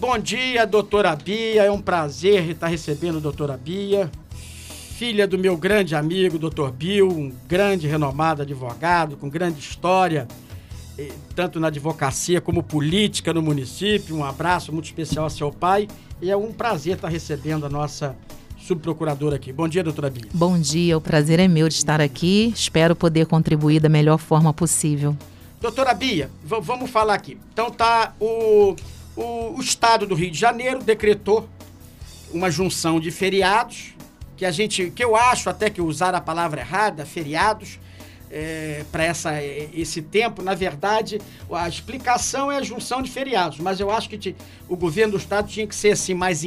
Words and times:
Bom 0.00 0.16
dia, 0.16 0.66
doutora 0.66 1.14
Bia. 1.14 1.64
É 1.64 1.70
um 1.70 1.78
prazer 1.78 2.48
estar 2.48 2.68
recebendo 2.68 3.18
a 3.18 3.20
doutora 3.20 3.54
Bia, 3.54 4.10
filha 4.96 5.28
do 5.28 5.36
meu 5.36 5.58
grande 5.58 5.94
amigo, 5.94 6.38
doutor 6.38 6.72
Bill, 6.72 7.06
um 7.06 7.30
grande 7.46 7.86
renomado 7.86 8.40
advogado, 8.40 9.18
com 9.18 9.28
grande 9.28 9.60
história, 9.60 10.26
eh, 10.96 11.12
tanto 11.36 11.60
na 11.60 11.66
advocacia 11.66 12.40
como 12.40 12.62
política 12.62 13.34
no 13.34 13.42
município. 13.42 14.16
Um 14.16 14.24
abraço 14.24 14.72
muito 14.72 14.86
especial 14.86 15.26
a 15.26 15.30
seu 15.30 15.52
pai. 15.52 15.86
E 16.22 16.30
é 16.30 16.36
um 16.36 16.50
prazer 16.50 16.94
estar 16.94 17.08
recebendo 17.08 17.66
a 17.66 17.68
nossa 17.68 18.16
subprocuradora 18.58 19.36
aqui. 19.36 19.52
Bom 19.52 19.68
dia, 19.68 19.84
doutora 19.84 20.08
Bia. 20.08 20.30
Bom 20.32 20.58
dia, 20.58 20.96
o 20.96 21.00
prazer 21.02 21.38
é 21.38 21.46
meu 21.46 21.68
de 21.68 21.74
estar 21.74 22.00
aqui. 22.00 22.54
Espero 22.56 22.96
poder 22.96 23.26
contribuir 23.26 23.80
da 23.80 23.90
melhor 23.90 24.16
forma 24.16 24.50
possível. 24.54 25.14
Doutora 25.60 25.92
Bia, 25.92 26.30
vamos 26.42 26.88
falar 26.88 27.12
aqui. 27.12 27.36
Então 27.52 27.70
tá 27.70 28.14
o 28.18 28.74
o, 29.16 29.56
o 29.56 29.60
Estado 29.60 30.06
do 30.06 30.14
Rio 30.14 30.30
de 30.30 30.38
Janeiro 30.38 30.82
decretou 30.82 31.48
uma 32.32 32.50
junção 32.50 33.00
de 33.00 33.10
feriados, 33.10 33.94
que 34.36 34.44
a 34.44 34.50
gente, 34.50 34.90
que 34.90 35.04
eu 35.04 35.16
acho 35.16 35.50
até 35.50 35.68
que 35.68 35.82
usar 35.82 36.14
a 36.14 36.20
palavra 36.20 36.60
errada, 36.60 37.04
feriados, 37.04 37.78
é, 38.30 38.84
para 38.92 39.04
esse 39.74 40.00
tempo, 40.00 40.40
na 40.40 40.54
verdade, 40.54 41.20
a 41.50 41.68
explicação 41.68 42.50
é 42.50 42.58
a 42.58 42.62
junção 42.62 43.02
de 43.02 43.10
feriados, 43.10 43.58
mas 43.58 43.80
eu 43.80 43.90
acho 43.90 44.08
que 44.08 44.16
te, 44.16 44.36
o 44.68 44.76
governo 44.76 45.12
do 45.12 45.18
estado 45.18 45.48
tinha 45.48 45.66
que 45.66 45.74
ser 45.74 45.90
assim 45.90 46.14
mais 46.14 46.44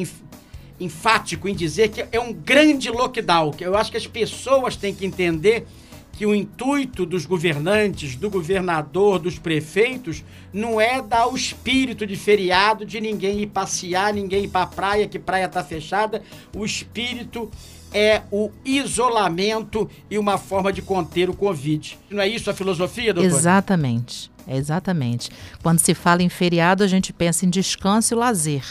enfático 0.80 1.48
em 1.48 1.54
dizer 1.54 1.90
que 1.90 2.06
é 2.10 2.20
um 2.20 2.32
grande 2.32 2.90
lockdown, 2.90 3.52
que 3.52 3.66
eu 3.66 3.76
acho 3.76 3.92
que 3.92 3.98
as 3.98 4.08
pessoas 4.08 4.78
têm 4.78 4.96
que 4.96 5.06
entender 5.06 5.68
que 6.14 6.26
o 6.26 6.34
intuito 6.34 7.06
dos 7.06 7.26
governantes, 7.26 8.16
do 8.16 8.30
governador, 8.30 9.18
dos 9.20 9.40
prefeitos, 9.40 10.24
não 10.54 10.80
é 10.80 11.02
dar 11.02 11.28
o 11.28 11.36
espírito 11.36 12.06
de 12.06 12.16
feriado, 12.16 12.86
de 12.86 13.02
ninguém 13.02 13.42
ir 13.42 13.48
passear, 13.48 14.14
ninguém 14.14 14.46
ir 14.46 14.48
para 14.48 14.62
a 14.62 14.68
praia, 14.68 15.08
que 15.08 15.18
praia 15.18 15.46
está 15.46 15.64
fechada. 15.64 16.22
O 16.56 16.64
espírito 16.64 17.50
é 17.92 18.22
o 18.32 18.52
isolamento 18.64 19.90
e 20.10 20.18
uma 20.20 20.38
forma 20.38 20.72
de 20.72 20.84
conter 20.84 21.30
o 21.30 21.34
Covid. 21.34 21.98
Não 22.12 22.22
é 22.22 22.28
isso 22.28 22.50
a 22.50 22.54
filosofia, 22.54 23.12
doutor? 23.12 23.36
Exatamente, 23.36 24.32
exatamente. 24.48 25.32
Quando 25.64 25.80
se 25.80 25.96
fala 25.96 26.22
em 26.22 26.30
feriado, 26.30 26.84
a 26.84 26.88
gente 26.88 27.12
pensa 27.12 27.46
em 27.46 27.50
descanso 27.50 28.14
e 28.14 28.18
lazer. 28.18 28.64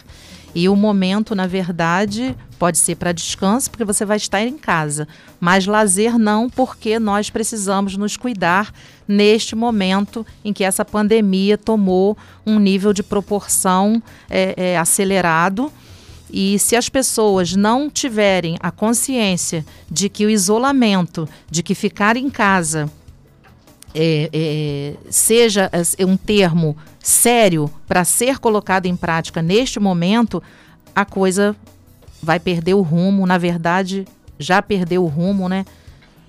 E 0.55 0.69
o 0.69 0.77
momento, 0.77 1.35
na 1.35 1.47
verdade, 1.47 2.37
pode 2.59 2.79
ser 2.79 2.97
para 2.97 3.13
descanso, 3.13 3.71
porque 3.71 3.85
você 3.85 4.05
vai 4.05 4.19
estar 4.19 4.43
em 4.43 4.59
casa, 4.59 5.09
mas 5.41 5.67
lazer 5.67 6.19
não, 6.19 6.49
porque 6.49 6.99
nós 6.99 7.31
precisamos 7.31 7.97
nos 7.97 8.17
cuidar 8.17 8.73
neste 9.09 9.57
momento 9.57 10.27
em 10.45 10.53
que 10.53 10.63
essa 10.63 10.85
pandemia 10.85 11.57
tomou 11.57 12.17
um 12.47 12.59
nível 12.59 12.93
de 12.93 13.03
proporção 13.03 14.03
é, 14.29 14.55
é, 14.57 14.79
acelerado. 14.79 15.73
E 16.31 16.59
se 16.59 16.77
as 16.77 16.89
pessoas 16.89 17.55
não 17.55 17.91
tiverem 17.91 18.57
a 18.61 18.71
consciência 18.71 19.65
de 19.91 20.09
que 20.09 20.25
o 20.25 20.31
isolamento, 20.31 21.29
de 21.51 21.63
que 21.63 21.75
ficar 21.75 22.17
em 22.17 22.31
casa 22.31 22.91
é, 23.95 24.31
é, 24.33 24.95
seja 25.11 25.71
é, 25.73 26.07
um 26.07 26.17
termo 26.17 26.77
sério 26.99 27.71
para 27.87 28.05
ser 28.05 28.39
colocado 28.39 28.87
em 28.87 28.97
prática 28.97 29.43
neste 29.43 29.79
momento, 29.79 30.43
a 30.95 31.05
coisa 31.05 31.57
vai 32.23 32.39
perder 32.39 32.75
o 32.75 32.83
rumo. 32.83 33.27
Na 33.27 33.39
verdade, 33.39 34.07
já 34.39 34.63
perdeu 34.63 35.05
o 35.05 35.09
rumo, 35.09 35.49
né? 35.49 35.65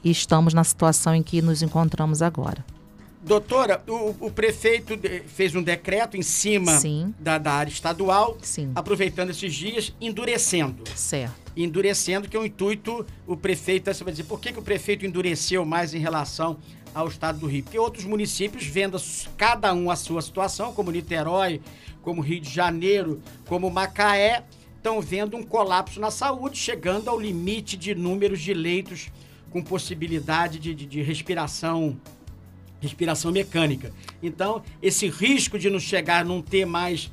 E 0.04 0.12
estamos 0.12 0.54
na 0.54 0.64
situação 0.64 1.16
em 1.16 1.24
que 1.24 1.42
nos 1.42 1.62
encontramos 1.62 2.22
agora. 2.22 2.66
Doutora, 3.22 3.82
o, 3.88 4.28
o 4.28 4.32
prefeito 4.32 5.00
fez 5.28 5.56
um 5.56 5.64
decreto 5.64 6.18
em 6.18 6.22
cima 6.22 6.78
da, 7.18 7.38
da, 7.38 7.54
área 7.54 7.72
estadual, 7.72 8.38
Sim. 8.42 8.72
aproveitando 8.76 9.30
esses 9.30 9.54
dias, 9.54 9.94
endurecendo. 10.02 10.84
Certo. 10.94 11.43
Endurecendo, 11.56 12.28
que 12.28 12.36
é 12.36 12.40
o 12.40 12.46
intuito, 12.46 13.06
o 13.28 13.38
prefeito, 13.38 13.94
você 13.94 14.04
vai 14.04 14.12
dizer, 14.12 14.24
por 14.24 14.40
que, 14.40 14.52
que 14.52 14.60
o 14.60 14.64
prefeito 14.64 15.06
endureceu 15.06 15.64
mais 15.66 15.94
em 15.94 16.00
relação 16.00 16.58
ao 16.94 17.08
estado 17.08 17.40
do 17.40 17.48
Rio. 17.48 17.64
Porque 17.64 17.80
outros 17.80 18.06
municípios, 18.06 18.66
vendo 18.66 19.02
cada 19.38 19.74
um 19.74 19.90
a 19.90 19.96
sua 19.96 20.22
situação, 20.22 20.74
como 20.74 20.92
Niterói, 20.92 21.62
como 22.02 22.22
Rio 22.22 22.40
de 22.40 22.50
Janeiro, 22.50 23.22
como 23.48 23.70
Macaé, 23.70 24.44
estão 24.76 25.02
vendo 25.02 25.38
um 25.38 25.44
colapso 25.44 26.00
na 26.00 26.12
saúde, 26.12 26.58
chegando 26.58 27.10
ao 27.10 27.20
limite 27.20 27.78
de 27.78 27.96
números 27.96 28.42
de 28.42 28.54
leitos 28.54 29.10
com 29.50 29.64
possibilidade 29.64 30.60
de, 30.60 30.74
de, 30.74 30.86
de 30.86 31.02
respiração 31.02 31.98
respiração 32.82 33.32
mecânica. 33.32 33.94
Então, 34.22 34.62
esse 34.82 35.08
risco 35.08 35.58
de 35.58 35.70
não 35.70 35.80
chegar, 35.80 36.26
não 36.26 36.42
ter 36.42 36.66
mais 36.66 37.10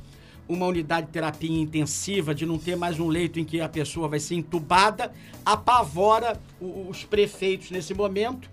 uma 0.51 0.65
unidade 0.65 1.07
de 1.07 1.13
terapia 1.13 1.61
intensiva, 1.61 2.35
de 2.35 2.45
não 2.45 2.57
ter 2.57 2.75
mais 2.75 2.99
um 2.99 3.07
leito 3.07 3.39
em 3.39 3.45
que 3.45 3.61
a 3.61 3.69
pessoa 3.69 4.07
vai 4.07 4.19
ser 4.19 4.35
entubada, 4.35 5.13
apavora 5.45 6.39
os 6.59 7.05
prefeitos 7.05 7.71
nesse 7.71 7.93
momento 7.93 8.49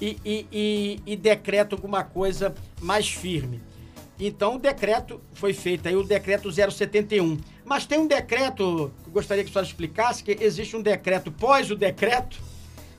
e, 0.00 0.16
e, 0.24 0.46
e, 0.52 1.00
e 1.06 1.16
decreta 1.16 1.76
alguma 1.76 2.02
coisa 2.02 2.54
mais 2.80 3.08
firme. 3.08 3.60
Então 4.18 4.56
o 4.56 4.58
decreto 4.58 5.20
foi 5.34 5.52
feito 5.52 5.88
aí, 5.88 5.94
o 5.94 6.02
decreto 6.02 6.50
071. 6.50 7.38
Mas 7.64 7.86
tem 7.86 7.98
um 7.98 8.06
decreto, 8.06 8.92
gostaria 9.08 9.44
que 9.44 9.50
a 9.50 9.52
senhora 9.52 9.68
explicasse, 9.68 10.22
que 10.22 10.36
existe 10.40 10.76
um 10.76 10.82
decreto 10.82 11.30
pós 11.30 11.70
o 11.70 11.76
decreto, 11.76 12.38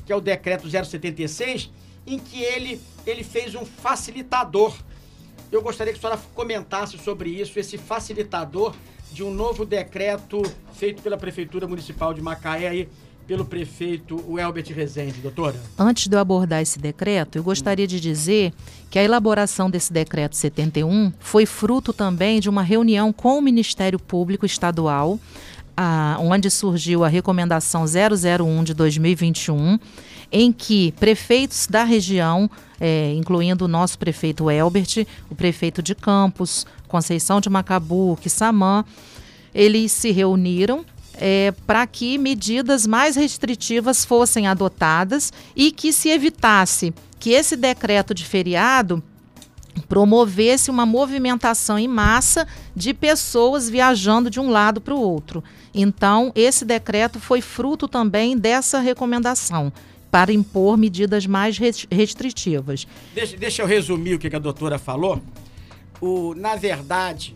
que 0.05 0.11
é 0.11 0.15
o 0.15 0.21
decreto 0.21 0.69
076, 0.69 1.69
em 2.07 2.17
que 2.17 2.41
ele, 2.41 2.81
ele 3.05 3.23
fez 3.23 3.55
um 3.55 3.65
facilitador. 3.65 4.75
Eu 5.51 5.61
gostaria 5.61 5.93
que 5.93 5.99
a 5.99 6.01
senhora 6.01 6.21
comentasse 6.33 6.97
sobre 6.97 7.29
isso, 7.29 7.59
esse 7.59 7.77
facilitador 7.77 8.73
de 9.11 9.23
um 9.23 9.33
novo 9.33 9.65
decreto 9.65 10.41
feito 10.73 11.01
pela 11.01 11.17
Prefeitura 11.17 11.67
Municipal 11.67 12.13
de 12.13 12.21
Macaé 12.21 12.67
aí, 12.67 12.89
pelo 13.27 13.45
prefeito 13.45 14.23
Elbert 14.37 14.71
Rezende, 14.73 15.19
doutora? 15.19 15.55
Antes 15.77 16.07
de 16.07 16.15
eu 16.15 16.19
abordar 16.19 16.61
esse 16.61 16.77
decreto, 16.77 17.37
eu 17.37 17.43
gostaria 17.43 17.87
de 17.87 17.99
dizer 17.99 18.53
que 18.89 18.99
a 18.99 19.03
elaboração 19.03 19.69
desse 19.69 19.91
decreto 19.91 20.35
71 20.35 21.11
foi 21.19 21.45
fruto 21.45 21.91
também 21.91 22.39
de 22.39 22.49
uma 22.49 22.61
reunião 22.61 23.11
com 23.11 23.37
o 23.37 23.41
Ministério 23.41 23.97
Público 23.97 24.45
Estadual, 24.45 25.19
a, 25.75 26.17
onde 26.19 26.49
surgiu 26.49 27.03
a 27.03 27.07
recomendação 27.07 27.83
001 27.85 28.63
de 28.63 28.73
2021, 28.73 29.79
em 30.31 30.51
que 30.51 30.91
prefeitos 30.93 31.67
da 31.67 31.83
região, 31.83 32.49
é, 32.79 33.13
incluindo 33.13 33.65
o 33.65 33.67
nosso 33.67 33.97
prefeito 33.97 34.49
Elbert, 34.49 35.05
o 35.29 35.35
prefeito 35.35 35.81
de 35.81 35.95
Campos, 35.95 36.65
Conceição 36.87 37.39
de 37.39 37.49
Macabu, 37.49 38.17
Quissamã, 38.21 38.83
eles 39.53 39.91
se 39.91 40.11
reuniram 40.11 40.85
é, 41.13 41.53
para 41.65 41.85
que 41.87 42.17
medidas 42.17 42.85
mais 42.85 43.15
restritivas 43.15 44.03
fossem 44.03 44.47
adotadas 44.47 45.31
e 45.55 45.71
que 45.71 45.93
se 45.93 46.09
evitasse 46.09 46.93
que 47.19 47.31
esse 47.31 47.55
decreto 47.55 48.13
de 48.13 48.25
feriado 48.25 49.01
promovesse 49.89 50.71
uma 50.71 50.85
movimentação 50.85 51.77
em 51.77 51.87
massa 51.87 52.47
de 52.75 52.93
pessoas 52.93 53.69
viajando 53.69 54.29
de 54.29 54.39
um 54.39 54.49
lado 54.49 54.79
para 54.79 54.93
o 54.93 54.99
outro. 54.99 55.43
Então, 55.73 56.31
esse 56.35 56.63
decreto 56.63 57.19
foi 57.19 57.41
fruto 57.41 57.87
também 57.87 58.37
dessa 58.37 58.79
recomendação 58.79 59.71
para 60.15 60.31
impor 60.31 60.77
medidas 60.77 61.27
mais 61.27 61.57
restritivas. 61.91 62.87
Deixa, 63.13 63.35
deixa 63.35 63.61
eu 63.61 63.67
resumir 63.67 64.13
o 64.13 64.17
que 64.17 64.33
a 64.33 64.39
doutora 64.39 64.79
falou. 64.79 65.21
O, 65.99 66.33
na 66.33 66.55
verdade, 66.55 67.35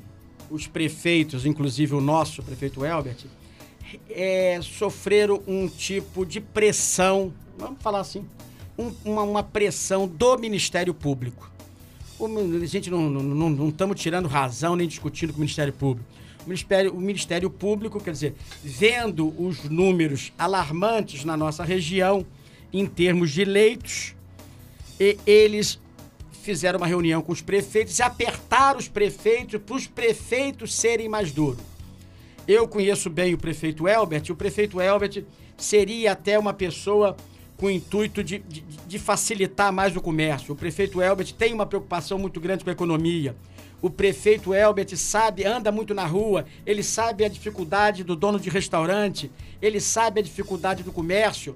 os 0.50 0.66
prefeitos, 0.66 1.45
inclusive 1.45 1.94
o 1.94 2.00
nosso 2.00 2.41
prefeito 2.41 2.85
Elbert, 2.85 3.17
é, 4.09 4.62
sofreram 4.63 5.44
um 5.45 5.67
tipo 5.67 6.25
de 6.25 6.40
pressão, 6.40 7.34
vamos 7.57 7.81
falar 7.81 8.00
assim, 8.00 8.23
um, 8.78 8.94
uma, 9.03 9.23
uma, 9.23 9.44
pressão 9.44 10.07
do 10.07 10.38
Ministério 10.38 10.94
Público. 10.94 11.51
O, 12.17 12.28
a 12.28 12.66
gente 12.66 12.90
não 12.90 13.67
estamos 13.67 14.00
tirando 14.00 14.29
razão 14.29 14.78
nem 14.78 14.88
discutindo 14.88 15.34
com 15.34 15.40
o 15.40 15.41
Ministério 15.41 15.73
Público. 15.73 16.09
O 16.46 16.47
Ministério, 16.47 16.94
o 16.94 17.01
Ministério 17.01 17.50
Público, 17.50 17.99
quer 17.99 18.11
dizer, 18.11 18.35
vendo 18.64 19.35
os 19.37 19.66
números 19.66 20.32
alarmantes 20.37 21.25
na 21.25 21.35
nossa 21.35 21.66
região 21.66 22.25
em 22.72 22.86
termos 22.86 23.32
de 23.32 23.44
leitos, 23.44 24.16
e 25.00 25.18
eles 25.26 25.80
fizeram 26.42 26.78
uma 26.78 26.88
reunião 26.88 27.22
com 27.22 27.32
os 27.32 27.42
prefeitos 27.42 28.00
e 28.00 28.02
apertaram 28.02 28.80
os 28.80 28.88
prefeitos 28.88 29.62
para 29.62 29.76
os 29.76 29.88
prefeitos 29.88 30.74
serem 30.74 31.08
mais 31.08 31.32
duros. 31.32 31.64
Eu 32.48 32.68
conheço 32.68 33.10
bem 33.10 33.34
o 33.34 33.38
prefeito 33.38 33.88
Elbert. 33.88 34.24
O 34.32 34.36
prefeito 34.36 34.82
Elbert 34.82 35.24
seria 35.56 36.14
até 36.14 36.40
uma 36.40 36.54
pessoa 36.54 37.16
com 37.56 37.68
o 37.68 37.70
intuito 37.70 38.24
de, 38.24 38.40
de, 38.40 38.62
de, 38.62 38.98
facilitar 38.98 39.72
mais 39.72 39.96
o 39.96 40.02
comércio. 40.02 40.54
O 40.54 40.58
prefeito 40.58 41.02
Elbert 41.02 41.34
tem 41.34 41.54
uma 41.54 41.66
preocupação 41.66 42.18
muito 42.18 42.40
grande 42.40 42.64
com 42.64 42.70
a 42.70 42.74
economia. 42.74 43.36
O 43.82 43.90
prefeito 43.90 44.54
Elbert 44.54 44.96
sabe, 44.96 45.46
anda 45.46 45.72
muito 45.72 45.94
na 45.94 46.06
rua, 46.06 46.46
ele 46.66 46.82
sabe 46.82 47.24
a 47.24 47.30
dificuldade 47.30 48.04
do 48.04 48.16
dono 48.16 48.40
de 48.40 48.50
restaurante, 48.50 49.32
ele 49.62 49.80
sabe 49.80 50.20
a 50.20 50.24
dificuldade 50.24 50.84
do 50.84 50.92
comércio. 50.92 51.56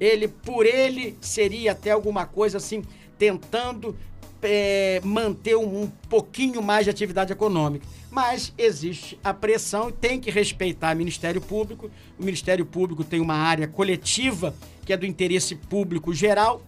Ele, 0.00 0.28
por 0.28 0.66
ele, 0.66 1.16
seria 1.20 1.72
até 1.72 1.90
alguma 1.90 2.26
coisa 2.26 2.58
assim, 2.58 2.82
tentando 3.18 3.96
é, 4.42 5.00
manter 5.02 5.56
um, 5.56 5.82
um 5.82 5.90
pouquinho 6.08 6.62
mais 6.62 6.84
de 6.84 6.90
atividade 6.90 7.32
econômica. 7.32 7.86
mas 8.10 8.52
existe 8.56 9.18
a 9.24 9.34
pressão 9.34 9.88
e 9.88 9.92
tem 9.92 10.20
que 10.20 10.30
respeitar 10.30 10.94
o 10.94 10.98
Ministério 10.98 11.40
Público. 11.40 11.90
O 12.18 12.24
Ministério 12.24 12.64
Público 12.64 13.02
tem 13.02 13.20
uma 13.20 13.34
área 13.34 13.66
coletiva 13.66 14.54
que 14.84 14.92
é 14.92 14.96
do 14.96 15.06
interesse 15.06 15.56
público 15.56 16.12
geral 16.14 16.62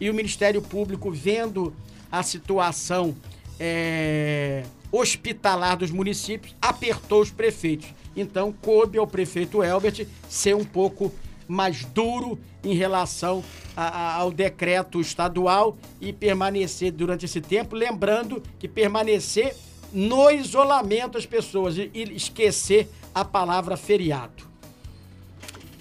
e 0.00 0.08
o 0.08 0.14
Ministério 0.14 0.62
Público 0.62 1.10
vendo 1.10 1.74
a 2.10 2.22
situação 2.22 3.14
é, 3.58 4.62
hospitalar 4.92 5.76
dos 5.76 5.90
municípios 5.90 6.54
apertou 6.62 7.20
os 7.20 7.30
prefeitos. 7.30 7.88
Então 8.16 8.52
coube 8.52 8.98
ao 8.98 9.06
prefeito 9.06 9.62
Elbert 9.62 10.06
ser 10.28 10.54
um 10.54 10.64
pouco 10.64 11.12
mais 11.48 11.84
duro 11.84 12.38
em 12.64 12.74
relação 12.74 13.42
a, 13.76 13.86
a, 13.86 14.14
ao 14.16 14.30
decreto 14.30 15.00
estadual 15.00 15.76
e 16.00 16.12
permanecer 16.12 16.92
durante 16.92 17.24
esse 17.24 17.40
tempo, 17.40 17.76
lembrando 17.76 18.42
que 18.58 18.66
permanecer 18.68 19.54
no 19.92 20.30
isolamento 20.30 21.16
as 21.16 21.26
pessoas 21.26 21.76
e, 21.78 21.90
e 21.94 22.16
esquecer 22.16 22.88
a 23.14 23.24
palavra 23.24 23.76
feriado. 23.76 24.44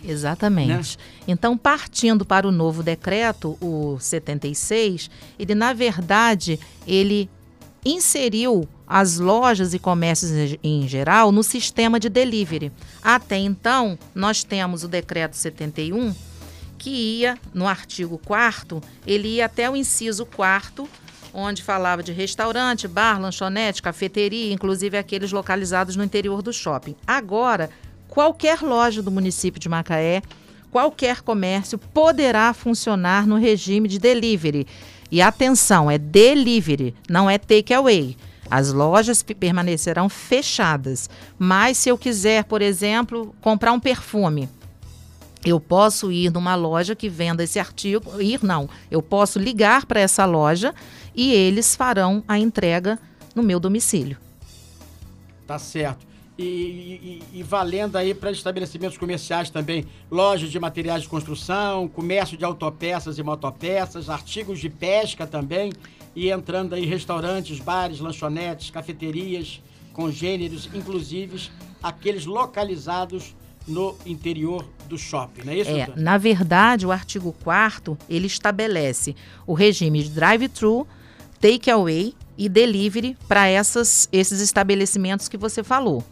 Exatamente. 0.08 0.98
Né? 0.98 1.04
Então, 1.28 1.58
partindo 1.58 2.24
para 2.24 2.48
o 2.48 2.52
novo 2.52 2.84
decreto, 2.84 3.58
o 3.60 3.98
76, 4.00 5.10
ele 5.40 5.56
na 5.56 5.74
verdade 5.74 6.60
ele 6.86 7.30
inseriu 7.84 8.68
as 8.88 9.18
lojas 9.18 9.74
e 9.74 9.80
comércios 9.80 10.58
em 10.64 10.88
geral 10.88 11.32
no 11.32 11.44
sistema 11.44 12.00
de 12.00 12.10
delivery. 12.10 12.72
Até 13.04 13.38
então, 13.38 13.98
nós 14.14 14.44
temos 14.44 14.84
o 14.84 14.88
decreto 14.88 15.36
71 15.36 16.14
que 16.78 16.90
ia 16.90 17.38
no 17.54 17.68
artigo 17.68 18.20
4 18.24 18.82
ele 19.08 19.28
ia 19.30 19.46
até 19.46 19.70
o 19.70 19.76
inciso 19.76 20.26
4 20.26 20.88
onde 21.36 21.62
falava 21.62 22.02
de 22.02 22.14
restaurante, 22.14 22.88
bar, 22.88 23.20
lanchonete, 23.20 23.82
cafeteria, 23.82 24.54
inclusive 24.54 24.98
aqueles 24.98 25.34
localizados 25.34 25.98
no 25.98 26.04
interior 26.04 26.42
do 26.42 26.54
shopping. 26.54 26.96
Agora, 27.06 27.70
qualquer 28.08 28.62
loja 28.62 29.02
do 29.04 29.12
município 29.12 29.60
de 29.60 29.68
Macaé, 29.68 30.22
qualquer 30.72 31.22
comércio 31.22 31.78
poderá 31.78 32.54
funcionar 32.54 33.28
no 33.28 33.36
regime 33.36 33.90
de 33.90 34.00
delivery. 34.00 34.66
E 35.12 35.22
atenção, 35.22 35.92
é 35.92 35.98
delivery, 35.98 36.96
não 37.10 37.30
é 37.30 37.38
take 37.38 37.74
away. 37.74 38.16
As 38.50 38.72
lojas 38.72 39.24
permanecerão 39.24 40.08
fechadas. 40.08 41.10
Mas 41.38 41.78
se 41.78 41.90
eu 41.90 41.98
quiser, 41.98 42.44
por 42.44 42.62
exemplo, 42.62 43.36
comprar 43.42 43.72
um 43.72 43.80
perfume, 43.80 44.50
eu 45.46 45.60
posso 45.60 46.12
ir 46.12 46.32
numa 46.32 46.56
loja 46.56 46.96
que 46.96 47.08
venda 47.08 47.44
esse 47.44 47.60
artigo, 47.60 48.22
ir 48.22 48.44
não, 48.44 48.68
eu 48.90 49.02
posso 49.02 49.38
ligar 49.38 49.86
para 49.86 50.00
essa 50.00 50.26
loja 50.26 50.74
e 51.14 51.32
eles 51.32 51.76
farão 51.76 52.24
a 52.28 52.40
entrega 52.40 53.00
no 53.36 53.44
meu 53.44 53.60
domicílio. 53.60 54.18
Tá 55.46 55.60
certo. 55.60 56.15
E, 56.38 56.44
e, 56.44 57.40
e 57.40 57.44
valendo 57.44 57.96
aí 57.96 58.14
para 58.14 58.30
estabelecimentos 58.30 58.98
comerciais 58.98 59.50
também, 59.50 59.86
lojas 60.12 60.52
de 60.52 60.60
materiais 60.60 61.04
de 61.04 61.08
construção, 61.08 61.88
comércio 61.88 62.38
de 62.38 62.44
autopeças 62.44 63.18
e 63.18 63.24
motopeças, 63.24 64.10
artigos 64.10 64.60
de 64.60 64.70
pesca 64.70 65.26
também, 65.26 65.72
e 66.14 66.30
entrando 66.30 66.76
aí 66.76 66.86
restaurantes, 66.86 67.60
bares, 67.60 68.00
lanchonetes, 68.00 68.70
cafeterias, 68.70 69.62
congêneros, 69.94 70.70
inclusive 70.74 71.50
aqueles 71.82 72.26
localizados 72.26 73.34
no 73.68 73.96
interior 74.06 74.66
do 74.88 74.98
shopping, 74.98 75.44
não 75.44 75.54
é 75.54 75.58
isso? 75.58 75.72
É, 75.72 75.88
na 75.96 76.18
verdade, 76.18 76.86
o 76.86 76.92
artigo 76.92 77.34
4 77.44 77.98
ele 78.08 78.28
estabelece 78.28 79.16
o 79.48 79.54
regime 79.54 80.04
de 80.04 80.10
drive-thru, 80.10 80.88
take-away 81.40 82.14
e 82.38 82.50
delivery 82.50 83.18
para 83.28 83.50
esses 83.50 84.10
estabelecimentos 84.14 85.28
que 85.28 85.38
você 85.38 85.64
falou. 85.64 86.04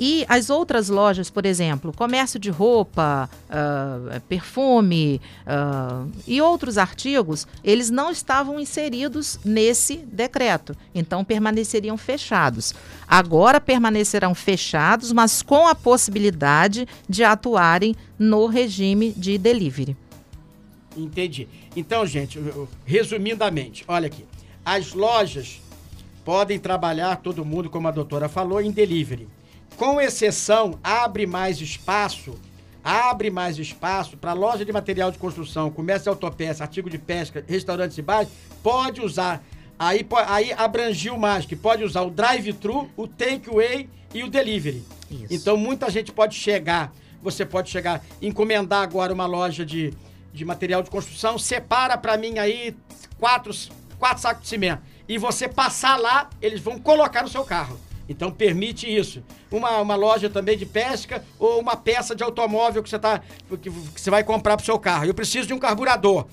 E 0.00 0.24
as 0.28 0.48
outras 0.48 0.88
lojas, 0.88 1.28
por 1.28 1.44
exemplo, 1.44 1.92
comércio 1.92 2.38
de 2.38 2.50
roupa, 2.50 3.28
uh, 3.50 4.20
perfume 4.28 5.20
uh, 5.44 6.08
e 6.24 6.40
outros 6.40 6.78
artigos, 6.78 7.48
eles 7.64 7.90
não 7.90 8.08
estavam 8.10 8.60
inseridos 8.60 9.40
nesse 9.44 9.96
decreto, 9.96 10.76
então 10.94 11.24
permaneceriam 11.24 11.96
fechados. 11.96 12.74
Agora 13.08 13.60
permanecerão 13.60 14.36
fechados, 14.36 15.12
mas 15.12 15.42
com 15.42 15.66
a 15.66 15.74
possibilidade 15.74 16.86
de 17.08 17.24
atuarem 17.24 17.96
no 18.16 18.46
regime 18.46 19.12
de 19.16 19.36
delivery. 19.36 19.96
Entendi. 20.96 21.48
Então, 21.74 22.06
gente, 22.06 22.38
resumidamente, 22.84 23.84
olha 23.88 24.06
aqui. 24.06 24.24
As 24.68 24.92
lojas 24.92 25.62
podem 26.26 26.58
trabalhar, 26.58 27.16
todo 27.16 27.42
mundo, 27.42 27.70
como 27.70 27.88
a 27.88 27.90
doutora 27.90 28.28
falou, 28.28 28.60
em 28.60 28.70
delivery 28.70 29.26
com 29.78 29.98
exceção, 30.00 30.78
abre 30.82 31.24
mais 31.24 31.60
espaço, 31.60 32.34
abre 32.82 33.30
mais 33.30 33.58
espaço 33.58 34.16
para 34.16 34.32
loja 34.32 34.64
de 34.64 34.72
material 34.72 35.10
de 35.10 35.16
construção, 35.16 35.70
comércio 35.70 36.02
de 36.02 36.08
autopeça, 36.08 36.64
artigo 36.64 36.90
de 36.90 36.98
pesca, 36.98 37.42
restaurantes 37.46 37.96
e 37.96 38.02
bares, 38.02 38.28
pode 38.62 39.00
usar. 39.00 39.42
Aí, 39.78 40.04
aí 40.26 40.52
abrangiu 40.52 41.16
mais, 41.16 41.46
que 41.46 41.54
pode 41.54 41.84
usar 41.84 42.02
o 42.02 42.10
drive-thru, 42.10 42.90
o 42.96 43.06
take-away 43.06 43.88
e 44.12 44.24
o 44.24 44.28
delivery. 44.28 44.82
Isso. 45.08 45.26
Então 45.30 45.56
muita 45.56 45.88
gente 45.88 46.12
pode 46.12 46.34
chegar, 46.34 46.92
você 47.22 47.46
pode 47.46 47.70
chegar, 47.70 48.04
encomendar 48.20 48.82
agora 48.82 49.14
uma 49.14 49.26
loja 49.26 49.64
de, 49.64 49.94
de 50.32 50.44
material 50.44 50.82
de 50.82 50.90
construção, 50.90 51.38
separa 51.38 51.96
para 51.96 52.18
mim 52.18 52.38
aí 52.38 52.76
quatro, 53.16 53.52
quatro 53.98 54.22
sacos 54.22 54.42
de 54.42 54.48
cimento. 54.48 54.82
E 55.08 55.18
você 55.18 55.48
passar 55.48 55.98
lá, 55.98 56.28
eles 56.40 56.60
vão 56.60 56.78
colocar 56.78 57.22
no 57.22 57.28
seu 57.28 57.44
carro. 57.44 57.78
Então 58.08 58.30
permite 58.30 58.86
isso. 58.86 59.22
Uma, 59.50 59.78
uma 59.78 59.94
loja 59.94 60.30
também 60.30 60.56
de 60.56 60.64
pesca 60.64 61.22
ou 61.38 61.60
uma 61.60 61.76
peça 61.76 62.14
de 62.14 62.22
automóvel 62.22 62.82
que 62.82 62.88
você, 62.88 62.98
tá, 62.98 63.20
que, 63.60 63.70
que 63.70 64.00
você 64.00 64.10
vai 64.10 64.24
comprar 64.24 64.56
para 64.56 64.62
o 64.62 64.66
seu 64.66 64.78
carro. 64.78 65.04
Eu 65.04 65.14
preciso 65.14 65.46
de 65.46 65.54
um 65.54 65.58
carburador. 65.58 66.26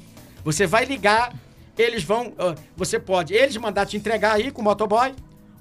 Você 0.44 0.66
vai 0.66 0.86
ligar, 0.86 1.34
eles 1.78 2.04
vão. 2.04 2.28
Uh, 2.28 2.56
você 2.78 2.98
pode 2.98 3.34
eles 3.34 3.58
mandar 3.58 3.86
te 3.86 3.98
entregar 3.98 4.34
aí 4.34 4.52
com 4.52 4.62
o 4.62 4.64
motoboy, 4.64 5.14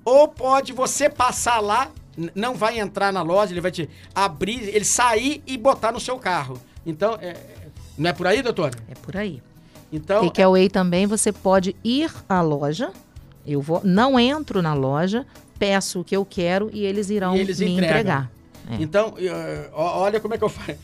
ou 0.05 0.29
pode 0.29 0.73
você 0.73 1.09
passar 1.09 1.59
lá, 1.59 1.91
não 2.35 2.55
vai 2.55 2.79
entrar 2.79 3.13
na 3.13 3.23
loja, 3.23 3.53
ele 3.53 3.61
vai 3.61 3.71
te 3.71 3.89
abrir, 4.15 4.69
ele 4.69 4.85
sair 4.85 5.43
e 5.47 5.57
botar 5.57 5.91
no 5.91 5.99
seu 5.99 6.19
carro. 6.19 6.61
Então, 6.87 7.19
é, 7.21 7.35
não 7.97 8.11
é 8.11 8.13
por 8.13 8.27
aí, 8.27 8.43
doutora? 8.43 8.77
É 8.89 8.95
por 8.95 9.17
aí. 9.17 9.43
Então, 9.95 10.25
Takeaway 10.25 10.69
também 10.69 11.07
você 11.07 11.31
pode 11.31 11.77
ir 11.85 12.11
à 12.29 12.41
loja. 12.41 12.91
Eu 13.47 13.61
vou, 13.61 13.81
não 13.85 14.19
entro 14.19 14.61
na 14.61 14.75
loja, 14.75 15.25
peço 15.57 16.01
o 16.01 16.05
que 16.05 16.17
eu 16.17 16.25
quero 16.25 16.69
e 16.73 16.85
eles 16.85 17.11
irão 17.11 17.37
e 17.37 17.41
eles 17.41 17.61
me 17.61 17.73
entregam. 17.73 17.89
entregar. 17.91 18.31
É. 18.71 18.83
Então, 18.83 19.15
olha 19.73 20.19
como 20.19 20.35
é 20.35 20.39
que 20.39 20.43
eu 20.43 20.49
faço. 20.49 20.77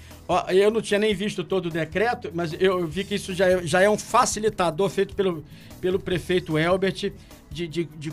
Eu 0.48 0.70
não 0.70 0.80
tinha 0.80 1.00
nem 1.00 1.12
visto 1.12 1.42
todo 1.42 1.66
o 1.66 1.70
decreto, 1.70 2.30
mas 2.32 2.54
eu 2.60 2.86
vi 2.86 3.02
que 3.02 3.16
isso 3.16 3.34
já 3.34 3.48
é, 3.48 3.66
já 3.66 3.80
é 3.80 3.90
um 3.90 3.98
facilitador 3.98 4.88
feito 4.88 5.12
pelo, 5.16 5.44
pelo 5.80 5.98
prefeito 5.98 6.56
Elbert 6.56 7.12
de, 7.50 7.66
de, 7.66 7.84
de 7.84 8.12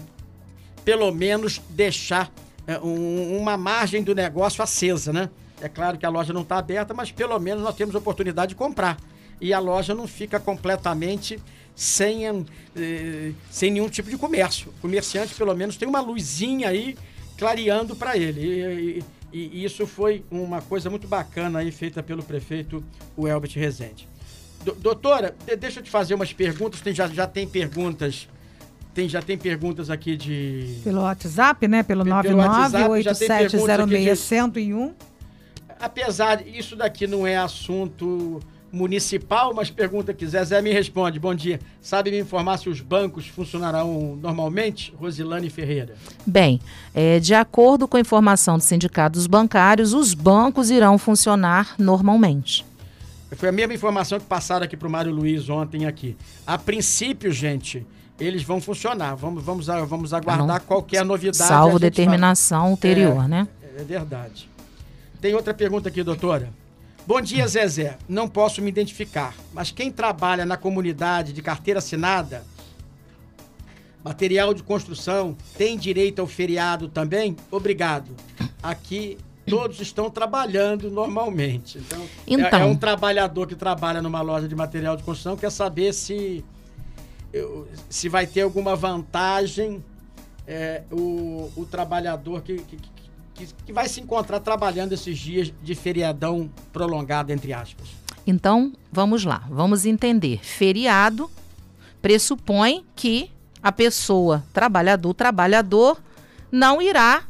pelo 0.83 1.11
menos 1.11 1.61
deixar 1.69 2.31
é, 2.65 2.79
um, 2.79 3.37
uma 3.37 3.55
margem 3.55 4.01
do 4.01 4.15
negócio 4.15 4.63
acesa, 4.63 5.13
né? 5.13 5.29
É 5.61 5.69
claro 5.69 5.95
que 5.97 6.07
a 6.07 6.09
loja 6.09 6.33
não 6.33 6.41
está 6.41 6.57
aberta, 6.57 6.91
mas 6.91 7.11
pelo 7.11 7.37
menos 7.37 7.63
nós 7.63 7.75
temos 7.75 7.93
oportunidade 7.93 8.49
de 8.49 8.55
comprar. 8.55 8.97
E 9.39 9.53
a 9.53 9.59
loja 9.59 9.93
não 9.93 10.07
fica 10.07 10.39
completamente 10.39 11.39
sem, 11.77 12.25
eh, 12.25 13.31
sem 13.51 13.71
nenhum 13.71 13.87
tipo 13.87 14.09
de 14.09 14.17
comércio. 14.17 14.69
O 14.69 14.73
comerciante, 14.81 15.35
pelo 15.35 15.53
menos, 15.53 15.77
tem 15.77 15.87
uma 15.87 16.01
luzinha 16.01 16.69
aí 16.69 16.97
clareando 17.37 17.95
para 17.95 18.17
ele. 18.17 18.41
E, 18.41 19.03
e, 19.31 19.59
e, 19.59 19.63
isso 19.63 19.85
foi 19.85 20.25
uma 20.31 20.59
coisa 20.59 20.89
muito 20.89 21.07
bacana 21.07 21.59
aí 21.59 21.71
feita 21.71 22.01
pelo 22.01 22.23
prefeito 22.23 22.83
o 23.15 23.27
Elbert 23.27 23.53
Rezende. 23.53 24.09
Do, 24.63 24.73
doutora, 24.73 25.35
deixa 25.59 25.79
eu 25.79 25.83
te 25.83 25.91
fazer 25.91 26.15
umas 26.15 26.33
perguntas. 26.33 26.81
Tem, 26.81 26.95
já, 26.95 27.07
já 27.07 27.27
tem 27.27 27.47
perguntas. 27.47 28.27
Tem, 28.91 29.07
já 29.07 29.21
tem 29.21 29.37
perguntas 29.37 29.91
aqui 29.91 30.17
de. 30.17 30.79
Pelo 30.83 31.01
WhatsApp, 31.01 31.67
né? 31.67 31.83
Pelo 31.83 32.03
998706101. 32.05 34.95
Apesar, 35.79 36.41
isso 36.47 36.75
daqui 36.75 37.05
não 37.05 37.27
é 37.27 37.37
assunto 37.37 38.41
municipal, 38.71 39.53
mas 39.53 39.69
pergunta 39.69 40.13
que 40.13 40.25
Zezé 40.27 40.61
me 40.61 40.71
responde. 40.71 41.19
Bom 41.19 41.33
dia. 41.33 41.59
Sabe 41.81 42.11
me 42.11 42.19
informar 42.19 42.57
se 42.57 42.69
os 42.69 42.81
bancos 42.81 43.27
funcionarão 43.27 44.17
normalmente? 44.21 44.93
Rosilane 44.99 45.49
Ferreira. 45.49 45.95
Bem, 46.25 46.59
é, 46.93 47.19
de 47.19 47.33
acordo 47.33 47.87
com 47.87 47.97
a 47.97 47.99
informação 47.99 48.57
dos 48.57 48.65
sindicatos 48.65 49.27
bancários, 49.27 49.93
os 49.93 50.13
bancos 50.13 50.69
irão 50.69 50.97
funcionar 50.97 51.75
normalmente. 51.77 52.65
Foi 53.35 53.49
a 53.49 53.51
mesma 53.51 53.73
informação 53.73 54.19
que 54.19 54.25
passaram 54.25 54.65
aqui 54.65 54.77
para 54.77 54.87
o 54.87 54.91
Mário 54.91 55.11
Luiz 55.11 55.49
ontem 55.49 55.85
aqui. 55.85 56.15
A 56.45 56.57
princípio, 56.57 57.31
gente, 57.31 57.85
eles 58.19 58.43
vão 58.43 58.61
funcionar. 58.61 59.15
Vamos, 59.15 59.43
vamos, 59.43 59.65
vamos 59.65 60.13
aguardar 60.13 60.47
Não, 60.47 60.59
qualquer 60.59 61.03
novidade. 61.03 61.37
Salvo 61.37 61.77
determinação 61.77 62.71
ulterior, 62.71 63.25
é, 63.25 63.27
né? 63.27 63.47
É 63.77 63.83
verdade. 63.83 64.49
Tem 65.19 65.33
outra 65.33 65.53
pergunta 65.53 65.89
aqui, 65.89 66.03
doutora. 66.03 66.49
Bom 67.07 67.21
dia, 67.21 67.47
Zezé. 67.47 67.97
Não 68.07 68.27
posso 68.27 68.61
me 68.61 68.69
identificar, 68.69 69.33
mas 69.53 69.71
quem 69.71 69.89
trabalha 69.89 70.45
na 70.45 70.57
comunidade 70.57 71.31
de 71.33 71.41
carteira 71.41 71.79
assinada, 71.79 72.43
Material 74.03 74.53
de 74.53 74.63
construção 74.63 75.35
tem 75.57 75.77
direito 75.77 76.19
ao 76.19 76.27
feriado 76.27 76.87
também? 76.87 77.35
Obrigado. 77.51 78.15
Aqui 78.63 79.17
todos 79.45 79.81
estão 79.81 80.09
trabalhando 80.09 80.89
normalmente. 80.89 81.77
Então, 81.77 82.07
Então. 82.25 82.59
É, 82.59 82.61
é 82.61 82.65
um 82.65 82.75
trabalhador 82.75 83.47
que 83.47 83.55
trabalha 83.55 84.01
numa 84.01 84.21
loja 84.21 84.47
de 84.47 84.55
material 84.55 84.95
de 84.95 85.03
construção 85.03 85.35
quer 85.35 85.51
saber 85.51 85.93
se 85.93 86.43
se 87.89 88.07
vai 88.07 88.25
ter 88.25 88.41
alguma 88.41 88.75
vantagem 88.75 89.83
é, 90.47 90.83
o, 90.89 91.51
o 91.57 91.65
trabalhador 91.65 92.41
que, 92.41 92.57
que, 92.59 92.77
que, 93.37 93.47
que 93.65 93.73
vai 93.73 93.87
se 93.87 94.01
encontrar 94.01 94.39
trabalhando 94.39 94.93
esses 94.93 95.17
dias 95.17 95.53
de 95.61 95.75
feriadão 95.75 96.49
prolongado, 96.73 97.31
entre 97.31 97.53
aspas. 97.53 97.87
Então, 98.25 98.73
vamos 98.91 99.23
lá, 99.23 99.43
vamos 99.49 99.85
entender. 99.85 100.39
Feriado 100.43 101.29
pressupõe 102.01 102.83
que 102.95 103.31
a 103.61 103.71
pessoa, 103.71 104.43
trabalhador, 104.51 105.13
trabalhador, 105.13 106.01
não 106.51 106.81
irá 106.81 107.23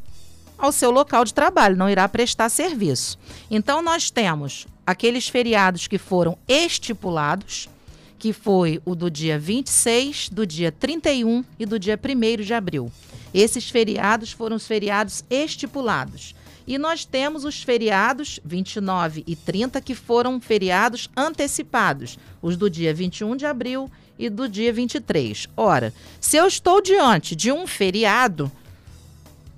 ao 0.58 0.72
seu 0.72 0.90
local 0.90 1.24
de 1.24 1.34
trabalho, 1.34 1.76
não 1.76 1.90
irá 1.90 2.08
prestar 2.08 2.50
serviço. 2.50 3.20
Então, 3.52 3.82
nós 3.82 4.10
temos 4.10 4.66
aqueles 4.86 5.28
feriados 5.28 5.88
que 5.88 5.98
foram 5.98 6.38
estipulados, 6.48 7.70
que 8.18 8.34
foi 8.34 8.82
o 8.84 8.96
do 8.96 9.12
dia 9.12 9.38
26, 9.38 10.30
do 10.30 10.48
dia 10.48 10.72
31 10.72 11.44
e 11.60 11.66
do 11.66 11.78
dia 11.78 12.00
1 12.02 12.44
de 12.44 12.54
abril. 12.54 12.92
Esses 13.38 13.70
feriados 13.70 14.32
foram 14.32 14.56
os 14.56 14.66
feriados 14.66 15.24
estipulados. 15.30 16.34
E 16.66 16.76
nós 16.80 17.06
temos 17.06 17.46
os 17.46 17.62
feriados 17.62 18.40
29 18.44 19.24
e 19.28 19.36
30, 19.36 19.80
que 19.80 19.94
foram 19.94 20.42
feriados 20.42 21.08
antecipados, 21.16 22.18
os 22.42 22.58
do 22.58 22.68
dia 22.68 22.92
21 22.92 23.36
de 23.36 23.46
abril 23.46 23.92
e 24.18 24.28
do 24.28 24.50
dia 24.50 24.74
23. 24.74 25.48
Ora, 25.56 25.94
se 26.20 26.36
eu 26.36 26.48
estou 26.48 26.82
diante 26.82 27.36
de 27.36 27.52
um 27.52 27.68
feriado, 27.68 28.52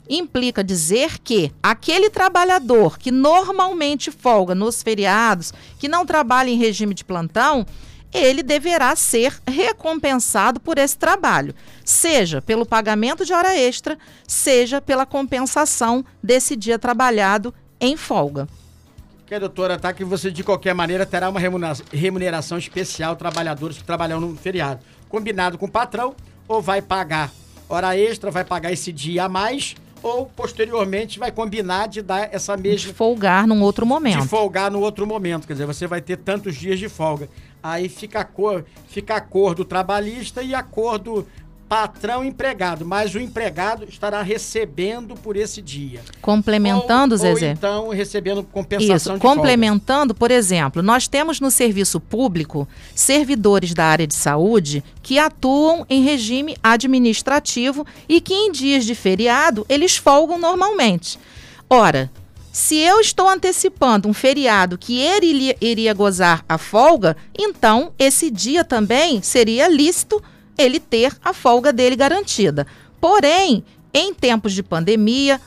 implica 0.09 0.61
dizer 0.61 1.17
que 1.17 1.49
aquele 1.63 2.09
trabalhador 2.09 2.99
que 2.99 3.11
normalmente 3.11 4.11
folga 4.11 4.53
nos 4.53 4.83
feriados, 4.83 5.53
que 5.79 5.87
não 5.87 6.05
trabalha 6.05 6.49
em 6.49 6.57
regime 6.57 6.93
de 6.93 7.05
plantão, 7.05 7.65
ele 8.13 8.41
deverá 8.41 8.95
ser 8.95 9.39
recompensado 9.47 10.59
por 10.59 10.77
esse 10.77 10.97
trabalho, 10.97 11.53
seja 11.85 12.41
pelo 12.41 12.65
pagamento 12.65 13.25
de 13.25 13.33
hora 13.33 13.57
extra, 13.57 13.97
seja 14.27 14.81
pela 14.81 15.05
compensação 15.05 16.03
desse 16.21 16.55
dia 16.55 16.79
trabalhado 16.79 17.53
em 17.79 17.95
folga. 17.95 18.47
Que 19.25 19.37
doutora 19.37 19.77
tá 19.77 19.93
que 19.93 20.03
você 20.03 20.31
de 20.31 20.43
qualquer 20.43 20.73
maneira 20.73 21.05
terá 21.05 21.29
uma 21.29 21.39
remuneração, 21.91 22.57
especial 22.57 23.15
trabalhadores 23.15 23.77
que 23.77 23.83
trabalham 23.83 24.19
no 24.19 24.35
feriado, 24.35 24.79
combinado 25.07 25.57
com 25.57 25.67
o 25.67 25.71
patrão 25.71 26.15
ou 26.47 26.61
vai 26.61 26.81
pagar 26.81 27.31
hora 27.69 27.95
extra, 27.95 28.31
vai 28.31 28.43
pagar 28.43 28.71
esse 28.71 28.91
dia 28.91 29.25
a 29.25 29.29
mais 29.29 29.75
ou 30.01 30.25
posteriormente 30.25 31.19
vai 31.19 31.31
combinar 31.31 31.87
de 31.87 32.01
dar 32.01 32.33
essa 32.33 32.55
De 32.55 32.63
mesma 32.63 32.93
folgar 32.93 33.45
num 33.45 33.61
outro 33.61 33.85
de 33.85 33.89
momento. 33.89 34.25
folgar 34.27 34.71
no 34.71 34.79
outro 34.79 35.05
momento, 35.05 35.45
quer 35.45 35.53
dizer, 35.53 35.65
você 35.65 35.85
vai 35.87 36.01
ter 36.01 36.17
tantos 36.17 36.55
dias 36.55 36.79
de 36.79 36.87
folga. 36.89 37.29
Aí 37.61 37.89
fica 37.89 38.21
a 38.21 38.23
cor, 38.23 38.65
fica 38.87 39.15
acordo 39.15 39.65
trabalhista 39.65 40.41
e 40.41 40.55
acordo 40.55 41.27
patrão 41.69 42.25
empregado, 42.25 42.83
mas 42.83 43.13
o 43.13 43.19
empregado 43.19 43.85
estará 43.87 44.23
recebendo 44.23 45.13
por 45.13 45.37
esse 45.37 45.61
dia. 45.61 46.01
Complementando, 46.19 47.13
ou, 47.13 47.19
Zezé. 47.19 47.45
Ou 47.45 47.51
então 47.51 47.89
recebendo 47.89 48.43
compensação 48.43 48.95
Isso, 48.95 49.13
de 49.13 49.19
folga. 49.19 49.35
complementando, 49.35 50.15
por 50.15 50.31
exemplo, 50.31 50.81
nós 50.81 51.07
temos 51.07 51.39
no 51.39 51.51
serviço 51.51 51.99
público 51.99 52.67
servidores 52.95 53.75
da 53.75 53.85
área 53.85 54.07
de 54.07 54.15
saúde 54.15 54.83
que 55.03 55.19
atuam 55.19 55.85
em 55.87 56.01
regime 56.01 56.57
administrativo 56.63 57.85
e 58.07 58.19
que 58.19 58.33
em 58.33 58.51
dias 58.51 58.83
de 58.83 58.95
feriado 58.95 59.63
eles 59.69 59.95
folgam 59.95 60.39
normalmente. 60.39 61.19
Ora, 61.69 62.09
se 62.51 62.75
eu 62.77 62.99
estou 62.99 63.29
antecipando 63.29 64.07
um 64.07 64.13
feriado 64.13 64.77
que 64.77 64.99
ele 64.99 65.55
iria, 65.61 65.93
gozar 65.93 66.43
a 66.49 66.57
folga, 66.57 67.15
então 67.37 67.93
esse 67.97 68.31
dia 68.31 68.63
também 68.63 69.21
seria 69.21 69.67
lícito 69.67 70.21
ele 70.57 70.79
ter 70.79 71.15
a 71.23 71.31
folga 71.33 71.71
dele 71.71 71.95
garantida. 71.95 72.65
Porém, 72.99 73.63
em 73.93 74.13
tempos 74.13 74.53
de 74.53 74.63
pandemia, 74.63 75.39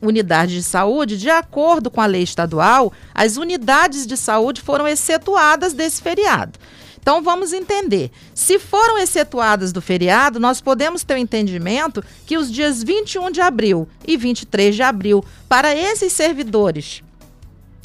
unidades 0.00 0.54
de 0.54 0.62
saúde, 0.62 1.18
de 1.18 1.28
acordo 1.28 1.90
com 1.90 2.00
a 2.00 2.06
lei 2.06 2.22
estadual, 2.22 2.92
as 3.14 3.36
unidades 3.36 4.06
de 4.06 4.16
saúde 4.16 4.60
foram 4.60 4.86
excetuadas 4.86 5.72
desse 5.72 6.00
feriado. 6.00 6.58
Então 7.04 7.22
vamos 7.22 7.52
entender. 7.52 8.10
Se 8.34 8.58
foram 8.58 8.96
excetuadas 8.96 9.74
do 9.74 9.82
feriado, 9.82 10.40
nós 10.40 10.62
podemos 10.62 11.04
ter 11.04 11.12
o 11.12 11.18
entendimento 11.18 12.02
que 12.24 12.38
os 12.38 12.50
dias 12.50 12.82
21 12.82 13.30
de 13.30 13.42
abril 13.42 13.86
e 14.06 14.16
23 14.16 14.74
de 14.74 14.82
abril, 14.82 15.22
para 15.46 15.76
esses 15.76 16.14
servidores 16.14 17.02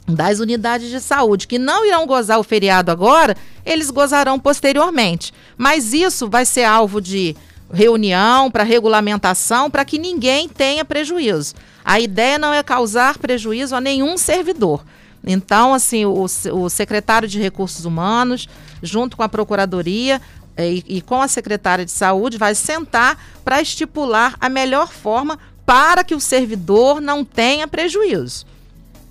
das 0.08 0.40
unidades 0.40 0.90
de 0.90 1.02
saúde 1.02 1.48
que 1.50 1.60
não 1.60 1.86
irão 1.86 2.08
gozar 2.08 2.40
o 2.40 2.46
feriado 2.46 2.92
agora, 2.92 3.36
eles 3.66 3.92
gozarão 3.92 4.40
posteriormente. 4.40 5.34
Mas 5.58 5.92
isso 5.92 6.30
vai 6.30 6.46
ser 6.46 6.64
alvo 6.64 7.02
de 7.02 7.36
reunião, 7.74 8.50
para 8.50 8.64
regulamentação, 8.64 9.70
para 9.70 9.84
que 9.84 10.00
ninguém 10.00 10.48
tenha 10.48 10.86
prejuízo. 10.86 11.56
A 11.84 12.00
ideia 12.00 12.38
não 12.38 12.54
é 12.54 12.64
causar 12.64 13.18
prejuízo 13.18 13.76
a 13.76 13.82
nenhum 13.82 14.18
servidor. 14.18 14.82
Então, 15.24 15.74
assim, 15.74 16.06
o, 16.06 16.26
o 16.54 16.70
secretário 16.70 17.28
de 17.28 17.40
Recursos 17.40 17.86
Humanos, 17.86 18.48
junto 18.82 19.18
com 19.18 19.24
a 19.24 19.30
Procuradoria 19.30 20.22
eh, 20.56 20.74
e, 20.74 20.84
e 20.88 21.02
com 21.02 21.22
a 21.22 21.28
secretária 21.28 21.86
de 21.86 21.92
Saúde, 21.92 22.38
vai 22.38 22.56
sentar 22.56 23.22
para 23.44 23.62
estipular 23.62 24.36
a 24.40 24.50
melhor 24.50 24.90
forma 24.90 25.38
para 25.66 26.04
que 26.04 26.16
o 26.16 26.20
servidor 26.20 27.00
não 27.00 27.24
tenha 27.24 27.68
prejuízo. 27.68 28.46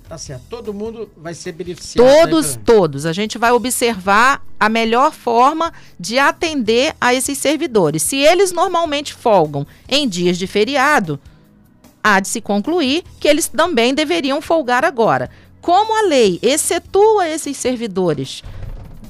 Tá 0.09 0.17
certo. 0.17 0.41
Todo 0.49 0.73
mundo 0.73 1.07
vai 1.15 1.35
ser 1.35 1.51
beneficiado. 1.51 2.03
Todos, 2.03 2.55
né, 2.55 2.61
todos. 2.65 3.05
A 3.05 3.13
gente 3.13 3.37
vai 3.37 3.51
observar 3.51 4.43
a 4.59 4.67
melhor 4.67 5.13
forma 5.13 5.71
de 5.99 6.17
atender 6.17 6.95
a 6.99 7.13
esses 7.13 7.37
servidores. 7.37 8.01
Se 8.01 8.17
eles 8.17 8.51
normalmente 8.51 9.13
folgam 9.13 9.67
em 9.87 10.09
dias 10.09 10.39
de 10.39 10.47
feriado, 10.47 11.19
há 12.03 12.19
de 12.19 12.27
se 12.27 12.41
concluir 12.41 13.03
que 13.19 13.27
eles 13.27 13.47
também 13.47 13.93
deveriam 13.93 14.41
folgar 14.41 14.83
agora. 14.83 15.29
Como 15.61 15.97
a 15.97 16.07
lei 16.07 16.39
excetua 16.41 17.27
esses 17.27 17.57
servidores 17.57 18.43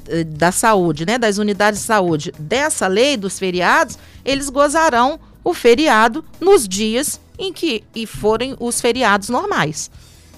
eh, 0.08 0.24
da 0.24 0.52
saúde, 0.52 1.06
né, 1.06 1.18
das 1.18 1.38
unidades 1.38 1.82
de 1.82 1.86
saúde, 1.86 2.34
dessa 2.40 2.88
lei 2.88 3.16
dos 3.16 3.38
feriados, 3.38 3.98
eles 4.26 4.50
gozarão 4.50 5.20
o 5.44 5.54
feriado 5.54 6.24
nos 6.40 6.68
dias 6.68 7.20
em 7.38 7.54
que 7.54 7.84
e 7.96 8.06
forem 8.06 8.56
os 8.60 8.82
feriados 8.82 9.30
normais. 9.30 9.90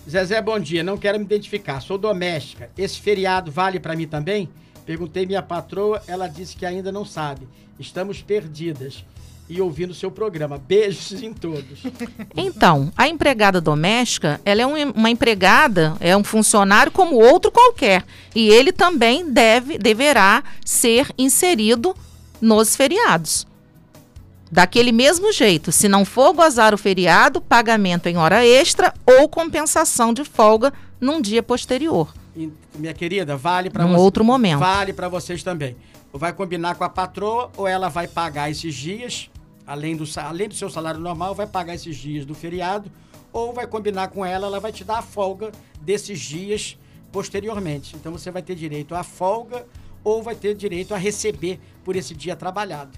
Zezé, 0.10 0.42
bom 0.42 0.60
dia. 0.60 0.84
Não 0.84 0.98
quero 0.98 1.18
me 1.18 1.26
identificar. 1.26 1.80
Sou 1.80 1.98
doméstica. 1.98 2.70
Esse 2.78 3.00
feriado 3.00 3.52
vale 3.52 3.80
para 3.80 3.96
mim 3.96 4.08
também? 4.08 4.50
Perguntei 4.86 5.26
minha 5.26 5.42
patroa, 5.42 6.02
ela 6.08 6.28
disse 6.28 6.56
que 6.56 6.66
ainda 6.66 6.92
não 6.92 7.06
sabe. 7.06 7.48
Estamos 7.80 8.22
perdidas. 8.22 9.06
E 9.54 9.60
ouvindo 9.60 9.92
o 9.92 9.94
seu 9.94 10.10
programa. 10.10 10.58
Beijos 10.58 11.22
em 11.22 11.34
todos. 11.34 11.84
Então, 12.38 12.90
a 12.96 13.10
empregada 13.10 13.60
doméstica, 13.60 14.40
ela 14.46 14.62
é 14.62 14.66
um- 14.66 14.92
uma 14.92 15.10
empregada, 15.10 15.98
é 16.00 16.16
um 16.16 16.24
funcionário 16.24 16.90
como 16.90 17.18
outro 17.18 17.52
qualquer. 17.52 18.06
E 18.34 18.48
ele 18.48 18.72
também 18.72 19.30
deve, 19.30 19.78
deverá 19.78 20.42
ser 20.64 21.08
inserido 21.18 21.94
nos 22.40 22.78
feriados. 22.78 23.46
Daquele 24.50 24.94
mesmo 24.94 25.34
jeito, 25.34 25.70
se 25.72 25.90
não 25.90 26.06
for 26.06 26.32
gozar 26.34 26.74
o 26.74 26.78
feriado, 26.78 27.42
pagamento 27.42 28.08
em 28.08 28.16
hora 28.18 28.46
extra 28.46 28.94
ou 29.06 29.28
compensação 29.28 30.14
de 30.14 30.24
folga 30.24 30.72
num 31.00 31.22
dia 31.22 31.44
posterior. 31.44 32.14
E, 32.38 32.50
minha 32.78 32.94
querida, 32.94 33.36
vale 33.36 33.70
para 33.70 33.84
Num 33.84 33.92
você. 33.96 34.00
outro 34.02 34.24
momento. 34.24 34.60
Vale 34.60 34.94
para 34.94 35.10
vocês 35.10 35.44
também. 35.44 35.76
Ou 36.14 36.20
vai 36.20 36.32
combinar 36.32 36.76
com 36.76 36.86
a 36.86 36.90
patroa 36.90 37.50
ou 37.58 37.68
ela 37.68 37.90
vai 37.90 38.08
pagar 38.08 38.50
esses 38.50 38.74
dias, 38.76 39.30
além 39.66 39.96
do, 39.96 40.04
além 40.18 40.48
do 40.48 40.56
seu 40.56 40.70
salário 40.70 41.00
normal, 41.00 41.34
vai 41.36 41.48
pagar 41.48 41.76
esses 41.76 41.96
dias 41.96 42.26
do 42.26 42.34
feriado, 42.34 42.92
ou 43.34 43.54
vai 43.54 43.66
combinar 43.68 44.10
com 44.10 44.26
ela, 44.26 44.48
ela 44.48 44.60
vai 44.60 44.72
te 44.72 44.84
dar 44.84 44.98
a 45.00 45.02
folga 45.02 45.52
desses 45.82 46.20
dias 46.20 46.78
posteriormente. 47.12 47.96
Então 47.96 48.12
você 48.12 48.32
vai 48.32 48.42
ter 48.42 48.56
direito 48.56 48.96
à 48.96 49.04
folga 49.04 49.66
ou 50.04 50.24
vai 50.24 50.36
ter 50.36 50.56
direito 50.56 50.94
a 50.94 50.98
receber 50.98 51.60
por 51.84 51.96
esse 51.96 52.14
dia 52.16 52.36
trabalhado. 52.36 52.92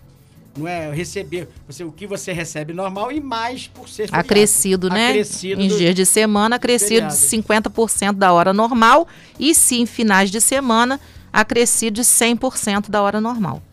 Não 0.56 0.68
é 0.68 0.92
receber 0.94 1.50
você, 1.68 1.84
o 1.84 1.92
que 1.92 2.06
você 2.06 2.32
recebe 2.32 2.74
normal 2.74 3.12
e 3.12 3.20
mais 3.20 3.68
por 3.68 3.90
ser 3.90 4.04
feriado. 4.08 4.20
Acrescido, 4.28 4.90
né? 4.90 5.10
Acrescido 5.10 5.62
em 5.62 5.68
do- 5.68 5.78
dias 5.78 5.96
de 5.96 6.06
semana, 6.06 6.58
acrescido 6.58 7.08
de 7.08 7.16
feriado. 7.16 7.16
50% 7.16 8.14
da 8.14 8.32
hora 8.32 8.54
normal. 8.54 9.08
E 9.40 9.56
se 9.56 9.76
em 9.82 9.86
finais 9.88 10.30
de 10.30 10.40
semana, 10.40 11.00
acrescido 11.32 11.96
de 11.96 12.04
100% 12.04 12.90
da 12.92 13.02
hora 13.02 13.20
normal. 13.20 13.64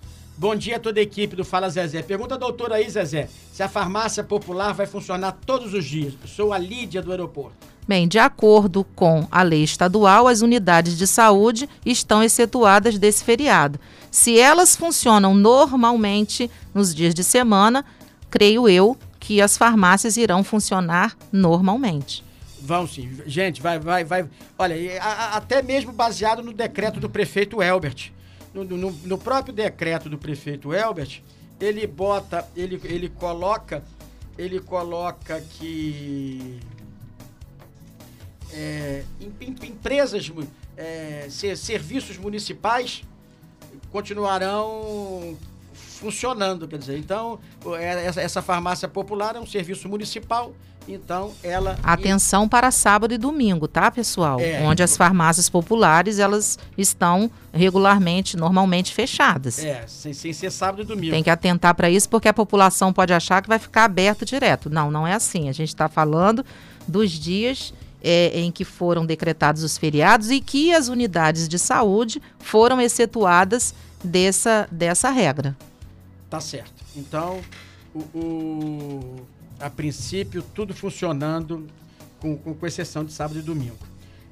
Bom 0.41 0.57
dia 0.57 0.77
a 0.77 0.81
toda 0.81 0.99
a 0.99 1.03
equipe 1.03 1.37
do 1.37 1.45
Fala 1.45 1.69
Zezé. 1.69 2.01
Pergunta 2.03 2.35
a 2.35 2.39
doutora 2.39 2.77
aí, 2.77 2.89
Zezé, 2.89 3.29
se 3.53 3.63
a 3.63 3.69
farmácia 3.69 4.25
popular 4.25 4.73
vai 4.73 4.87
funcionar 4.87 5.33
todos 5.45 5.75
os 5.75 5.85
dias. 5.85 6.15
Sou 6.25 6.55
a 6.55 6.57
Lídia 6.57 7.03
do 7.03 7.11
aeroporto. 7.11 7.53
Bem, 7.87 8.09
de 8.09 8.19
acordo 8.19 8.83
com 8.97 9.29
a 9.31 9.43
lei 9.43 9.63
estadual, 9.63 10.27
as 10.27 10.41
unidades 10.41 10.97
de 10.97 11.07
saúde 11.07 11.69
estão 11.85 12.23
excetuadas 12.23 12.97
desse 12.99 13.23
feriado. 13.23 13.79
Se 14.11 14.39
elas 14.41 14.75
funcionam 14.75 15.35
normalmente 15.35 16.51
nos 16.73 16.95
dias 16.95 17.15
de 17.15 17.23
semana, 17.23 17.85
creio 18.31 18.67
eu 18.67 18.97
que 19.19 19.43
as 19.43 19.59
farmácias 19.59 20.17
irão 20.17 20.43
funcionar 20.43 21.19
normalmente. 21.31 22.25
Vão 22.63 22.87
sim. 22.87 23.11
Gente, 23.27 23.61
vai, 23.61 23.79
vai, 23.79 24.05
vai. 24.05 24.27
Olha, 24.59 25.03
a- 25.03 25.07
a- 25.07 25.37
até 25.37 25.61
mesmo 25.61 25.93
baseado 25.93 26.43
no 26.43 26.55
decreto 26.55 26.99
do 26.99 27.11
prefeito 27.11 27.63
Elbert. 27.63 28.11
No, 28.53 28.65
no- 28.65 28.91
no 28.91 29.19
próprio 29.19 29.55
decreto 29.55 30.09
do 30.09 30.19
prefeito 30.19 30.73
Elbert, 30.75 31.23
ele 31.61 31.87
bota, 31.87 32.49
ele, 32.57 32.81
ele 32.85 33.09
coloca, 33.09 33.83
ele 34.37 34.59
coloca 34.61 35.41
que 35.41 36.59
é, 38.53 39.05
em- 39.21 39.33
em- 39.41 39.69
empresas, 39.69 40.31
é, 40.77 41.27
ser- 41.31 41.57
serviços 41.57 42.17
municipais 42.17 43.05
continuarão 43.93 45.37
funcionando, 45.75 46.67
quer 46.67 46.79
dizer, 46.79 46.99
então 46.99 47.39
é- 47.79 48.07
essa 48.07 48.41
farmácia 48.43 48.89
popular 48.89 49.37
é 49.37 49.41
um 49.41 49.47
serviço 49.47 49.89
municipal, 49.89 50.53
então 50.89 51.33
ela 51.43 51.79
Atenção 51.83 52.49
para 52.49 52.71
sábado 52.71 53.15
e 53.15 53.19
domingo, 53.19 53.69
tá, 53.69 53.91
pessoal? 53.91 54.41
É. 54.41 54.61
Onde 54.63 54.83
as 54.83 54.97
farmácias 54.97 55.49
populares 55.49 56.19
elas 56.19 56.59
estão 56.77 57.31
regularmente, 57.53 58.37
normalmente 58.37 58.93
fechadas. 58.93 59.59
É, 59.59 59.85
sem, 59.87 60.13
sem 60.13 60.33
ser 60.33 60.51
sábado 60.51 60.83
e 60.83 60.85
domingo. 60.85 61.13
Tem 61.13 61.23
que 61.23 61.31
atentar 61.31 61.75
para 61.75 61.91
isso, 61.91 62.09
porque 62.09 62.29
a 62.29 62.35
população 62.35 62.93
pode 62.93 63.13
achar 63.13 63.43
que 63.43 63.49
vai 63.49 63.59
ficar 63.59 63.85
aberto 63.85 64.25
direto. 64.25 64.69
Não, 64.71 64.91
não 64.91 65.07
é 65.07 65.13
assim. 65.15 65.49
A 65.49 65.53
gente 65.53 65.69
está 65.69 65.89
falando 65.89 66.45
dos 66.87 67.11
dias 67.11 67.73
é, 68.03 68.41
em 68.41 68.51
que 68.51 68.65
foram 68.65 69.05
decretados 69.05 69.63
os 69.63 69.77
feriados 69.77 70.31
e 70.31 70.41
que 70.41 70.73
as 70.73 70.89
unidades 70.89 71.49
de 71.49 71.59
saúde 71.59 72.21
foram 72.39 72.81
excetuadas 72.81 73.75
dessa, 74.03 74.67
dessa 74.71 75.11
regra. 75.11 75.57
Tá 76.29 76.41
certo. 76.41 76.73
Então, 76.97 77.41
o, 77.95 77.99
o- 78.15 79.17
a 79.61 79.71
princípio, 79.71 80.43
tudo 80.55 80.75
funcionando, 80.75 81.67
com, 82.21 82.37
com, 82.37 82.55
com 82.55 82.67
exceção 82.67 83.05
de 83.05 83.13
sábado 83.13 83.39
e 83.39 83.43
domingo. 83.43 83.79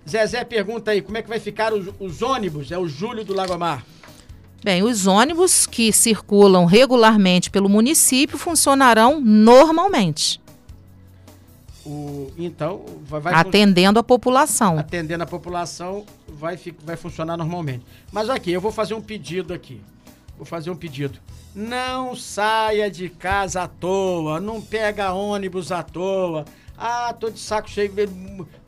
Zezé 0.09 0.43
pergunta 0.45 0.91
aí, 0.91 1.03
como 1.03 1.19
é 1.19 1.23
que 1.23 1.29
vai 1.29 1.39
ficar 1.39 1.73
os, 1.73 1.89
os 2.01 2.23
ônibus? 2.23 2.73
É 2.73 2.79
o 2.79 2.89
Júlio 2.89 3.25
do 3.25 3.35
Lagomar. 3.35 3.85
Bem, 4.65 4.83
os 4.83 5.07
ônibus 5.07 5.67
que 5.67 5.93
circulam 5.93 6.65
regularmente 6.65 7.51
pelo 7.51 7.69
município 7.69 8.37
funcionarão 8.37 9.21
normalmente, 9.21 10.41
O, 11.87 12.31
então, 12.37 12.85
vai, 13.05 13.21
vai 13.21 13.35
atendendo 13.35 13.99
a 13.99 14.03
população. 14.03 14.79
atendendo 14.79 15.23
a 15.25 15.27
população, 15.27 16.05
vai, 16.27 16.59
vai 16.85 16.97
funcionar 16.97 17.37
normalmente. 17.37 17.85
Mas 18.13 18.29
aqui, 18.29 18.51
eu 18.51 18.61
vou 18.61 18.73
fazer 18.73 18.95
um 18.95 19.01
pedido 19.01 19.55
aqui. 19.55 19.81
Vou 20.39 20.47
fazer 20.47 20.71
um 20.71 20.77
pedido. 20.77 21.19
Não 21.53 22.15
saia 22.15 22.89
de 22.89 23.09
casa 23.09 23.63
à 23.63 23.69
toa, 23.69 24.41
não 24.41 24.63
pega 24.63 25.13
ônibus 25.13 25.73
à 25.73 25.83
toa. 25.83 26.45
Ah, 26.77 27.13
tô 27.13 27.29
de 27.29 27.41
saco 27.41 27.69
cheio. 27.69 27.93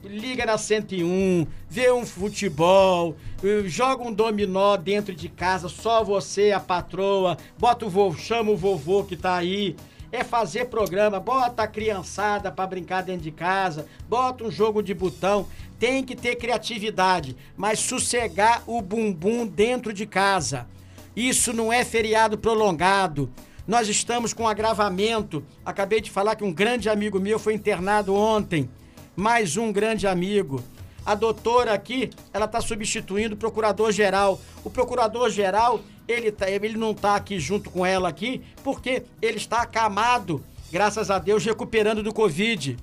Liga 0.02 0.44
na 0.44 0.58
101, 0.58 1.46
vê 1.68 1.92
um 1.92 2.04
futebol, 2.04 3.14
eh, 3.44 3.62
joga 3.66 4.02
um 4.02 4.12
dominó 4.12 4.76
dentro 4.76 5.14
de 5.14 5.28
casa, 5.28 5.68
só 5.68 6.02
você, 6.02 6.50
a 6.50 6.58
patroa, 6.58 7.36
bota 7.56 7.86
o 7.86 7.88
vovô, 7.88 8.18
chama 8.18 8.50
o 8.50 8.56
vovô 8.56 9.04
que 9.04 9.16
tá 9.16 9.36
aí. 9.36 9.76
É 10.10 10.24
fazer 10.24 10.64
programa, 10.64 11.20
bota 11.20 11.62
a 11.62 11.68
criançada 11.68 12.50
pra 12.50 12.66
brincar 12.66 13.02
dentro 13.02 13.22
de 13.22 13.30
casa, 13.30 13.86
bota 14.08 14.42
um 14.42 14.50
jogo 14.50 14.82
de 14.82 14.92
botão. 14.92 15.46
Tem 15.78 16.02
que 16.02 16.16
ter 16.16 16.34
criatividade, 16.34 17.36
mas 17.56 17.78
sossegar 17.78 18.64
o 18.66 18.82
bumbum 18.82 19.46
dentro 19.46 19.92
de 19.92 20.04
casa. 20.04 20.66
Isso 21.14 21.52
não 21.52 21.72
é 21.72 21.84
feriado 21.84 22.38
prolongado. 22.38 23.30
Nós 23.66 23.88
estamos 23.88 24.32
com 24.32 24.48
agravamento. 24.48 25.44
Acabei 25.64 26.00
de 26.00 26.10
falar 26.10 26.36
que 26.36 26.44
um 26.44 26.52
grande 26.52 26.88
amigo 26.88 27.20
meu 27.20 27.38
foi 27.38 27.54
internado 27.54 28.14
ontem. 28.14 28.68
Mais 29.14 29.56
um 29.56 29.72
grande 29.72 30.06
amigo. 30.06 30.62
A 31.04 31.14
doutora 31.14 31.72
aqui, 31.72 32.10
ela 32.32 32.44
está 32.46 32.60
substituindo 32.60 33.34
o 33.34 33.38
procurador-geral. 33.38 34.40
O 34.64 34.70
procurador-geral, 34.70 35.80
ele, 36.06 36.30
tá- 36.30 36.50
ele 36.50 36.76
não 36.76 36.90
está 36.92 37.16
aqui 37.16 37.38
junto 37.38 37.70
com 37.70 37.84
ela 37.84 38.08
aqui, 38.08 38.42
porque 38.62 39.04
ele 39.20 39.38
está 39.38 39.62
acamado, 39.62 40.44
graças 40.70 41.10
a 41.10 41.18
Deus, 41.18 41.44
recuperando 41.44 42.02
do 42.02 42.12
Covid. 42.12 42.76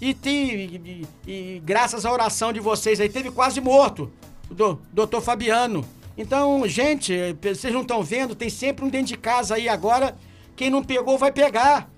E, 0.00 0.12
tem, 0.12 0.50
e, 0.52 1.06
e 1.26 1.62
graças 1.64 2.04
à 2.04 2.12
oração 2.12 2.52
de 2.52 2.60
vocês 2.60 3.00
aí, 3.00 3.08
teve 3.08 3.30
quase 3.30 3.60
morto, 3.60 4.10
o 4.50 4.54
do, 4.54 4.78
doutor 4.92 5.22
Fabiano. 5.22 5.84
Então, 6.16 6.66
gente, 6.66 7.14
vocês 7.42 7.72
não 7.74 7.82
estão 7.82 8.02
vendo, 8.02 8.34
tem 8.34 8.48
sempre 8.48 8.84
um 8.84 8.88
dentro 8.88 9.08
de 9.08 9.16
casa 9.16 9.54
aí 9.56 9.68
agora. 9.68 10.16
Quem 10.54 10.70
não 10.70 10.82
pegou 10.82 11.18
vai 11.18 11.30
pegar. 11.30 11.88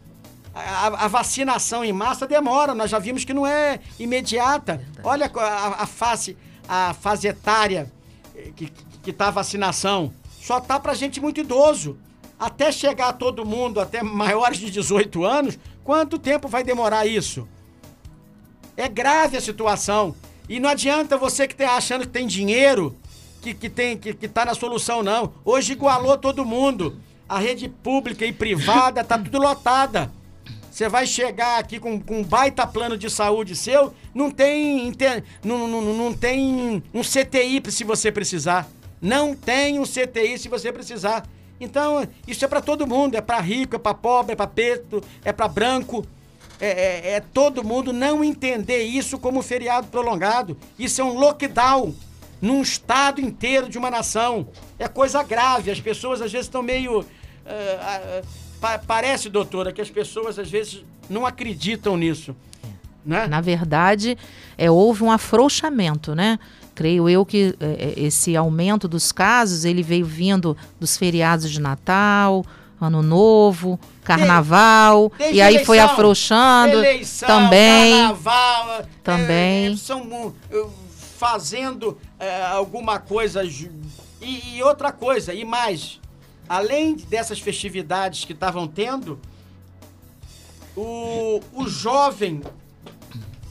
A, 0.55 1.05
a- 1.05 1.09
vacinação 1.09 1.85
em 1.85 1.93
massa 1.93 2.27
demora, 2.27 2.75
nós 2.75 2.91
já 2.91 2.99
vimos 2.99 3.25
que 3.25 3.33
não 3.33 3.47
é 3.47 3.79
imediata. 3.99 4.85
Olha 5.05 5.31
a, 5.33 5.41
a, 5.41 5.83
a 5.83 5.87
face, 5.87 6.37
a 6.69 6.95
fase 6.95 7.29
etária 7.29 7.93
eh, 8.35 8.51
que, 8.57 8.73
que 9.03 9.13
tá 9.13 9.29
a 9.29 9.31
vacinação. 9.31 10.13
Só 10.43 10.59
tá 10.59 10.81
pra 10.81 10.95
gente 10.95 11.21
muito 11.21 11.39
idoso. 11.41 11.97
Até 12.41 12.73
chegar 12.73 13.13
todo 13.13 13.45
mundo, 13.45 13.81
até 13.81 14.03
maiores 14.03 14.59
de 14.59 14.71
18 14.71 15.25
anos, 15.25 15.59
quanto 15.85 16.19
tempo 16.19 16.49
vai 16.49 16.65
demorar 16.65 17.07
isso? 17.07 17.47
É 18.77 18.89
grave 18.89 19.37
a 19.37 19.41
situação. 19.41 20.15
E 20.49 20.59
não 20.59 20.69
adianta 20.71 21.17
você 21.17 21.47
que 21.47 21.55
tá 21.55 21.77
achando 21.77 22.03
que 22.03 22.09
tem 22.13 22.27
dinheiro, 22.27 22.97
que, 23.43 23.55
que, 23.55 23.69
tem, 23.69 23.97
que, 23.97 24.13
que 24.15 24.29
tá 24.29 24.45
na 24.45 24.55
solução, 24.55 25.03
não. 25.03 25.33
Hoje 25.45 25.73
igualou 25.73 26.17
todo 26.19 26.45
mundo. 26.45 26.97
A 27.29 27.39
rede 27.39 27.69
pública 27.69 28.25
e 28.25 28.33
privada 28.33 29.05
tá 29.05 29.19
tudo 29.19 29.39
lotada. 29.39 30.11
Você 30.71 30.89
vai 30.89 31.07
chegar 31.07 31.59
aqui 31.59 31.79
com, 31.81 32.01
com 32.01 32.21
um 32.21 32.25
baita 32.25 32.67
plano 32.67 32.97
de 32.97 33.11
saúde 33.11 33.57
seu, 33.57 33.93
não 34.15 34.31
tem, 34.31 34.93
não, 35.45 35.67
não- 35.67 35.83
não 35.93 36.15
tem 36.15 36.83
um 36.95 37.03
CTI 37.03 37.61
se 37.71 37.83
você 37.85 38.13
precisar. 38.13 38.69
Não 39.01 39.35
tem 39.35 39.79
um 39.79 39.85
CTI 39.85 40.39
se 40.39 40.49
você 40.49 40.73
precisar. 40.73 41.27
Então, 41.61 42.07
isso 42.27 42.45
é 42.45 42.49
para 42.49 42.61
todo 42.61 42.87
mundo, 42.87 43.17
é 43.17 43.21
para 43.21 43.41
rico, 43.41 43.75
é 43.77 43.79
para 43.79 43.93
pobre, 43.95 44.33
é 44.33 44.37
para 44.37 44.47
preto, 44.47 45.03
é 45.25 45.33
para 45.33 45.49
branco. 45.49 46.05
É, 46.61 46.69
é- 46.69 47.11
é 47.15 47.21
todo 47.21 47.63
mundo 47.65 47.93
não 47.93 48.23
entender 48.25 48.83
isso 48.85 49.19
como 49.19 49.43
feriado 49.43 49.89
prolongado. 49.89 50.57
Isso 50.79 51.01
é 51.01 51.05
um 51.05 51.15
lockdown 51.19 51.93
num 52.41 52.63
estado 52.63 53.21
inteiro 53.21 53.69
de 53.69 53.79
uma 53.79 53.91
nação. 53.91 54.49
É 54.79 54.87
coisa 54.89 55.23
grave. 55.23 55.71
As 55.71 55.81
pessoas 55.81 56.21
às 56.23 56.31
vezes 56.33 56.47
estão 56.47 56.63
meio. 56.63 57.05
ah, 57.47 58.21
ah, 58.21 58.23
pa- 58.61 58.79
parece, 58.87 59.29
doutora, 59.29 59.73
que 59.73 59.81
as 59.81 59.91
pessoas 59.91 60.39
às 60.39 60.51
vezes 60.51 60.85
não 61.09 61.25
acreditam 61.27 61.97
nisso. 61.97 62.35
Né? 63.05 63.27
Na 63.27 63.41
verdade, 63.41 64.19
é, 64.59 64.71
houve 64.71 65.03
um 65.03 65.11
afrouxamento, 65.11 66.15
né? 66.15 66.39
Creio 66.75 67.09
eu 67.09 67.25
que 67.25 67.55
é, 67.59 67.95
esse 67.97 68.37
aumento 68.37 68.87
dos 68.87 69.11
casos, 69.13 69.65
ele 69.65 69.83
veio 69.83 70.05
vindo 70.05 70.57
dos 70.79 70.97
feriados 70.97 71.51
de 71.51 71.61
Natal, 71.61 72.45
Ano 72.81 73.01
Novo, 73.03 73.81
Carnaval, 74.05 75.11
Desde 75.17 75.37
e 75.37 75.41
aí 75.41 75.65
foi 75.65 75.79
eleição, 75.79 75.95
afrouxando 75.95 76.77
Eleição, 76.79 77.27
também. 77.29 77.93
Carnaval, 77.93 78.83
Também. 79.03 79.73
é, 79.73 79.77
são 79.77 80.35
fazendo 81.19 81.99
é, 82.19 82.43
alguma 82.43 83.01
coisa. 83.01 83.43
E, 83.43 84.57
e 84.57 84.63
outra 84.63 84.93
coisa, 84.93 85.35
e 85.35 85.45
mais, 85.45 86.01
além 86.49 86.95
dessas 86.95 87.41
festividades 87.41 88.25
que 88.25 88.33
estavam 88.33 88.69
tendo, 88.69 89.19
o, 90.77 91.41
o 91.53 91.69
jovem 91.69 92.41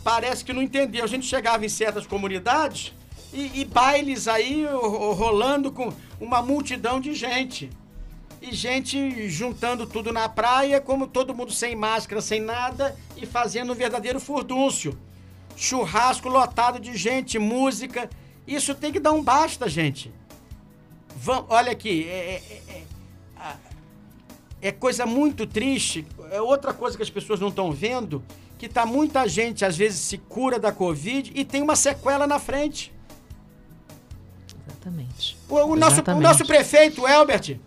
parece 0.02 0.46
que 0.46 0.54
não 0.54 0.62
entendeu. 0.62 1.04
A 1.04 1.08
gente 1.08 1.26
chegava 1.26 1.66
em 1.66 1.70
certas 1.70 2.08
comunidades 2.08 2.94
e, 3.34 3.60
e 3.60 3.66
bailes 3.66 4.30
aí 4.30 4.66
ro- 4.66 5.12
rolando 5.12 5.70
com 5.70 5.92
uma 6.22 6.42
multidão 6.42 7.02
de 7.02 7.14
gente. 7.14 7.70
E 8.42 8.54
gente 8.54 9.28
juntando 9.28 9.86
tudo 9.86 10.14
na 10.14 10.30
praia, 10.30 10.80
como 10.80 11.06
todo 11.08 11.36
mundo 11.36 11.52
sem 11.52 11.76
máscara, 11.76 12.22
sem 12.22 12.40
nada, 12.40 12.96
e 13.18 13.26
fazendo 13.26 13.74
um 13.74 13.76
verdadeiro 13.76 14.22
furdúncio. 14.22 14.98
Churrasco 15.58 16.30
lotado 16.30 16.80
de 16.80 16.96
gente, 16.96 17.38
música. 17.40 18.10
Isso 18.46 18.74
tem 18.76 18.94
que 18.94 19.00
dar 19.00 19.12
um 19.12 19.22
basta, 19.24 19.68
gente. 19.68 20.14
Vam, 21.16 21.46
olha 21.50 21.72
aqui, 21.72 22.08
é, 22.08 22.42
é- 22.50 22.62
é- 22.70 22.84
é 24.62 24.72
coisa 24.72 25.06
muito 25.06 25.46
triste. 25.48 26.06
É 26.32 26.40
outra 26.40 26.74
coisa 26.74 26.96
que 26.96 27.04
as 27.04 27.10
pessoas 27.10 27.40
não 27.40 27.48
estão 27.50 27.72
vendo, 27.72 28.24
que 28.58 28.70
tá 28.70 28.86
muita 28.86 29.28
gente 29.28 29.66
às 29.66 29.76
vezes 29.76 30.00
se 30.00 30.18
cura 30.18 30.60
da 30.60 30.72
Covid 30.72 31.32
e 31.36 31.44
tem 31.44 31.62
uma 31.62 31.76
sequela 31.76 32.26
na 32.28 32.40
frente. 32.40 32.94
Exatamente. 34.68 35.38
O, 35.50 35.56
o 35.56 35.76
nosso, 35.76 36.02
o 36.18 36.22
nosso 36.22 36.46
prefeito, 36.46 37.02
o 37.02 37.08
Elbert, 37.08 37.60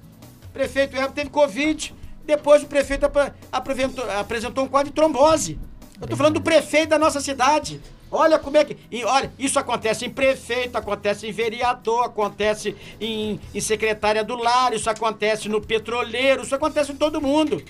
prefeito 0.52 0.96
Elbert 0.96 1.12
teve 1.12 1.30
Covid, 1.30 1.94
depois 2.24 2.62
o 2.62 2.66
prefeito 2.66 3.04
apre- 3.06 3.32
apresentou, 3.50 4.10
apresentou 4.12 4.64
um 4.64 4.68
quadro 4.68 4.90
de 4.90 4.94
trombose. 4.94 5.58
Eu 6.00 6.08
tô 6.08 6.16
falando 6.16 6.34
do 6.34 6.40
prefeito 6.40 6.90
da 6.90 6.98
nossa 6.98 7.20
cidade. 7.20 7.80
Olha 8.10 8.38
como 8.38 8.56
é 8.56 8.64
que. 8.64 8.76
E 8.90 9.04
olha, 9.04 9.32
isso 9.38 9.58
acontece 9.58 10.04
em 10.04 10.10
prefeito, 10.10 10.76
acontece 10.76 11.26
em 11.26 11.32
vereador, 11.32 12.06
acontece 12.06 12.74
em, 13.00 13.38
em 13.54 13.60
secretária 13.60 14.24
do 14.24 14.34
lar, 14.34 14.72
isso 14.72 14.90
acontece 14.90 15.48
no 15.48 15.60
petroleiro, 15.60 16.42
isso 16.42 16.54
acontece 16.54 16.90
em 16.90 16.96
todo 16.96 17.20
mundo. 17.20 17.62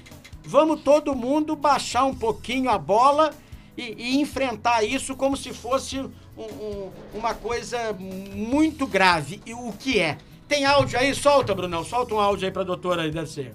vamos 0.45 0.81
todo 0.81 1.15
mundo 1.15 1.55
baixar 1.55 2.05
um 2.05 2.15
pouquinho 2.15 2.71
a 2.71 2.79
bola 2.79 3.31
e, 3.77 3.95
e 3.99 4.21
enfrentar 4.21 4.83
isso 4.83 5.15
como 5.15 5.37
se 5.37 5.53
fosse 5.53 5.99
um, 5.99 6.11
um, 6.39 6.91
uma 7.15 7.35
coisa 7.35 7.93
muito 7.93 8.87
grave. 8.87 9.43
E 9.45 9.53
o 9.53 9.73
que 9.79 9.99
é? 9.99 10.17
Tem 10.49 10.65
áudio 10.65 10.99
aí? 10.99 11.15
Solta, 11.15 11.55
Brunão. 11.55 11.85
Solta 11.85 12.15
um 12.15 12.21
áudio 12.21 12.47
aí 12.47 12.53
pra 12.53 12.63
doutora 12.63 13.03
aí, 13.03 13.11
deve 13.11 13.29
ser. 13.29 13.55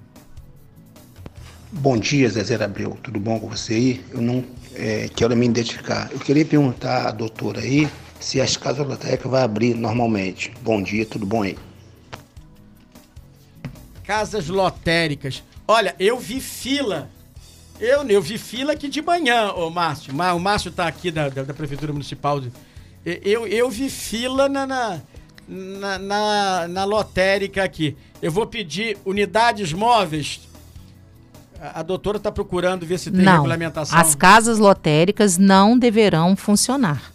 Bom 1.72 1.98
dia, 1.98 2.30
Zezé 2.30 2.56
Abreu. 2.64 2.98
Tudo 3.04 3.20
bom 3.20 3.40
com 3.40 3.50
você 3.50 3.74
aí? 3.74 4.06
Eu 4.12 4.22
não 4.22 4.46
é, 4.76 5.10
quero 5.16 5.36
me 5.36 5.46
identificar. 5.46 6.10
Eu 6.12 6.20
queria 6.20 6.46
perguntar 6.46 7.08
à 7.08 7.12
doutora 7.12 7.62
aí 7.62 7.90
se 8.20 8.42
as 8.42 8.58
casas 8.58 8.88
lotéricas 8.88 9.30
vão 9.30 9.40
abrir 9.40 9.76
normalmente. 9.76 10.54
Bom 10.62 10.82
dia, 10.82 11.06
tudo 11.06 11.26
bom 11.26 11.44
aí? 11.44 11.58
Casas 14.04 14.48
lotéricas. 14.48 15.44
Olha, 15.68 15.96
eu 16.00 16.18
vi 16.20 16.40
fila. 16.40 17.10
Eu, 17.80 18.08
eu 18.08 18.22
vi 18.22 18.38
fila 18.38 18.74
aqui 18.74 18.88
de 18.88 19.02
manhã, 19.02 19.52
ô 19.52 19.70
Márcio. 19.70 20.14
O 20.14 20.40
Márcio 20.40 20.72
tá 20.72 20.88
aqui 20.88 21.12
da, 21.12 21.30
da, 21.30 21.44
da 21.44 21.54
Prefeitura 21.54 21.92
Municipal. 21.92 22.42
Eu, 23.04 23.48
eu 23.48 23.70
vi 23.70 23.90
fila 23.90 24.48
na, 24.48 24.66
na, 24.66 25.02
na, 25.48 26.00
na, 26.00 26.68
na 26.68 26.84
lotérica 26.86 27.64
aqui. 27.64 27.98
Eu 28.22 28.32
vou 28.32 28.48
pedir 28.48 28.98
unidades 29.06 29.74
móveis 29.74 30.45
a 31.62 31.82
doutora 31.82 32.18
está 32.18 32.32
procurando 32.32 32.86
ver 32.86 33.00
se 33.00 33.12
tem 33.12 33.24
não, 33.24 33.34
regulamentação. 33.34 33.98
As 33.98 34.16
casas 34.16 34.60
lotéricas 34.60 35.38
não 35.38 35.78
deverão 35.78 36.36
funcionar. 36.36 37.12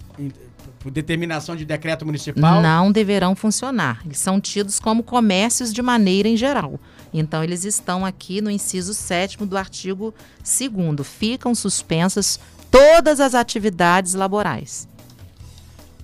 Por 0.79 0.91
determinação 0.91 1.55
de 1.55 1.65
decreto 1.67 2.07
municipal? 2.07 2.63
Não 2.63 2.91
deverão 2.91 3.37
funcionar. 3.37 4.01
Eles 4.05 4.19
são 4.19 4.41
tidos 4.41 4.81
como 4.81 5.03
comércios 5.03 5.73
de 5.73 5.83
maneira 5.83 6.27
em 6.27 6.37
geral. 6.37 6.81
Então, 7.13 7.45
eles 7.45 7.65
estão 7.65 8.07
aqui 8.07 8.41
no 8.41 8.51
inciso 8.51 8.95
7 8.95 9.45
do 9.45 9.59
artigo 9.59 10.15
2. 10.39 11.07
Ficam 11.07 11.55
suspensas 11.55 12.41
todas 12.71 13.21
as 13.21 13.35
atividades 13.35 14.15
laborais. 14.15 14.89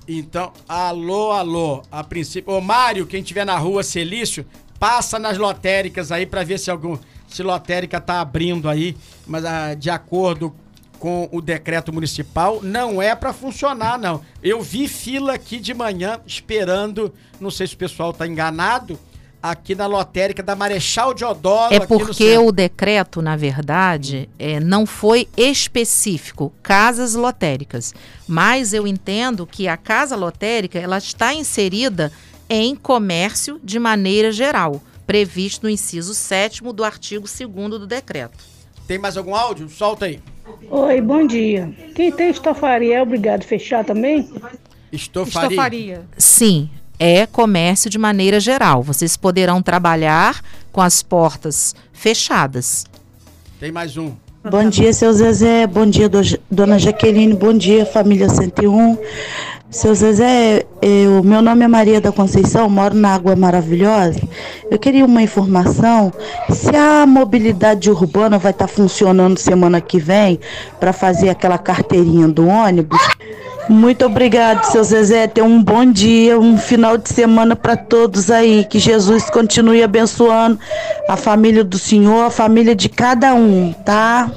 Então, 0.06 0.52
alô, 0.68 1.32
alô. 1.32 1.82
A 1.90 2.04
princípio. 2.04 2.52
Ô, 2.52 2.60
Mário, 2.60 3.06
quem 3.06 3.22
estiver 3.22 3.46
na 3.46 3.56
rua 3.56 3.82
Celício, 3.82 4.44
passa 4.78 5.18
nas 5.18 5.38
lotéricas 5.38 6.12
aí 6.12 6.26
para 6.26 6.44
ver 6.44 6.58
se 6.58 6.70
algum 6.70 6.98
se 7.28 7.42
lotérica 7.42 7.98
está 7.98 8.20
abrindo 8.20 8.68
aí, 8.68 8.96
mas 9.26 9.44
ah, 9.44 9.74
de 9.74 9.90
acordo 9.90 10.54
com 10.98 11.28
o 11.30 11.40
decreto 11.40 11.92
municipal, 11.92 12.60
não 12.62 13.00
é 13.00 13.14
para 13.14 13.32
funcionar, 13.32 13.98
não. 13.98 14.22
Eu 14.42 14.62
vi 14.62 14.88
fila 14.88 15.34
aqui 15.34 15.58
de 15.58 15.74
manhã 15.74 16.18
esperando, 16.26 17.12
não 17.40 17.50
sei 17.50 17.66
se 17.66 17.74
o 17.74 17.78
pessoal 17.78 18.10
está 18.10 18.26
enganado, 18.26 18.98
aqui 19.42 19.74
na 19.74 19.86
lotérica 19.86 20.42
da 20.42 20.56
Marechal 20.56 21.14
Deodoro. 21.14 21.74
É 21.74 21.80
porque 21.80 22.36
o 22.38 22.50
decreto, 22.50 23.22
na 23.22 23.36
verdade, 23.36 24.28
é, 24.38 24.58
não 24.58 24.86
foi 24.86 25.28
específico, 25.36 26.52
casas 26.62 27.14
lotéricas. 27.14 27.94
Mas 28.26 28.72
eu 28.72 28.86
entendo 28.86 29.46
que 29.46 29.68
a 29.68 29.76
casa 29.76 30.16
lotérica 30.16 30.78
ela 30.78 30.98
está 30.98 31.32
inserida 31.32 32.10
em 32.48 32.74
comércio 32.74 33.60
de 33.62 33.78
maneira 33.78 34.32
geral 34.32 34.80
previsto 35.06 35.64
no 35.64 35.70
inciso 35.70 36.14
7 36.14 36.62
do 36.72 36.84
artigo 36.84 37.26
2 37.26 37.70
do 37.70 37.86
decreto. 37.86 38.38
Tem 38.86 38.98
mais 38.98 39.16
algum 39.16 39.34
áudio? 39.34 39.68
Solta 39.68 40.06
aí. 40.06 40.20
Oi, 40.70 41.00
bom 41.00 41.26
dia. 41.26 41.72
Quem 41.94 42.12
tem 42.12 42.30
estofaria 42.30 42.96
é 42.98 43.02
obrigado 43.02 43.42
a 43.42 43.46
fechar 43.46 43.84
também? 43.84 44.30
Estofaria. 44.92 45.48
estofaria. 45.48 46.06
Sim, 46.16 46.70
é 46.98 47.26
comércio 47.26 47.90
de 47.90 47.98
maneira 47.98 48.38
geral. 48.38 48.82
Vocês 48.82 49.16
poderão 49.16 49.60
trabalhar 49.60 50.42
com 50.72 50.80
as 50.80 51.02
portas 51.02 51.74
fechadas. 51.92 52.86
Tem 53.58 53.72
mais 53.72 53.96
um. 53.96 54.14
Bom 54.48 54.68
dia, 54.68 54.92
seu 54.92 55.12
Zezé. 55.12 55.66
Bom 55.66 55.86
dia, 55.86 56.08
do, 56.08 56.20
dona 56.48 56.78
Jaqueline. 56.78 57.34
Bom 57.34 57.52
dia, 57.52 57.84
família 57.84 58.28
101. 58.28 58.96
Seu 59.70 59.94
Zezé, 59.94 60.64
eu, 60.80 61.24
meu 61.24 61.42
nome 61.42 61.64
é 61.64 61.68
Maria 61.68 62.00
da 62.00 62.12
Conceição, 62.12 62.68
moro 62.70 62.94
na 62.94 63.14
Água 63.14 63.34
Maravilhosa. 63.34 64.20
Eu 64.70 64.78
queria 64.78 65.04
uma 65.04 65.22
informação 65.22 66.12
se 66.50 66.74
a 66.74 67.04
mobilidade 67.04 67.90
urbana 67.90 68.38
vai 68.38 68.52
estar 68.52 68.68
tá 68.68 68.72
funcionando 68.72 69.38
semana 69.38 69.80
que 69.80 69.98
vem 69.98 70.38
para 70.78 70.92
fazer 70.92 71.28
aquela 71.28 71.58
carteirinha 71.58 72.28
do 72.28 72.46
ônibus. 72.46 73.00
Muito 73.68 74.06
obrigado, 74.06 74.64
seu 74.64 74.84
Zezé. 74.84 75.26
Tenha 75.26 75.44
um 75.44 75.60
bom 75.60 75.84
dia, 75.84 76.38
um 76.38 76.56
final 76.56 76.96
de 76.96 77.08
semana 77.08 77.56
para 77.56 77.76
todos 77.76 78.30
aí. 78.30 78.64
Que 78.64 78.78
Jesus 78.78 79.28
continue 79.28 79.82
abençoando 79.82 80.58
a 81.08 81.16
família 81.16 81.64
do 81.64 81.76
Senhor, 81.76 82.26
a 82.26 82.30
família 82.30 82.76
de 82.76 82.88
cada 82.88 83.34
um, 83.34 83.72
tá? 83.84 84.30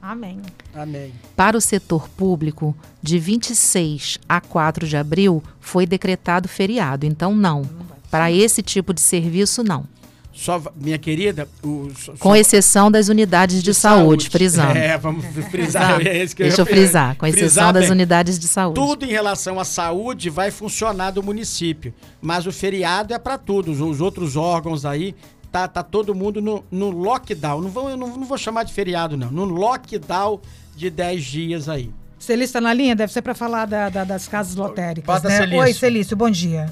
Amém. 0.00 0.40
Amém. 0.78 1.12
Para 1.34 1.56
o 1.56 1.60
setor 1.60 2.08
público, 2.08 2.76
de 3.02 3.18
26 3.18 4.18
a 4.28 4.40
4 4.40 4.86
de 4.86 4.96
abril 4.96 5.42
foi 5.60 5.86
decretado 5.86 6.48
feriado. 6.48 7.04
Então, 7.04 7.34
não. 7.34 7.62
Para 8.10 8.30
esse 8.32 8.62
tipo 8.62 8.94
de 8.94 9.00
serviço, 9.00 9.62
não. 9.62 9.84
Só, 10.32 10.62
minha 10.76 10.98
querida. 10.98 11.48
O, 11.64 11.90
só, 11.98 12.12
com 12.16 12.36
exceção 12.36 12.92
das 12.92 13.08
unidades 13.08 13.56
de, 13.56 13.62
de 13.64 13.74
saúde, 13.74 14.22
saúde, 14.22 14.30
frisando. 14.30 14.78
É, 14.78 14.96
vamos 14.96 15.24
frisar. 15.50 16.00
é 16.06 16.22
isso 16.22 16.36
que 16.36 16.44
Deixa 16.44 16.60
eu, 16.60 16.64
eu 16.64 16.66
frisar, 16.66 17.16
com 17.16 17.26
exceção 17.26 17.72
das 17.72 17.84
bem. 17.84 17.92
unidades 17.92 18.38
de 18.38 18.46
saúde. 18.46 18.80
Tudo 18.80 19.04
em 19.04 19.08
relação 19.08 19.58
à 19.58 19.64
saúde 19.64 20.30
vai 20.30 20.52
funcionar 20.52 21.10
do 21.10 21.24
município. 21.24 21.92
Mas 22.22 22.46
o 22.46 22.52
feriado 22.52 23.12
é 23.12 23.18
para 23.18 23.36
todos. 23.36 23.80
Os 23.80 24.00
outros 24.00 24.36
órgãos 24.36 24.84
aí 24.84 25.12
tá, 25.50 25.66
tá 25.66 25.82
todo 25.82 26.14
mundo 26.14 26.40
no, 26.40 26.64
no 26.70 26.90
lockdown. 26.90 27.60
Não 27.60 27.70
vou, 27.70 27.90
eu 27.90 27.96
não, 27.96 28.16
não 28.16 28.24
vou 28.24 28.38
chamar 28.38 28.62
de 28.62 28.72
feriado, 28.72 29.16
não. 29.16 29.32
No 29.32 29.44
lockdown 29.44 30.40
de 30.78 30.90
10 30.90 31.24
dias 31.24 31.68
aí. 31.68 31.92
Celício 32.18 32.60
na 32.60 32.72
linha? 32.72 32.94
Deve 32.94 33.12
ser 33.12 33.20
para 33.20 33.34
falar 33.34 33.66
da, 33.66 33.88
da, 33.88 34.04
das 34.04 34.28
casas 34.28 34.54
lotéricas, 34.54 35.22
né? 35.22 35.36
Celício. 35.36 35.58
Oi, 35.58 35.72
Celício, 35.74 36.16
bom 36.16 36.30
dia. 36.30 36.66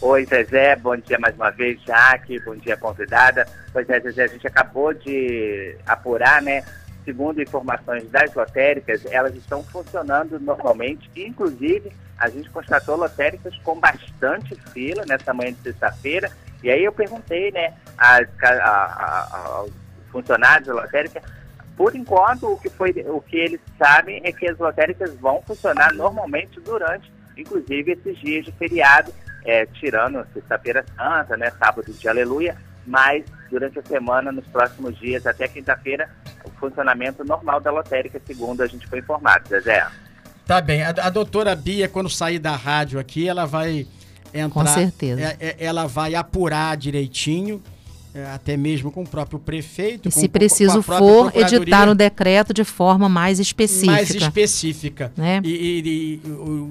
Oi, 0.00 0.24
Zezé, 0.26 0.76
bom 0.76 0.96
dia 0.96 1.18
mais 1.18 1.34
uma 1.34 1.50
vez, 1.50 1.82
Jaque, 1.82 2.38
bom 2.44 2.54
dia, 2.54 2.76
convidada. 2.76 3.46
Pois 3.72 3.88
é, 3.90 3.98
Zezé, 3.98 4.24
a 4.24 4.28
gente 4.28 4.46
acabou 4.46 4.94
de 4.94 5.76
apurar, 5.84 6.40
né? 6.40 6.62
Segundo 7.04 7.42
informações 7.42 8.08
das 8.10 8.32
lotéricas, 8.32 9.04
elas 9.06 9.34
estão 9.34 9.64
funcionando 9.64 10.38
normalmente, 10.38 11.10
inclusive 11.16 11.90
a 12.16 12.28
gente 12.28 12.48
constatou 12.50 12.96
lotéricas 12.96 13.56
com 13.64 13.78
bastante 13.78 14.54
fila 14.72 15.04
nessa 15.06 15.32
manhã 15.32 15.52
de 15.52 15.62
sexta-feira. 15.62 16.30
E 16.62 16.70
aí 16.70 16.84
eu 16.84 16.92
perguntei, 16.92 17.50
né, 17.52 17.72
às, 17.96 18.28
a, 18.42 18.50
a, 18.50 19.38
aos 19.46 19.70
funcionários 20.10 20.66
da 20.66 20.74
lotérica 20.74 21.22
por 21.78 21.94
enquanto, 21.94 22.52
o 22.52 22.58
que, 22.58 22.68
foi, 22.68 22.90
o 23.06 23.20
que 23.20 23.36
eles 23.36 23.60
sabem 23.78 24.20
é 24.24 24.32
que 24.32 24.48
as 24.48 24.58
lotéricas 24.58 25.14
vão 25.20 25.40
funcionar 25.46 25.94
normalmente 25.94 26.58
durante, 26.58 27.08
inclusive, 27.36 27.92
esses 27.92 28.18
dias 28.18 28.44
de 28.44 28.50
feriado, 28.50 29.14
é, 29.44 29.64
tirando 29.64 30.26
sexta-feira 30.34 30.84
santa, 30.96 31.36
né, 31.36 31.52
sábado 31.56 31.92
de 31.92 32.08
aleluia, 32.08 32.56
mas 32.84 33.24
durante 33.48 33.78
a 33.78 33.82
semana, 33.84 34.32
nos 34.32 34.44
próximos 34.48 34.98
dias, 34.98 35.24
até 35.24 35.46
quinta-feira, 35.46 36.10
o 36.44 36.50
funcionamento 36.58 37.24
normal 37.24 37.60
da 37.60 37.70
lotérica, 37.70 38.20
segundo 38.26 38.60
a 38.60 38.66
gente 38.66 38.84
foi 38.88 38.98
informado, 38.98 39.48
Zezé. 39.48 39.86
Tá 40.44 40.60
bem. 40.60 40.82
A, 40.82 40.88
a 40.88 41.10
doutora 41.10 41.54
Bia, 41.54 41.88
quando 41.88 42.10
sair 42.10 42.40
da 42.40 42.56
rádio 42.56 42.98
aqui, 42.98 43.28
ela 43.28 43.46
vai 43.46 43.86
entrar... 44.34 44.50
Com 44.50 44.66
certeza. 44.66 45.20
É, 45.20 45.36
é, 45.38 45.56
ela 45.60 45.86
vai 45.86 46.16
apurar 46.16 46.76
direitinho 46.76 47.62
até 48.34 48.56
mesmo 48.56 48.90
com 48.90 49.02
o 49.02 49.06
próprio 49.06 49.38
prefeito. 49.38 50.08
E 50.08 50.12
com, 50.12 50.20
se 50.20 50.28
preciso 50.28 50.82
for, 50.82 51.32
editar 51.36 51.86
no 51.86 51.94
decreto 51.94 52.52
de 52.52 52.64
forma 52.64 53.08
mais 53.08 53.38
específica. 53.38 53.92
Mais 53.92 54.10
específica. 54.10 55.12
Né? 55.16 55.40
E, 55.44 55.50
e, 55.50 56.20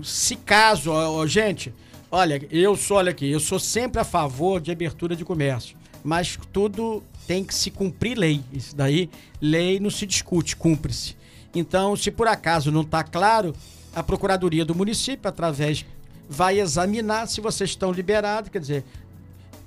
e 0.01 0.05
se 0.05 0.35
caso, 0.35 0.91
ó, 0.91 1.25
gente, 1.25 1.73
olha, 2.11 2.41
eu 2.51 2.75
sou, 2.75 2.97
olha 2.97 3.11
aqui, 3.11 3.29
eu 3.29 3.39
sou 3.39 3.59
sempre 3.59 4.01
a 4.01 4.03
favor 4.03 4.59
de 4.59 4.71
abertura 4.71 5.15
de 5.15 5.23
comércio, 5.23 5.77
mas 6.03 6.37
tudo 6.51 7.03
tem 7.27 7.43
que 7.43 7.53
se 7.53 7.69
cumprir 7.69 8.17
lei. 8.17 8.41
Isso 8.51 8.75
daí, 8.75 9.09
lei 9.41 9.79
não 9.79 9.89
se 9.89 10.05
discute, 10.05 10.55
cumpre-se. 10.55 11.15
Então, 11.53 11.95
se 11.95 12.11
por 12.11 12.27
acaso 12.27 12.71
não 12.71 12.81
está 12.81 13.03
claro, 13.03 13.53
a 13.95 14.03
Procuradoria 14.03 14.63
do 14.63 14.75
município, 14.75 15.27
através, 15.27 15.85
vai 16.29 16.59
examinar 16.59 17.27
se 17.27 17.41
vocês 17.41 17.71
estão 17.71 17.91
liberados, 17.91 18.49
quer 18.49 18.59
dizer, 18.59 18.83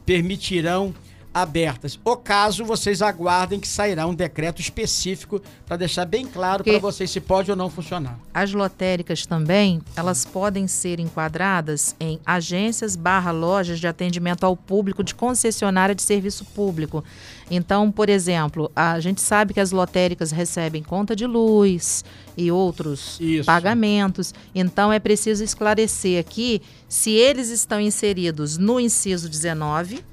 permitirão 0.07 0.95
abertas. 1.33 1.99
O 2.05 2.17
caso, 2.17 2.65
vocês 2.65 3.01
aguardem 3.01 3.61
que 3.61 3.69
sairá 3.69 4.07
um 4.07 4.15
decreto 4.15 4.61
específico 4.61 5.41
para 5.65 5.77
deixar 5.77 6.05
bem 6.05 6.27
claro 6.27 6.65
para 6.65 6.79
vocês 6.79 7.11
se 7.11 7.21
pode 7.21 7.51
ou 7.51 7.57
não 7.57 7.71
funcionar. 7.71 8.19
As 8.35 8.53
lotéricas 8.53 9.25
também, 9.27 9.81
elas 9.95 10.25
podem 10.25 10.67
ser 10.67 10.99
enquadradas 10.99 11.95
em 12.01 12.19
agências 12.27 12.97
barra 12.97 13.31
lojas 13.31 13.79
de 13.79 13.87
atendimento 13.87 14.45
ao 14.45 14.57
público 14.57 15.05
de 15.05 15.15
concessionária 15.15 15.95
de 15.95 16.03
serviço 16.03 16.45
público. 16.45 17.05
Então, 17.51 17.91
por 17.91 18.09
exemplo, 18.09 18.71
a 18.75 18.99
gente 19.01 19.21
sabe 19.21 19.55
que 19.55 19.61
as 19.61 19.73
lotéricas 19.73 20.31
recebem 20.31 20.83
conta 20.83 21.15
de 21.15 21.27
luz 21.27 22.05
e 22.37 22.51
outros 22.51 23.19
Isso. 23.21 23.47
pagamentos. 23.47 24.33
Então, 24.55 24.93
é 24.93 24.99
preciso 24.99 25.43
esclarecer 25.43 26.21
aqui 26.21 26.63
se 26.89 27.11
eles 27.11 27.51
estão 27.51 27.81
inseridos 27.81 28.57
no 28.57 28.79
inciso 28.81 29.29
19 29.29 30.10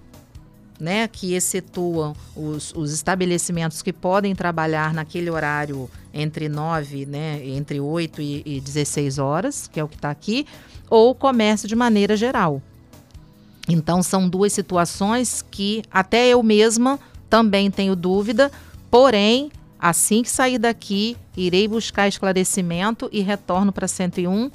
né, 0.79 1.07
que 1.07 1.33
excetuam 1.33 2.15
os, 2.35 2.73
os, 2.75 2.93
estabelecimentos 2.93 3.81
que 3.81 3.91
podem 3.91 4.35
trabalhar 4.35 4.93
naquele 4.93 5.29
horário 5.29 5.89
entre 6.13 6.47
9, 6.47 7.05
né, 7.05 7.41
entre 7.45 7.79
8 7.79 8.21
e, 8.21 8.43
e 8.45 8.61
16 8.61 9.17
horas, 9.17 9.67
que 9.67 9.79
é 9.79 9.83
o 9.83 9.87
que 9.87 9.95
está 9.95 10.11
aqui, 10.11 10.45
ou 10.89 11.15
comércio 11.15 11.67
de 11.67 11.75
maneira 11.75 12.15
geral. 12.15 12.61
Então, 13.67 14.01
são 14.01 14.29
duas 14.29 14.53
situações 14.53 15.43
que 15.51 15.83
até 15.91 16.27
eu 16.27 16.41
mesma 16.41 16.99
também 17.29 17.69
tenho 17.69 17.95
dúvida, 17.95 18.51
porém, 18.89 19.51
assim 19.79 20.23
que 20.23 20.29
sair 20.29 20.57
daqui, 20.57 21.17
irei 21.35 21.67
buscar 21.67 22.07
esclarecimento 22.07 23.09
e 23.11 23.21
retorno 23.21 23.73
para 23.73 23.87
101, 23.87 24.49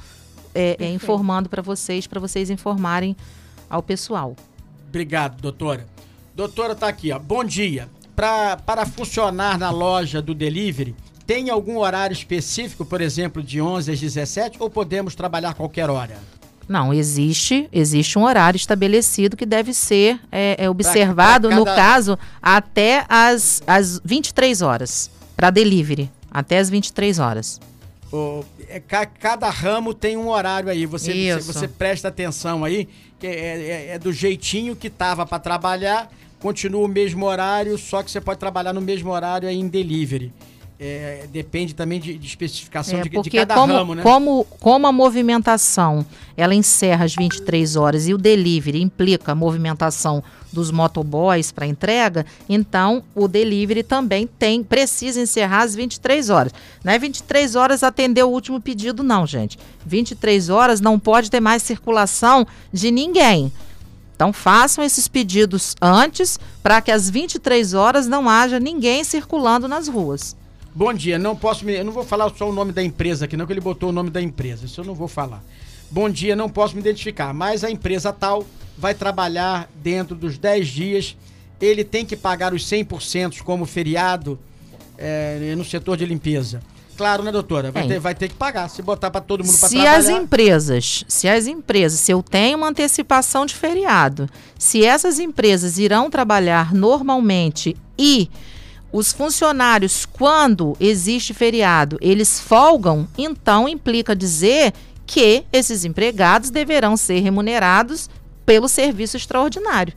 é, 0.55 0.77
é, 0.79 0.91
informando 0.91 1.49
para 1.49 1.63
vocês, 1.63 2.07
para 2.07 2.21
vocês 2.21 2.49
informarem 2.49 3.17
ao 3.69 3.83
pessoal. 3.83 4.35
Obrigado, 4.89 5.41
doutora. 5.41 5.92
Doutora, 6.35 6.75
tá 6.75 6.89
aqui, 6.89 7.13
ó. 7.13 7.19
Bom 7.19 7.45
dia. 7.45 7.89
Pra, 8.17 8.57
para 8.57 8.87
funcionar 8.87 9.59
na 9.59 9.71
loja 9.71 10.21
do 10.21 10.35
delivery, 10.35 10.95
tem 11.27 11.51
algum 11.51 11.79
horário 11.79 12.13
específico, 12.13 12.85
por 12.85 13.01
exemplo, 13.01 13.43
de 13.43 13.61
11 13.61 13.93
às 13.93 14.01
17 14.01 14.57
ou 14.61 14.69
podemos 14.69 15.15
trabalhar 15.15 15.55
qualquer 15.55 15.89
hora? 15.89 16.19
Não, 16.69 16.93
existe, 16.93 17.69
existe 17.73 18.19
um 18.19 18.25
horário 18.25 18.57
estabelecido 18.57 19.37
que 19.37 19.45
deve 19.45 19.75
ser 19.75 20.21
é, 20.31 20.57
é 20.59 20.71
observado, 20.71 21.49
pra, 21.49 21.57
pra 21.57 21.65
cada... 21.65 21.71
no 21.71 21.77
caso, 21.77 22.19
até 22.41 23.05
as, 23.09 23.63
as 23.67 24.01
23 24.05 24.63
horas, 24.63 25.11
para 25.37 25.51
delivery, 25.51 26.11
até 26.31 26.59
as 26.59 26.71
23 26.71 27.19
horas. 27.19 27.61
É, 28.69 28.81
cada 28.81 29.49
ramo 29.49 29.95
tem 29.95 30.17
um 30.17 30.29
horário 30.29 30.69
aí, 30.69 30.85
você, 30.85 31.35
você, 31.35 31.53
você, 31.53 31.69
presta 31.69 32.09
atenção 32.09 32.65
aí, 32.65 32.87
que 33.19 33.27
é, 33.27 33.31
é, 33.31 33.87
é 33.95 33.99
do 33.99 34.13
jeitinho 34.13 34.77
que 34.77 34.91
tava 34.91 35.25
para 35.25 35.39
trabalhar, 35.39 36.13
continua 36.39 36.85
o 36.85 36.89
mesmo 36.89 37.25
horário, 37.25 37.79
só 37.79 38.03
que 38.03 38.11
você 38.11 38.21
pode 38.21 38.39
trabalhar 38.39 38.73
no 38.73 38.83
mesmo 38.83 39.11
horário 39.11 39.49
aí 39.49 39.57
em 39.57 39.67
delivery 39.67 40.33
é, 40.85 41.29
depende 41.33 41.77
também 41.77 42.01
de, 42.01 42.19
de 42.19 42.27
especificação 42.27 42.99
é, 42.99 43.03
de, 43.03 43.09
de, 43.09 43.31
cada 43.31 43.55
como, 43.55 43.73
ramo, 43.73 43.95
né? 43.95 44.03
Como, 44.03 44.45
como 44.59 44.85
a 44.85 44.91
movimentação 44.91 46.05
ela 46.37 46.57
encerra 46.57 47.05
às 47.05 47.15
23 47.15 47.77
horas 47.77 48.09
e 48.09 48.15
o 48.15 48.19
delivery 48.19 48.83
implica 48.83 49.31
a 49.31 49.35
movimentação 49.35 50.25
dos 50.53 50.73
motoboys 50.73 51.53
para 51.53 51.67
entrega, 51.67 52.27
então 52.49 53.05
o 53.15 53.29
delivery 53.29 53.85
também 53.85 54.27
tem 54.27 54.65
precisa 54.65 55.21
encerrar 55.21 55.63
às 55.63 55.77
23 55.77 56.31
horas. 56.31 56.53
Não 56.83 56.93
é 56.93 56.99
23 56.99 57.55
horas 57.55 57.85
atender 57.85 58.25
o 58.25 58.29
último 58.29 58.61
pedido, 58.61 59.05
não, 59.05 59.25
gente. 59.25 59.57
23 59.87 60.49
horas 60.49 60.81
não 60.81 60.99
pode 60.99 61.31
ter 61.31 61.39
mais 61.39 61.63
circulação 61.63 62.45
de 62.73 62.91
ninguém. 62.91 63.53
Então 64.17 64.33
façam 64.33 64.83
esses 64.83 65.07
pedidos 65.07 65.77
antes 65.81 66.41
para 66.61 66.81
que 66.81 66.91
às 66.91 67.09
23 67.09 67.73
horas 67.73 68.09
não 68.09 68.29
haja 68.29 68.59
ninguém 68.59 69.05
circulando 69.05 69.69
nas 69.69 69.87
ruas. 69.87 70.42
Bom 70.75 70.93
dia, 70.95 71.19
não 71.19 71.37
posso 71.37 71.65
me. 71.67 71.75
Eu 71.75 71.85
não 71.85 71.93
vou 71.93 72.05
falar 72.05 72.31
só 72.35 72.49
o 72.49 72.53
nome 72.53 72.73
da 72.73 72.83
empresa 72.83 73.27
aqui, 73.27 73.37
não, 73.37 73.47
que 73.47 73.53
ele 73.53 73.61
botou 73.61 73.91
o 73.91 73.93
nome 73.93 74.11
da 74.11 74.23
empresa. 74.23 74.65
Isso 74.65 74.81
eu 74.81 74.85
não 74.85 74.95
vou 74.95 75.09
falar. 75.09 75.43
Bom 75.91 76.09
dia, 76.09 76.35
não 76.35 76.49
posso 76.49 76.75
me 76.75 76.81
identificar, 76.81 77.35
mas 77.35 77.63
a 77.63 77.71
empresa 77.71 78.13
tal 78.13 78.47
vai 78.79 78.95
trabalhar 78.95 79.69
dentro 79.83 80.17
dos 80.17 80.39
10 80.39 80.69
dias. 80.69 81.17
Ele 81.61 81.85
tem 81.85 82.05
que 82.05 82.17
pagar 82.17 82.55
os 82.55 82.65
100% 82.65 83.43
como 83.43 83.67
feriado 83.67 84.39
é, 84.97 85.55
no 85.57 85.65
setor 85.65 85.97
de 85.97 86.07
limpeza. 86.07 86.63
Claro, 86.97 87.23
né, 87.23 87.33
doutora? 87.33 87.71
Vai, 87.71 87.87
ter, 87.87 87.99
vai 87.99 88.15
ter 88.15 88.29
que 88.29 88.35
pagar. 88.35 88.69
Se 88.69 88.83
botar 88.83 89.11
para 89.11 89.21
todo 89.21 89.45
mundo 89.45 89.59
para 89.59 89.69
trabalhar. 89.69 90.03
Se 90.03 90.11
as 90.11 90.17
empresas, 90.17 91.05
se 91.09 91.29
as 91.29 91.47
empresas, 91.47 92.01
se 92.01 92.13
eu 92.13 92.23
tenho 92.23 92.59
uma 92.59 92.69
antecipação 92.69 93.45
de 93.45 93.55
feriado, 93.55 94.29
se 94.59 94.85
essas 94.85 95.19
empresas 95.19 95.79
irão 95.79 96.11
trabalhar 96.11 96.73
normalmente 96.75 97.77
e 97.99 98.31
os 98.93 99.11
funcionários, 99.11 100.05
quando 100.05 100.77
existe 100.79 101.33
feriado, 101.33 101.97
eles 102.01 102.39
folgam, 102.39 103.09
então 103.17 103.67
implica 103.67 104.15
dizer 104.15 104.75
que 105.07 105.45
esses 105.53 105.85
empregados 105.85 106.51
deverão 106.51 106.97
ser 106.97 107.21
remunerados 107.21 108.11
pelo 108.45 108.69
serviço 108.69 109.17
extraordinário. 109.17 109.95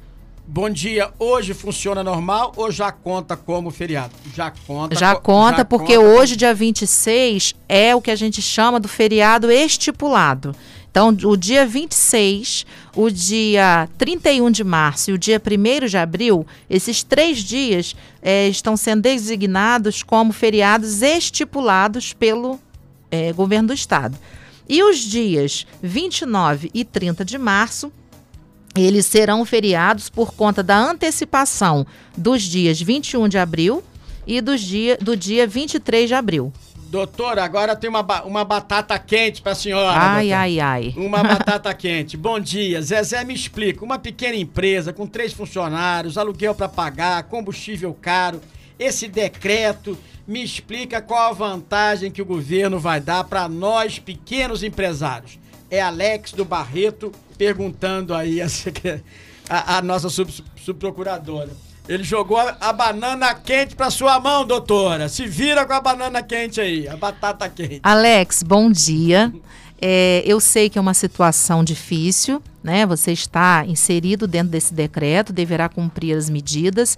Bom 0.48 0.70
dia. 0.70 1.12
Hoje 1.18 1.54
funciona 1.54 2.04
normal 2.04 2.54
ou 2.56 2.72
já 2.72 2.92
conta 2.92 3.36
como 3.36 3.72
feriado? 3.72 4.14
Já 4.34 4.52
conta. 4.52 4.96
Já 4.96 5.16
conta, 5.16 5.58
já 5.58 5.66
porque 5.66 5.98
conta 5.98 6.08
hoje, 6.08 6.36
dia 6.36 6.54
26, 6.54 7.56
é 7.68 7.96
o 7.96 8.02
que 8.02 8.12
a 8.12 8.16
gente 8.16 8.42
chama 8.42 8.80
do 8.80 8.88
feriado 8.88 9.52
estipulado. 9.52 10.56
Então, 10.96 11.10
o 11.30 11.36
dia 11.36 11.66
26, 11.66 12.66
o 12.96 13.10
dia 13.10 13.90
31 13.98 14.50
de 14.50 14.64
março 14.64 15.12
e 15.12 15.14
o 15.14 15.18
dia 15.18 15.42
1 15.46 15.88
de 15.88 15.98
abril, 15.98 16.48
esses 16.70 17.04
três 17.04 17.40
dias 17.40 17.94
é, 18.22 18.48
estão 18.48 18.78
sendo 18.78 19.02
designados 19.02 20.02
como 20.02 20.32
feriados 20.32 21.02
estipulados 21.02 22.14
pelo 22.14 22.58
é, 23.12 23.34
governo 23.34 23.68
do 23.68 23.74
estado. 23.74 24.18
E 24.70 24.82
os 24.84 25.00
dias 25.00 25.68
29 25.84 26.72
e 26.74 26.86
30 26.86 27.26
de 27.26 27.38
março, 27.38 27.92
eles 28.74 29.06
serão 29.06 29.44
feriados 29.44 30.08
por 30.08 30.34
conta 30.34 30.64
da 30.64 30.78
antecipação 30.78 31.86
dos 32.16 32.42
dias 32.42 32.82
21 32.82 33.28
de 33.28 33.38
abril 33.38 33.84
e 34.26 34.40
dos 34.40 34.62
dia, 34.62 34.98
do 35.02 35.18
dia 35.18 35.46
23 35.46 36.08
de 36.08 36.16
abril. 36.16 36.54
Doutora, 36.96 37.44
agora 37.44 37.76
tem 37.76 37.90
uma, 37.90 38.24
uma 38.24 38.46
batata 38.46 38.98
quente 38.98 39.42
para 39.42 39.52
a 39.52 39.56
senhora. 39.56 40.00
Ai, 40.00 40.30
doutora. 40.30 40.40
ai, 40.40 40.60
ai. 40.62 40.94
Uma 40.96 41.20
batata 41.28 41.74
quente. 41.74 42.16
Bom 42.16 42.40
dia. 42.40 42.82
Zezé, 42.82 43.22
me 43.26 43.34
explica. 43.34 43.84
Uma 43.84 44.00
pequena 44.00 44.38
empresa 44.38 44.94
com 44.94 45.06
três 45.06 45.34
funcionários, 45.34 46.18
aluguel 46.18 46.56
para 46.56 46.70
pagar, 46.70 47.22
combustível 47.24 47.94
caro. 47.94 48.40
Esse 48.80 49.10
decreto 49.10 49.98
me 50.26 50.42
explica 50.42 51.02
qual 51.02 51.32
a 51.32 51.34
vantagem 51.34 52.10
que 52.10 52.22
o 52.22 52.26
governo 52.26 52.80
vai 52.80 53.02
dar 53.02 53.26
para 53.26 53.50
nós, 53.50 54.00
pequenos 54.00 54.64
empresários. 54.64 55.38
É 55.70 55.82
Alex 55.82 56.32
do 56.32 56.46
Barreto 56.46 57.12
perguntando 57.38 58.14
aí 58.14 58.42
a, 58.42 58.48
a, 59.50 59.80
a 59.80 59.82
nossa 59.82 60.08
subprocuradora. 60.56 61.52
Ele 61.88 62.04
jogou 62.04 62.38
a, 62.38 62.58
a, 62.60 62.74
banana 62.74 63.34
quente 63.36 63.76
para 63.76 63.90
sua 63.90 64.20
mão, 64.20 64.46
doutora. 64.46 65.08
Se 65.08 65.28
vira 65.28 65.66
com 65.66 65.74
a 65.74 65.80
banana 65.80 66.24
quente 66.24 66.60
aí, 66.60 66.88
a 66.88 66.98
batata 66.98 67.48
quente. 67.48 67.80
Alex, 67.84 68.42
bom 68.42 68.72
dia. 68.72 69.32
É, 69.80 70.24
eu 70.26 70.40
sei 70.40 70.70
que 70.70 70.78
é 70.78 70.82
uma 70.82 70.94
situação 70.94 71.64
difícil, 71.64 72.42
né? 72.66 72.84
Você 72.88 73.12
está 73.12 73.64
inserido 73.68 74.26
dentro 74.26 74.50
desse 74.50 74.74
decreto, 74.74 75.32
deverá 75.32 75.70
cumprir 75.70 76.18
as 76.18 76.30
medidas. 76.30 76.98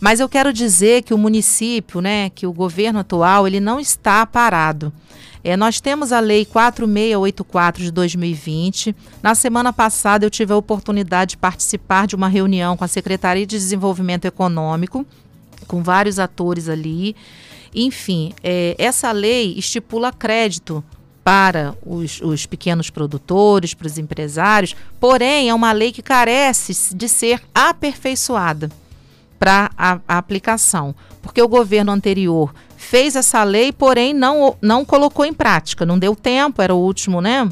Mas 0.00 0.18
eu 0.18 0.28
quero 0.28 0.52
dizer 0.52 1.02
que 1.02 1.14
o 1.14 1.18
município, 1.18 2.00
né, 2.00 2.30
que 2.30 2.48
o 2.48 2.52
governo 2.52 2.98
atual, 2.98 3.46
ele 3.46 3.60
não 3.60 3.78
está 3.78 4.26
parado. 4.26 4.92
É, 5.44 5.56
nós 5.56 5.80
temos 5.80 6.10
a 6.10 6.18
Lei 6.18 6.44
4684 6.44 7.84
de 7.84 7.92
2020. 7.92 8.96
Na 9.22 9.36
semana 9.36 9.72
passada, 9.72 10.26
eu 10.26 10.30
tive 10.30 10.52
a 10.52 10.56
oportunidade 10.56 11.30
de 11.30 11.36
participar 11.36 12.08
de 12.08 12.16
uma 12.16 12.26
reunião 12.26 12.76
com 12.76 12.82
a 12.82 12.88
Secretaria 12.88 13.46
de 13.46 13.56
Desenvolvimento 13.56 14.24
Econômico, 14.24 15.06
com 15.68 15.80
vários 15.80 16.18
atores 16.18 16.68
ali. 16.68 17.14
Enfim, 17.72 18.32
é, 18.42 18.74
essa 18.78 19.12
lei 19.12 19.54
estipula 19.56 20.12
crédito 20.12 20.82
para 21.24 21.74
os, 21.84 22.20
os, 22.20 22.44
pequenos 22.44 22.90
produtores, 22.90 23.72
para 23.72 23.86
os 23.86 23.96
empresários, 23.96 24.76
porém 25.00 25.48
é 25.48 25.54
uma 25.54 25.72
lei 25.72 25.90
que 25.90 26.02
carece 26.02 26.94
de 26.94 27.08
ser 27.08 27.42
aperfeiçoada 27.54 28.70
para 29.38 29.70
a, 29.76 29.98
a, 30.06 30.18
aplicação, 30.18 30.94
porque 31.22 31.40
o 31.40 31.48
governo 31.48 31.90
anterior 31.90 32.54
fez 32.76 33.16
essa 33.16 33.42
lei, 33.42 33.72
porém 33.72 34.12
não, 34.12 34.56
não 34.60 34.84
colocou 34.84 35.24
em 35.24 35.32
prática. 35.32 35.86
Não 35.86 35.98
deu 35.98 36.14
tempo, 36.14 36.60
era 36.60 36.74
o 36.74 36.78
último, 36.78 37.20
né? 37.20 37.48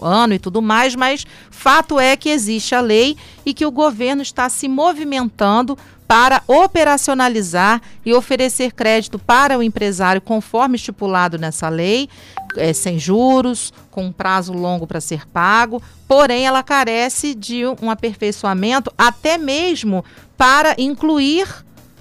ano 0.00 0.34
e 0.34 0.38
tudo 0.38 0.60
mais, 0.60 0.96
mas 0.96 1.24
fato 1.50 2.00
é 2.00 2.16
que 2.16 2.28
existe 2.28 2.74
a 2.74 2.80
lei 2.80 3.16
e 3.44 3.54
que 3.54 3.64
o 3.64 3.70
governo 3.70 4.22
está 4.22 4.48
se 4.48 4.66
movimentando 4.66 5.78
para 6.06 6.42
operacionalizar 6.46 7.80
e 8.04 8.12
oferecer 8.12 8.72
crédito 8.72 9.18
para 9.18 9.56
o 9.58 9.62
empresário 9.62 10.20
conforme 10.20 10.76
estipulado 10.76 11.38
nessa 11.38 11.68
lei, 11.68 12.08
é, 12.56 12.72
sem 12.72 12.98
juros, 12.98 13.72
com 13.90 14.06
um 14.06 14.12
prazo 14.12 14.52
longo 14.52 14.86
para 14.86 15.00
ser 15.00 15.26
pago, 15.28 15.82
porém 16.06 16.46
ela 16.46 16.62
carece 16.62 17.34
de 17.34 17.64
um 17.80 17.90
aperfeiçoamento 17.90 18.92
até 18.96 19.38
mesmo 19.38 20.04
para 20.36 20.74
incluir 20.78 21.46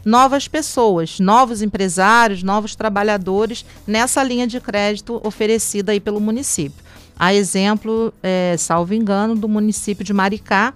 novas 0.03 0.47
pessoas, 0.47 1.19
novos 1.19 1.61
empresários, 1.61 2.43
novos 2.43 2.75
trabalhadores 2.75 3.65
nessa 3.85 4.23
linha 4.23 4.47
de 4.47 4.59
crédito 4.59 5.21
oferecida 5.23 5.91
aí 5.91 5.99
pelo 5.99 6.19
município. 6.19 6.83
A 7.17 7.33
exemplo, 7.33 8.11
é, 8.23 8.55
salvo 8.57 8.93
engano, 8.93 9.35
do 9.35 9.47
município 9.47 10.03
de 10.03 10.11
Maricá, 10.11 10.73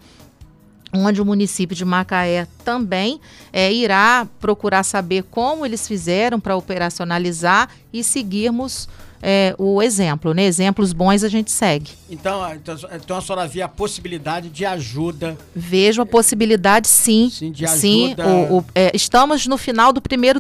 onde 0.93 1.21
o 1.21 1.25
município 1.25 1.75
de 1.75 1.83
Macaé 1.83 2.47
também 2.63 3.19
é, 3.51 3.71
irá 3.71 4.27
procurar 4.39 4.83
saber 4.83 5.23
como 5.23 5.65
eles 5.65 5.87
fizeram 5.87 6.39
para 6.39 6.55
operacionalizar 6.55 7.69
e 7.91 8.03
seguirmos 8.03 8.87
é, 9.21 9.55
o 9.57 9.81
exemplo, 9.81 10.33
né? 10.33 10.43
Exemplos 10.43 10.93
bons 10.93 11.23
a 11.23 11.27
gente 11.27 11.51
segue. 11.51 11.91
Então, 12.09 12.53
então, 12.53 12.75
então 12.93 13.17
a 13.17 13.21
senhora 13.21 13.47
vê 13.47 13.61
a 13.61 13.67
possibilidade 13.67 14.49
de 14.49 14.63
ajuda. 14.65 15.35
Vejo 15.55 16.01
a 16.01 16.05
possibilidade, 16.05 16.87
sim. 16.87 17.29
Sim, 17.31 17.51
de 17.51 17.65
ajuda. 17.65 17.79
Sim, 17.79 18.15
o, 18.51 18.57
o, 18.59 18.65
é, 18.75 18.91
estamos 18.93 19.47
no 19.47 19.57
final 19.57 19.91
do 19.91 19.99
primeiro 19.99 20.39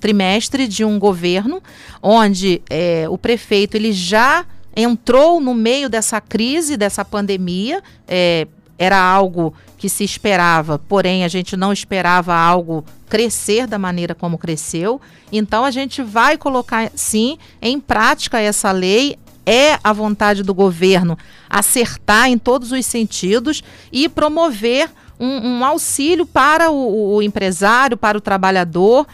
trimestre 0.00 0.66
de 0.66 0.84
um 0.84 0.98
governo 0.98 1.62
onde 2.02 2.60
é, 2.68 3.06
o 3.08 3.16
prefeito 3.16 3.76
ele 3.76 3.92
já 3.92 4.44
entrou 4.76 5.40
no 5.40 5.54
meio 5.54 5.88
dessa 5.88 6.20
crise, 6.20 6.76
dessa 6.76 7.04
pandemia. 7.04 7.82
É, 8.08 8.48
era 8.78 8.98
algo 8.98 9.54
que 9.78 9.88
se 9.88 10.04
esperava, 10.04 10.78
porém 10.78 11.24
a 11.24 11.28
gente 11.28 11.56
não 11.56 11.72
esperava 11.72 12.34
algo 12.34 12.84
crescer 13.08 13.66
da 13.66 13.78
maneira 13.78 14.14
como 14.14 14.38
cresceu. 14.38 15.00
Então 15.30 15.64
a 15.64 15.70
gente 15.70 16.02
vai 16.02 16.38
colocar 16.38 16.90
sim 16.94 17.38
em 17.60 17.78
prática 17.78 18.40
essa 18.40 18.72
lei. 18.72 19.18
É 19.46 19.78
a 19.84 19.92
vontade 19.92 20.42
do 20.42 20.54
governo 20.54 21.18
acertar 21.50 22.30
em 22.30 22.38
todos 22.38 22.72
os 22.72 22.86
sentidos 22.86 23.62
e 23.92 24.08
promover 24.08 24.90
um, 25.20 25.58
um 25.58 25.64
auxílio 25.64 26.24
para 26.24 26.70
o, 26.70 27.16
o 27.16 27.22
empresário, 27.22 27.96
para 27.96 28.16
o 28.16 28.22
trabalhador, 28.22 29.06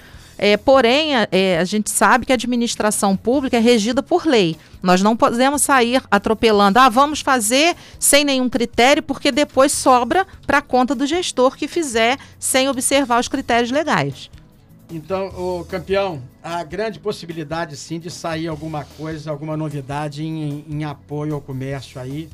é, 0.43 0.57
porém, 0.57 1.11
é, 1.31 1.59
a 1.59 1.65
gente 1.65 1.91
sabe 1.91 2.25
que 2.25 2.33
a 2.33 2.35
administração 2.35 3.15
pública 3.15 3.59
é 3.59 3.61
regida 3.61 4.03
por 4.03 4.25
lei. 4.25 4.57
Nós 4.83 5.03
não 5.03 5.15
podemos 5.15 5.61
sair 5.61 6.03
atropelando, 6.11 6.79
ah, 6.79 6.89
vamos 6.89 7.21
fazer 7.21 7.77
sem 7.99 8.25
nenhum 8.25 8.49
critério, 8.49 9.03
porque 9.03 9.31
depois 9.31 9.71
sobra 9.71 10.27
para 10.47 10.57
a 10.57 10.63
conta 10.63 10.95
do 10.95 11.05
gestor 11.05 11.59
que 11.59 11.69
fizer 11.69 12.19
sem 12.39 12.71
observar 12.71 13.21
os 13.21 13.29
critérios 13.29 13.71
legais. 13.71 14.31
Então, 14.91 15.27
o 15.29 15.63
campeão, 15.67 16.23
a 16.43 16.65
grande 16.65 16.99
possibilidade 16.99 17.77
sim 17.77 18.01
de 18.01 18.11
sair 18.11 18.49
alguma 18.49 18.87
coisa, 18.97 19.31
alguma 19.31 19.59
novidade 19.59 20.25
em, 20.25 20.65
em 20.67 20.85
apoio 20.85 21.35
ao 21.35 21.43
comércio 21.43 22.01
aí, 22.01 22.31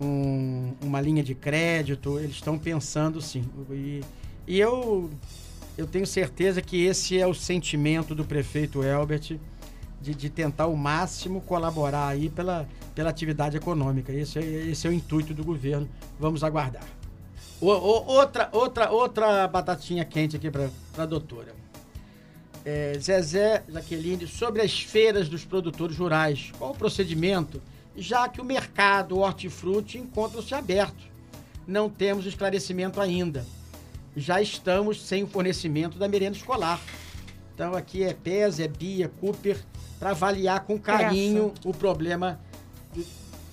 um, 0.00 0.72
uma 0.80 1.02
linha 1.02 1.22
de 1.22 1.34
crédito, 1.34 2.18
eles 2.18 2.36
estão 2.36 2.58
pensando 2.58 3.20
sim. 3.20 3.44
E, 3.70 4.00
e 4.48 4.58
eu 4.58 5.10
eu 5.76 5.86
tenho 5.86 6.06
certeza 6.06 6.60
que 6.60 6.84
esse 6.84 7.18
é 7.18 7.26
o 7.26 7.34
sentimento 7.34 8.14
do 8.14 8.24
prefeito 8.24 8.82
Elbert 8.82 9.38
de, 10.00 10.14
de 10.14 10.28
tentar 10.28 10.66
o 10.66 10.76
máximo 10.76 11.40
colaborar 11.40 12.08
aí 12.08 12.28
pela, 12.28 12.68
pela 12.94 13.08
atividade 13.08 13.56
econômica. 13.56 14.12
Esse 14.12 14.38
é, 14.38 14.42
esse 14.42 14.86
é 14.86 14.90
o 14.90 14.92
intuito 14.92 15.32
do 15.32 15.44
governo. 15.44 15.88
Vamos 16.18 16.44
aguardar. 16.44 16.84
O, 17.60 17.68
o, 17.68 18.06
outra, 18.06 18.48
outra, 18.52 18.90
outra 18.90 19.48
batatinha 19.48 20.04
quente 20.04 20.36
aqui 20.36 20.50
para 20.50 20.68
a 20.98 21.06
doutora. 21.06 21.54
É, 22.64 22.98
Zezé 23.00 23.64
Jaqueline, 23.68 24.26
sobre 24.26 24.62
as 24.62 24.80
feiras 24.80 25.28
dos 25.28 25.44
produtores 25.44 25.96
rurais, 25.96 26.52
qual 26.58 26.72
o 26.72 26.76
procedimento, 26.76 27.62
já 27.96 28.28
que 28.28 28.40
o 28.40 28.44
mercado 28.44 29.18
hortifruti 29.18 29.98
encontra-se 29.98 30.54
aberto? 30.54 31.10
Não 31.66 31.88
temos 31.88 32.26
esclarecimento 32.26 33.00
ainda 33.00 33.44
já 34.16 34.40
estamos 34.40 35.00
sem 35.00 35.22
o 35.22 35.26
fornecimento 35.26 35.98
da 35.98 36.08
merenda 36.08 36.36
escolar. 36.36 36.80
Então 37.54 37.74
aqui 37.74 38.02
é 38.02 38.14
PES, 38.14 38.60
é 38.60 38.68
BIA, 38.68 39.08
Cooper, 39.20 39.58
para 39.98 40.10
avaliar 40.10 40.60
com 40.60 40.78
carinho 40.78 41.52
o 41.64 41.72
problema 41.72 42.40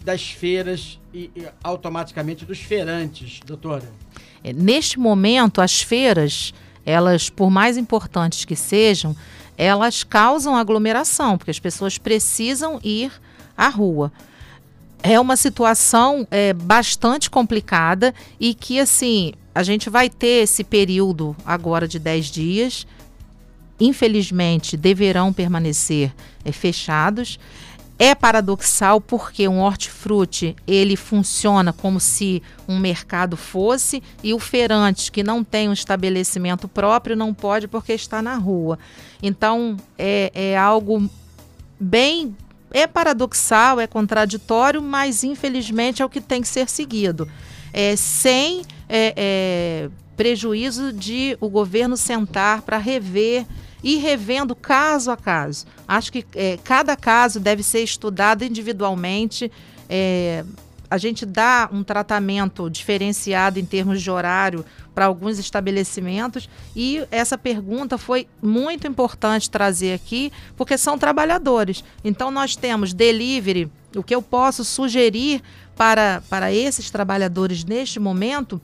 das 0.01 0.31
feiras 0.31 0.99
e, 1.13 1.29
e, 1.35 1.47
automaticamente 1.63 2.45
dos 2.45 2.59
feirantes, 2.59 3.39
doutora. 3.45 3.91
É, 4.43 4.53
neste 4.53 4.97
momento, 4.97 5.61
as 5.61 5.81
feiras, 5.81 6.53
elas, 6.85 7.29
por 7.29 7.51
mais 7.51 7.77
importantes 7.77 8.45
que 8.45 8.55
sejam, 8.55 9.15
elas 9.57 10.03
causam 10.03 10.55
aglomeração, 10.55 11.37
porque 11.37 11.51
as 11.51 11.59
pessoas 11.59 11.97
precisam 11.97 12.79
ir 12.83 13.11
à 13.55 13.67
rua 13.67 14.11
é 15.01 15.19
uma 15.19 15.35
situação 15.35 16.27
é, 16.29 16.53
bastante 16.53 17.29
complicada 17.29 18.13
e 18.39 18.53
que, 18.53 18.79
assim, 18.79 19.33
a 19.59 19.63
gente 19.63 19.89
vai 19.89 20.09
ter 20.09 20.43
esse 20.43 20.63
período 20.63 21.35
agora 21.45 21.85
de 21.85 21.99
10 21.99 22.27
dias. 22.27 22.87
Infelizmente, 23.77 24.77
deverão 24.77 25.33
permanecer 25.33 26.13
é, 26.45 26.51
fechados. 26.53 27.37
É 27.97 28.15
paradoxal 28.15 29.01
porque 29.01 29.49
um 29.49 29.59
hortifruti 29.59 30.55
ele 30.65 30.95
funciona 30.95 31.73
como 31.73 31.99
se 31.99 32.41
um 32.69 32.79
mercado 32.79 33.35
fosse 33.35 34.01
e 34.23 34.33
o 34.33 34.39
feirante 34.39 35.11
que 35.11 35.23
não 35.23 35.43
tem 35.43 35.67
um 35.67 35.73
estabelecimento 35.73 36.65
próprio 36.65 37.17
não 37.17 37.33
pode 37.33 37.67
porque 37.67 37.91
está 37.91 38.21
na 38.21 38.37
rua. 38.37 38.79
Então 39.21 39.75
é, 39.97 40.31
é 40.33 40.57
algo 40.57 41.09
bem 41.77 42.33
é 42.71 42.87
paradoxal, 42.87 43.77
é 43.77 43.87
contraditório, 43.87 44.81
mas 44.81 45.25
infelizmente 45.25 46.01
é 46.01 46.05
o 46.05 46.09
que 46.09 46.21
tem 46.21 46.41
que 46.41 46.47
ser 46.47 46.69
seguido. 46.69 47.27
É, 47.73 47.97
sem 47.97 48.63
é, 48.89 49.13
é, 49.15 49.89
prejuízo 50.17 50.91
de 50.91 51.37
o 51.39 51.47
governo 51.47 51.95
sentar 51.95 52.63
para 52.63 52.77
rever 52.77 53.45
e 53.83 53.95
revendo 53.97 54.55
caso 54.55 55.11
a 55.11 55.15
caso. 55.15 55.65
Acho 55.87 56.11
que 56.11 56.25
é, 56.35 56.57
cada 56.63 56.95
caso 56.95 57.39
deve 57.39 57.63
ser 57.63 57.81
estudado 57.81 58.43
individualmente. 58.43 59.51
É, 59.87 60.43
a 60.89 60.97
gente 60.97 61.25
dá 61.25 61.69
um 61.71 61.83
tratamento 61.83 62.67
diferenciado 62.69 63.59
em 63.59 63.65
termos 63.65 64.01
de 64.01 64.09
horário 64.09 64.65
para 64.93 65.05
alguns 65.05 65.37
estabelecimentos 65.37 66.49
e 66.75 67.05
essa 67.11 67.37
pergunta 67.37 67.97
foi 67.97 68.27
muito 68.41 68.87
importante 68.87 69.49
trazer 69.49 69.93
aqui 69.93 70.31
porque 70.57 70.77
são 70.77 70.97
trabalhadores. 70.97 71.83
Então 72.03 72.31
nós 72.31 72.55
temos 72.55 72.91
delivery, 72.91 73.71
o 73.95 74.03
que 74.03 74.15
eu 74.15 74.21
posso 74.21 74.65
sugerir 74.65 75.41
para, 75.77 76.21
para 76.27 76.51
esses 76.51 76.89
trabalhadores 76.89 77.63
neste 77.63 77.99
momento 77.99 78.59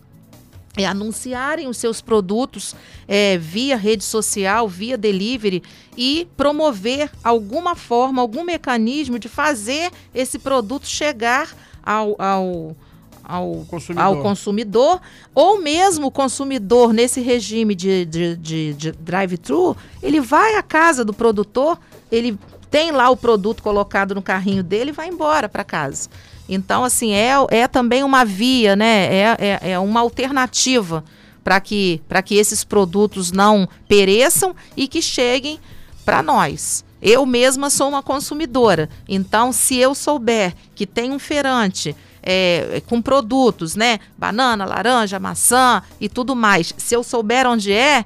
é 0.77 0.85
anunciarem 0.85 1.67
os 1.67 1.77
seus 1.77 2.01
produtos 2.01 2.75
é, 3.07 3.37
via 3.37 3.77
rede 3.77 4.03
social, 4.03 4.67
via 4.67 4.97
delivery 4.97 5.63
e 5.97 6.27
promover 6.35 7.09
alguma 7.23 7.75
forma, 7.75 8.21
algum 8.21 8.43
mecanismo 8.43 9.17
de 9.17 9.29
fazer 9.29 9.91
esse 10.13 10.37
produto 10.37 10.85
chegar 10.85 11.55
ao, 11.83 12.15
ao, 12.19 12.75
ao, 13.23 13.65
consumidor. 13.67 14.03
ao 14.03 14.21
consumidor, 14.21 15.01
ou 15.33 15.61
mesmo 15.61 16.07
o 16.07 16.11
consumidor 16.11 16.93
nesse 16.93 17.21
regime 17.21 17.75
de, 17.75 18.05
de, 18.05 18.35
de, 18.35 18.73
de 18.73 18.91
drive-thru, 18.91 19.77
ele 20.01 20.19
vai 20.19 20.55
à 20.55 20.63
casa 20.63 21.05
do 21.05 21.13
produtor, 21.13 21.79
ele 22.11 22.37
tem 22.69 22.91
lá 22.91 23.09
o 23.09 23.15
produto 23.15 23.63
colocado 23.63 24.13
no 24.13 24.21
carrinho 24.21 24.63
dele 24.63 24.89
e 24.89 24.93
vai 24.93 25.07
embora 25.07 25.47
para 25.47 25.63
casa. 25.63 26.09
Então, 26.47 26.83
assim, 26.83 27.11
é, 27.13 27.33
é 27.49 27.67
também 27.67 28.03
uma 28.03 28.23
via, 28.23 28.75
né? 28.75 29.13
É, 29.13 29.37
é, 29.39 29.71
é 29.71 29.79
uma 29.79 29.99
alternativa 29.99 31.03
para 31.43 31.59
que, 31.59 32.01
que 32.25 32.35
esses 32.35 32.63
produtos 32.63 33.31
não 33.31 33.69
pereçam 33.87 34.55
e 34.75 34.87
que 34.87 35.01
cheguem 35.01 35.59
para 36.03 36.23
nós. 36.23 36.83
Eu 37.01 37.23
mesma 37.25 37.69
sou 37.69 37.87
uma 37.87 38.01
consumidora, 38.01 38.89
então 39.07 39.51
se 39.51 39.75
eu 39.75 39.93
souber 39.93 40.55
que 40.73 40.87
tem 40.87 41.11
um 41.11 41.19
feirante 41.19 41.95
é, 42.23 42.81
com 42.87 42.99
produtos, 42.99 43.75
né, 43.75 43.99
banana, 44.17 44.65
laranja, 44.65 45.19
maçã 45.19 45.83
e 46.01 46.09
tudo 46.09 46.35
mais, 46.35 46.73
se 46.75 46.95
eu 46.95 47.03
souber 47.03 47.45
onde 47.45 47.71
é, 47.71 48.05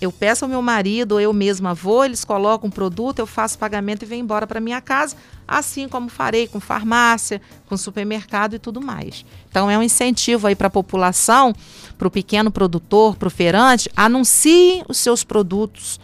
eu 0.00 0.10
peço 0.10 0.44
ao 0.44 0.48
meu 0.48 0.60
marido, 0.60 1.20
eu 1.20 1.32
mesma 1.32 1.72
vou, 1.72 2.04
eles 2.04 2.24
colocam 2.24 2.68
o 2.68 2.72
produto, 2.72 3.20
eu 3.20 3.26
faço 3.26 3.58
pagamento 3.58 4.02
e 4.02 4.06
venho 4.06 4.22
embora 4.22 4.46
para 4.46 4.60
minha 4.60 4.80
casa, 4.80 5.16
assim 5.46 5.88
como 5.88 6.08
farei 6.08 6.46
com 6.46 6.60
farmácia, 6.60 7.40
com 7.68 7.76
supermercado 7.76 8.54
e 8.54 8.58
tudo 8.58 8.80
mais. 8.80 9.24
Então 9.48 9.70
é 9.70 9.78
um 9.78 9.82
incentivo 9.82 10.46
aí 10.46 10.54
para 10.54 10.66
a 10.68 10.70
população, 10.70 11.54
para 11.96 12.08
o 12.08 12.10
pequeno 12.10 12.50
produtor, 12.50 13.16
para 13.16 13.28
o 13.28 13.30
feirante, 13.30 13.90
anuncie 13.96 14.82
os 14.88 14.98
seus 14.98 15.24
produtos 15.24 15.98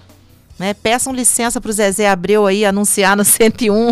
né? 0.62 0.74
Peçam 0.74 1.12
licença 1.12 1.61
para 1.61 1.70
o 1.70 1.72
Zezé 1.72 2.09
Abreu 2.09 2.46
aí 2.46 2.64
anunciar 2.64 3.16
no 3.16 3.24
101. 3.26 3.88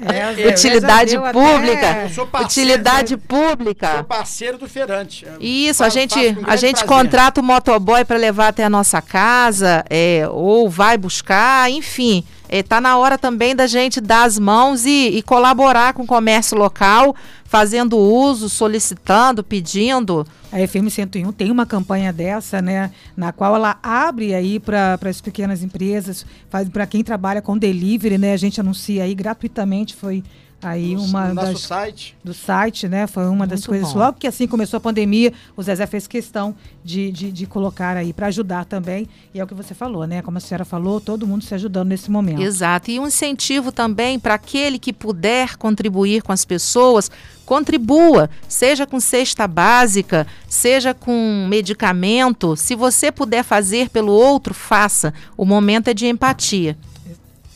É, 0.00 0.48
utilidade 0.50 1.16
pública. 1.32 1.90
Até... 1.90 2.44
Utilidade 2.44 3.14
né? 3.14 3.22
pública. 3.28 3.94
Sou 3.94 4.04
parceiro 4.04 4.58
do 4.58 4.68
feirante. 4.68 5.24
Isso, 5.38 5.84
a 5.84 5.88
gente, 5.88 6.18
a 6.44 6.56
gente 6.56 6.84
contrata 6.84 7.40
o 7.40 7.44
motoboy 7.44 8.04
para 8.04 8.16
levar 8.16 8.48
até 8.48 8.64
a 8.64 8.70
nossa 8.70 9.00
casa, 9.00 9.84
é, 9.88 10.26
ou 10.28 10.68
vai 10.68 10.98
buscar, 10.98 11.70
enfim. 11.70 12.24
Está 12.48 12.76
é, 12.76 12.80
na 12.80 12.96
hora 12.96 13.18
também 13.18 13.54
da 13.54 13.66
gente 13.66 14.00
dar 14.00 14.24
as 14.24 14.38
mãos 14.38 14.86
e, 14.86 15.08
e 15.08 15.22
colaborar 15.22 15.92
com 15.92 16.02
o 16.02 16.06
comércio 16.06 16.56
local, 16.56 17.14
fazendo 17.44 17.98
uso, 17.98 18.48
solicitando, 18.48 19.44
pedindo. 19.44 20.26
A 20.50 20.66
FM 20.66 20.88
101 20.88 21.30
tem 21.32 21.50
uma 21.50 21.66
campanha 21.66 22.10
dessa, 22.12 22.62
né, 22.62 22.90
na 23.14 23.32
qual 23.32 23.54
ela 23.54 23.78
abre 23.82 24.34
aí 24.34 24.58
para 24.58 24.98
as 25.04 25.20
pequenas 25.20 25.62
empresas, 25.62 26.24
para 26.72 26.86
quem 26.86 27.04
trabalha 27.04 27.42
com 27.42 27.56
delivery, 27.58 28.16
né, 28.16 28.32
a 28.32 28.36
gente 28.38 28.58
anuncia 28.60 29.04
aí 29.04 29.14
gratuitamente, 29.14 29.94
foi 29.94 30.24
aí 30.60 30.94
no, 30.94 31.02
uma 31.04 31.28
no 31.28 31.34
das, 31.34 31.52
nosso 31.52 31.66
site. 31.66 32.16
do 32.22 32.34
site, 32.34 32.88
né? 32.88 33.06
Foi 33.06 33.26
uma 33.26 33.46
das 33.46 33.60
Muito 33.60 33.68
coisas. 33.68 33.92
bom. 33.92 33.98
Logo 33.98 34.18
que 34.18 34.26
assim 34.26 34.46
começou 34.46 34.78
a 34.78 34.80
pandemia, 34.80 35.32
o 35.56 35.62
Zezé 35.62 35.86
fez 35.86 36.06
questão 36.06 36.54
de, 36.84 37.12
de, 37.12 37.30
de 37.32 37.46
colocar 37.46 37.96
aí 37.96 38.12
para 38.12 38.26
ajudar 38.26 38.64
também. 38.64 39.08
E 39.32 39.40
é 39.40 39.44
o 39.44 39.46
que 39.46 39.54
você 39.54 39.74
falou, 39.74 40.06
né? 40.06 40.22
Como 40.22 40.38
a 40.38 40.40
senhora 40.40 40.64
falou, 40.64 41.00
todo 41.00 41.26
mundo 41.26 41.44
se 41.44 41.54
ajudando 41.54 41.88
nesse 41.88 42.10
momento. 42.10 42.42
Exato. 42.42 42.90
E 42.90 42.98
um 42.98 43.06
incentivo 43.06 43.70
também 43.70 44.18
para 44.18 44.34
aquele 44.34 44.78
que 44.78 44.92
puder 44.92 45.56
contribuir 45.56 46.22
com 46.22 46.32
as 46.32 46.44
pessoas, 46.44 47.10
contribua, 47.46 48.28
seja 48.48 48.86
com 48.86 48.98
cesta 49.00 49.46
básica, 49.46 50.26
seja 50.48 50.92
com 50.92 51.46
medicamento. 51.48 52.56
Se 52.56 52.74
você 52.74 53.12
puder 53.12 53.44
fazer 53.44 53.88
pelo 53.90 54.12
outro, 54.12 54.52
faça. 54.52 55.14
O 55.36 55.44
momento 55.44 55.88
é 55.88 55.94
de 55.94 56.06
empatia. 56.06 56.76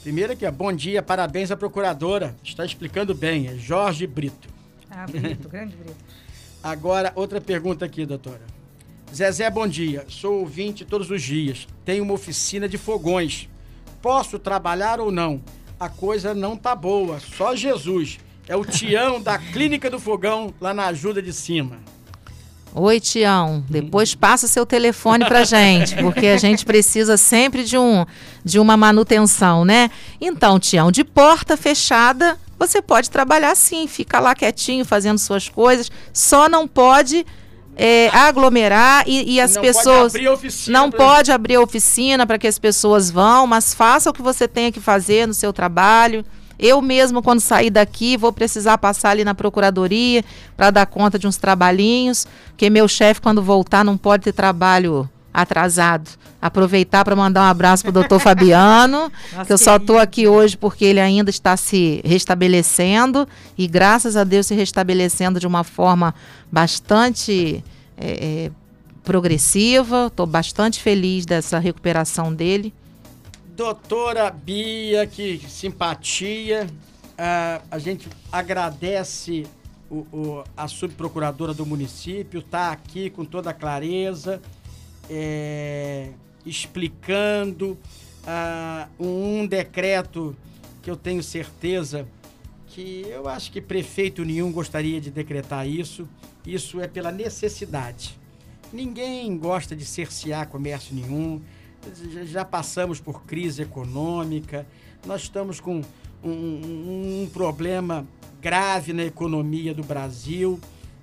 Primeiro 0.03 0.32
aqui, 0.32 0.44
ó, 0.44 0.50
bom 0.50 0.72
dia, 0.72 1.00
parabéns 1.00 1.53
à 1.53 1.57
procuradora. 1.57 2.34
Está 2.42 2.64
explicando 2.64 3.14
bem, 3.14 3.46
é 3.46 3.55
Jorge 3.55 4.05
Brito. 4.05 4.48
Ah, 4.90 5.07
Brito, 5.07 5.48
grande 5.48 5.76
Brito. 5.76 5.96
Agora, 6.61 7.12
outra 7.14 7.40
pergunta 7.40 7.84
aqui, 7.84 8.05
doutora. 8.05 8.40
Zezé, 9.14 9.48
bom 9.48 9.66
dia. 9.66 10.05
Sou 10.09 10.40
ouvinte 10.40 10.84
todos 10.84 11.09
os 11.09 11.22
dias. 11.22 11.68
Tenho 11.84 12.03
uma 12.03 12.14
oficina 12.14 12.68
de 12.68 12.76
fogões. 12.76 13.48
Posso 14.00 14.38
trabalhar 14.40 14.98
ou 15.00 15.12
não? 15.12 15.40
A 15.78 15.88
coisa 15.88 16.34
não 16.34 16.57
tá 16.57 16.74
boa. 16.74 17.20
Só 17.20 17.55
Jesus. 17.55 18.18
É 18.48 18.57
o 18.57 18.64
Tião 18.64 19.20
da 19.20 19.38
Clínica 19.53 19.88
do 19.88 20.00
Fogão, 20.00 20.53
lá 20.61 20.74
na 20.74 20.86
ajuda 20.86 21.22
de 21.22 21.32
cima. 21.32 21.78
Oi, 22.75 22.99
Tião. 23.01 23.62
Depois 23.68 24.14
passa 24.14 24.47
o 24.47 24.49
seu 24.49 24.64
telefone 24.64 25.25
pra 25.27 25.45
gente, 25.45 25.95
porque 25.97 26.27
a 26.29 26.39
gente 26.39 26.64
precisa 26.64 27.16
sempre 27.18 27.64
de, 27.64 27.77
um, 27.77 28.07
de 28.45 28.59
uma 28.59 28.77
manutenção, 28.77 29.64
né? 29.64 29.91
Então, 30.20 30.59
Tião, 30.59 30.91
de 30.91 31.05
porta 31.05 31.57
fechada, 31.57 32.39
você 32.59 32.81
pode 32.81 33.11
trabalhar 33.11 33.55
sim, 33.55 33.87
fica 33.87 34.18
lá 34.20 34.35
quietinho 34.35 34.85
fazendo 34.87 35.18
suas 35.18 35.49
coisas, 35.51 35.91
só 36.14 36.49
não 36.49 36.66
pode 36.66 37.27
é, 37.77 38.09
aglomerar 38.09 39.05
e, 39.07 39.35
e 39.35 39.41
as 39.41 39.55
Não 39.55 39.62
pessoas. 39.62 40.12
Pode 40.12 40.16
abrir 40.16 40.27
a 40.29 40.33
oficina 40.33 40.79
Não 40.79 40.91
pra- 40.91 40.99
pode 41.07 41.33
abrir 41.33 41.55
a 41.57 41.61
oficina 41.61 42.27
para 42.27 42.39
que 42.39 42.47
as 42.47 42.59
pessoas 42.59 43.11
vão, 43.11 43.47
mas 43.47 43.75
faça 43.75 44.09
o 44.09 44.12
que 44.14 44.23
você 44.23 44.49
tenha 44.49 44.73
que 44.73 44.81
fazer 44.81 45.27
no 45.27 45.35
seu 45.35 45.53
trabalho. 45.53 46.25
Eu 46.62 46.80
mesmo, 46.80 47.20
quando 47.20 47.40
sair 47.40 47.70
daqui, 47.70 48.16
vou 48.16 48.32
precisar 48.32 48.78
passar 48.78 49.10
ali 49.10 49.24
na 49.24 49.34
procuradoria 49.34 50.24
para 50.56 50.70
dar 50.70 50.86
conta 50.86 51.18
de 51.18 51.26
uns 51.26 51.36
trabalhinhos, 51.36 52.24
porque 52.50 52.70
meu 52.70 52.86
chefe, 52.86 53.20
quando 53.20 53.42
voltar, 53.42 53.84
não 53.84 53.98
pode 53.98 54.22
ter 54.22 54.32
trabalho 54.32 55.10
atrasado. 55.34 56.08
Aproveitar 56.40 57.04
para 57.04 57.16
mandar 57.16 57.42
um 57.42 57.50
abraço 57.50 57.82
para 57.82 57.90
o 57.90 57.92
doutor 57.92 58.20
Fabiano, 58.22 59.10
Nossa, 59.32 59.44
que 59.44 59.52
eu 59.52 59.58
só 59.58 59.76
estou 59.76 59.98
aqui 59.98 60.28
hoje 60.28 60.56
porque 60.56 60.84
ele 60.84 61.00
ainda 61.00 61.30
está 61.30 61.56
se 61.56 62.00
restabelecendo 62.04 63.26
e, 63.58 63.66
graças 63.66 64.16
a 64.16 64.22
Deus, 64.22 64.46
se 64.46 64.54
restabelecendo 64.54 65.40
de 65.40 65.46
uma 65.48 65.64
forma 65.64 66.14
bastante 66.50 67.64
é, 67.96 68.46
é, 68.46 68.50
progressiva. 69.02 70.06
Estou 70.06 70.26
bastante 70.26 70.80
feliz 70.80 71.26
dessa 71.26 71.58
recuperação 71.58 72.32
dele. 72.32 72.72
Doutora 73.57 74.30
Bia, 74.30 75.07
que 75.07 75.38
simpatia. 75.48 76.66
Ah, 77.18 77.61
a 77.70 77.78
gente 77.78 78.09
agradece 78.30 79.46
o, 79.90 80.07
o- 80.11 80.44
a 80.57 80.66
subprocuradora 80.66 81.53
do 81.53 81.66
município, 81.66 82.40
está 82.40 82.72
aqui 82.72 83.11
com 83.11 83.24
toda 83.26 83.50
a 83.50 83.55
clareza, 83.55 84.40
é, 85.11 86.09
explicando 86.46 87.76
um, 88.98 89.40
um 89.42 89.46
decreto 89.46 90.34
que 90.80 90.90
eu 90.90 90.96
tenho 90.96 91.22
certeza 91.22 92.07
que 92.68 93.05
eu 93.07 93.28
acho 93.28 93.53
que 93.53 93.61
prefeito 93.61 94.24
nenhum 94.24 94.50
gostaria 94.50 94.98
de 94.98 95.11
decretar 95.11 95.68
isso. 95.68 96.09
Isso 96.46 96.80
é 96.80 96.88
pela 96.88 97.12
necessidade. 97.12 98.18
Ninguém 98.72 99.36
gosta 99.36 99.76
de 99.76 99.84
cercear 99.84 100.48
comércio 100.48 100.94
nenhum. 100.94 101.38
Já- 102.26 102.45
passamos 102.45 103.01
por 103.01 103.22
crise 103.24 103.62
econômica. 103.62 104.66
Nós 105.07 105.22
estamos 105.22 105.61
com 105.61 105.80
um, 106.22 106.28
um- 106.30 107.22
um 107.24 107.30
problema 107.33 108.07
grave 108.41 108.93
na 108.93 109.05
economia 109.05 109.74
do 109.74 109.83
Brasil. 109.83 110.59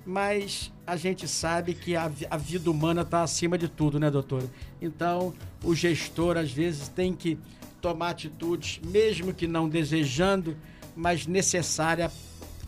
Mas 0.06 0.72
a 0.86 0.96
gente 0.96 1.28
sabe 1.28 1.74
que 1.74 1.94
a, 1.94 2.10
a 2.30 2.36
vida 2.36 2.70
humana 2.70 3.02
está 3.02 3.22
acima 3.22 3.58
de 3.58 3.68
tudo, 3.68 4.00
né, 4.00 4.10
doutora? 4.10 4.46
Então, 4.80 5.34
o 5.62 5.74
gestor, 5.74 6.36
às 6.38 6.50
vezes, 6.50 6.88
tem 6.88 7.12
que 7.12 7.38
tomar 7.82 8.10
atitudes, 8.10 8.80
mesmo 8.84 9.32
que 9.32 9.46
não 9.46 9.68
desejando, 9.68 10.56
mas 10.96 11.26
necessária 11.26 12.10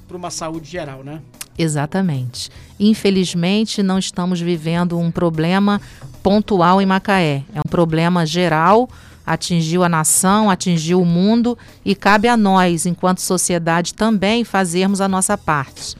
para 0.06 0.16
uma 0.16 0.30
saúde 0.30 0.70
geral, 0.70 1.02
né? 1.02 1.22
Exatamente. 1.56 2.50
Infelizmente, 2.78 3.82
não 3.82 3.98
estamos 3.98 4.40
vivendo 4.40 4.98
um 4.98 5.10
problema 5.10 5.80
pontual 6.22 6.80
em 6.80 6.86
Macaé. 6.86 7.44
É 7.54 7.60
um 7.60 7.70
problema 7.70 8.24
geral, 8.24 8.88
atingiu 9.26 9.84
a 9.84 9.88
nação, 9.88 10.50
atingiu 10.50 11.00
o 11.00 11.06
mundo 11.06 11.56
e 11.84 11.94
cabe 11.94 12.28
a 12.28 12.36
nós, 12.36 12.86
enquanto 12.86 13.20
sociedade, 13.20 13.94
também 13.94 14.44
fazermos 14.44 15.00
a 15.00 15.08
nossa 15.08 15.36
parte. 15.36 15.96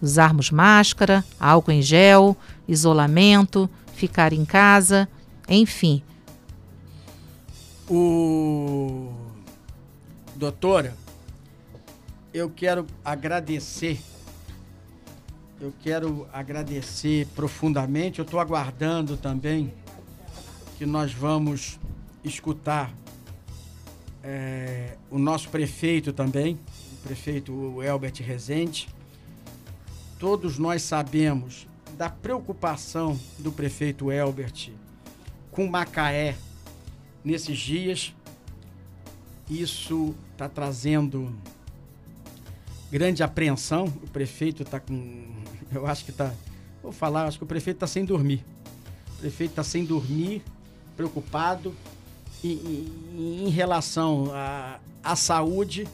Usarmos 0.00 0.50
máscara, 0.50 1.24
álcool 1.38 1.72
em 1.72 1.82
gel, 1.82 2.36
isolamento, 2.68 3.70
ficar 3.94 4.32
em 4.32 4.44
casa, 4.44 5.08
enfim. 5.48 6.02
O 7.88 9.12
doutora, 10.34 10.94
eu 12.32 12.50
quero 12.50 12.86
agradecer. 13.04 14.00
Eu 15.60 15.72
quero 15.82 16.26
agradecer 16.32 17.26
profundamente. 17.34 18.18
Eu 18.18 18.24
estou 18.24 18.40
aguardando 18.40 19.16
também 19.16 19.72
que 20.78 20.86
nós 20.86 21.12
vamos 21.12 21.78
escutar 22.24 22.92
eh, 24.24 24.96
o 25.10 25.18
nosso 25.18 25.48
prefeito 25.50 26.12
também, 26.12 26.58
o 26.94 26.96
prefeito 27.02 27.82
Elbert 27.82 28.20
Rezende. 28.22 28.88
Todos 30.18 30.58
nós 30.58 30.82
sabemos 30.82 31.66
da 31.98 32.08
preocupação 32.08 33.18
do 33.38 33.52
prefeito 33.52 34.10
Elbert 34.10 34.70
com 35.50 35.66
Macaé 35.66 36.36
nesses 37.24 37.58
dias. 37.58 38.14
Isso 39.50 40.14
está 40.32 40.48
trazendo 40.48 41.32
grande 42.92 43.22
apreensão. 43.22 43.86
O 43.86 44.06
prefeito 44.08 44.62
está 44.62 44.78
com. 44.78 45.24
Eu 45.72 45.86
acho 45.86 46.04
que 46.04 46.10
está. 46.10 46.30
Vou 46.82 46.92
falar, 46.92 47.24
acho 47.26 47.38
que 47.38 47.44
o 47.44 47.46
prefeito 47.46 47.76
está 47.78 47.86
sem 47.86 48.04
dormir. 48.04 48.44
O 49.16 49.20
prefeito 49.20 49.50
está 49.52 49.64
sem 49.64 49.84
dormir, 49.84 50.42
preocupado 50.96 51.74
em, 52.44 52.52
em- 52.52 53.46
em 53.46 53.48
relação 53.48 54.30
à, 54.34 54.78
à 55.02 55.16
saúde 55.16 55.88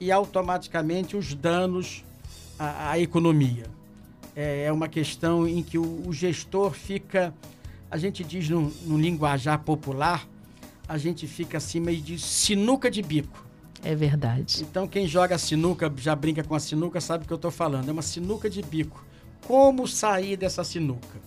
e 0.00 0.10
automaticamente 0.10 1.16
os 1.16 1.34
danos 1.34 2.02
à, 2.58 2.90
à 2.92 2.98
economia. 2.98 3.66
É, 4.34 4.64
é 4.64 4.72
uma 4.72 4.88
questão 4.88 5.46
em 5.46 5.62
que 5.62 5.78
o, 5.78 6.02
o 6.08 6.12
gestor 6.12 6.72
fica, 6.72 7.32
a 7.90 7.96
gente 7.98 8.24
diz 8.24 8.48
no, 8.48 8.70
no 8.86 8.98
linguajar 8.98 9.58
popular, 9.60 10.26
a 10.88 10.96
gente 10.98 11.26
fica 11.26 11.58
assim 11.58 11.78
meio 11.80 12.00
de 12.00 12.18
sinuca 12.18 12.90
de 12.90 13.02
bico. 13.02 13.44
É 13.82 13.94
verdade. 13.94 14.62
Então 14.62 14.86
quem 14.86 15.06
joga 15.06 15.38
sinuca, 15.38 15.90
já 15.96 16.14
brinca 16.14 16.44
com 16.44 16.54
a 16.54 16.60
sinuca, 16.60 17.00
sabe 17.00 17.24
o 17.24 17.26
que 17.26 17.32
eu 17.32 17.36
estou 17.36 17.50
falando. 17.50 17.88
É 17.88 17.92
uma 17.92 18.02
sinuca 18.02 18.48
de 18.50 18.62
bico. 18.62 19.04
Como 19.46 19.88
sair 19.88 20.36
dessa 20.36 20.62
sinuca? 20.62 21.18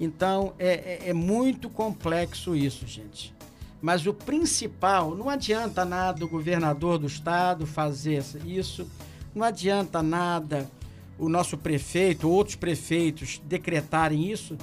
Então 0.00 0.52
é, 0.58 1.00
é- 1.04 1.08
é 1.10 1.12
muito 1.12 1.68
complexo 1.70 2.54
isso, 2.54 2.86
gente. 2.86 3.34
Mas 3.80 4.04
o 4.06 4.12
principal, 4.12 5.14
não 5.14 5.30
adianta 5.30 5.84
nada 5.84 6.24
o 6.24 6.28
governador 6.28 6.98
do 6.98 7.06
estado 7.06 7.64
fazer 7.66 8.24
isso, 8.44 8.88
não 9.32 9.44
adianta 9.44 10.02
nada 10.02 10.68
o 11.16 11.28
nosso 11.28 11.56
prefeito, 11.56 12.28
outros 12.28 12.56
prefeitos 12.56 13.40
decretarem 13.44 14.30
isso, 14.30 14.56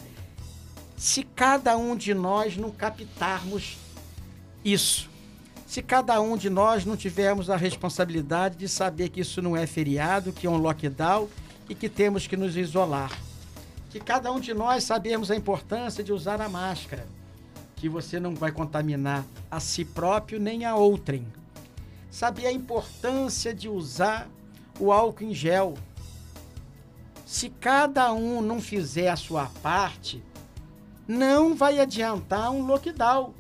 se 0.97 1.23
cada 1.23 1.78
um 1.78 1.95
de 1.95 2.13
nós 2.13 2.57
não 2.57 2.71
captarmos 2.71 3.78
isso. 4.63 5.09
Se 5.66 5.82
cada 5.82 6.22
um 6.22 6.38
de 6.38 6.49
nós 6.49 6.86
não 6.86 6.95
tivermos 6.95 7.49
a 7.49 7.57
responsabilidade 7.57 8.55
de 8.55 8.70
saber 8.70 9.09
que 9.09 9.22
isso 9.22 9.41
não 9.41 9.57
é 9.57 9.66
feriado, 9.66 10.32
que 10.32 10.45
é 10.45 10.49
um 10.49 10.57
lockdown 10.57 11.28
e 11.68 11.74
que 11.74 11.89
temos 11.89 12.28
que 12.28 12.38
nos 12.38 12.55
isolar. 12.55 13.11
Que 13.89 13.99
cada 13.99 14.32
um 14.32 14.39
de 14.39 14.53
nós 14.53 14.84
sabemos 14.84 15.32
a 15.32 15.36
importância 15.36 16.03
de 16.03 16.13
usar 16.13 16.39
a 16.39 16.47
máscara, 16.47 17.07
que 17.76 17.89
você 17.89 18.20
não 18.20 18.36
vai 18.36 18.51
contaminar 18.51 19.26
a 19.49 19.59
si 19.59 19.84
próprio 19.84 20.39
nem 20.39 20.66
a 20.66 20.76
outrem. 20.76 21.26
Saber 22.11 22.45
a 22.45 22.51
importância 22.51 23.53
de 23.53 23.68
usar 23.68 24.30
o 24.80 24.91
álcool 24.91 25.26
em 25.26 25.34
gel. 25.34 25.74
Se 27.26 27.49
cada 27.49 28.13
um 28.13 28.41
não 28.41 28.61
fizer 28.61 29.09
a 29.09 29.16
sua 29.16 29.47
parte, 29.61 30.24
não 31.07 31.55
vai 31.55 31.80
adiantar 31.80 32.51
um 32.51 32.66
lockdown. 32.66 33.34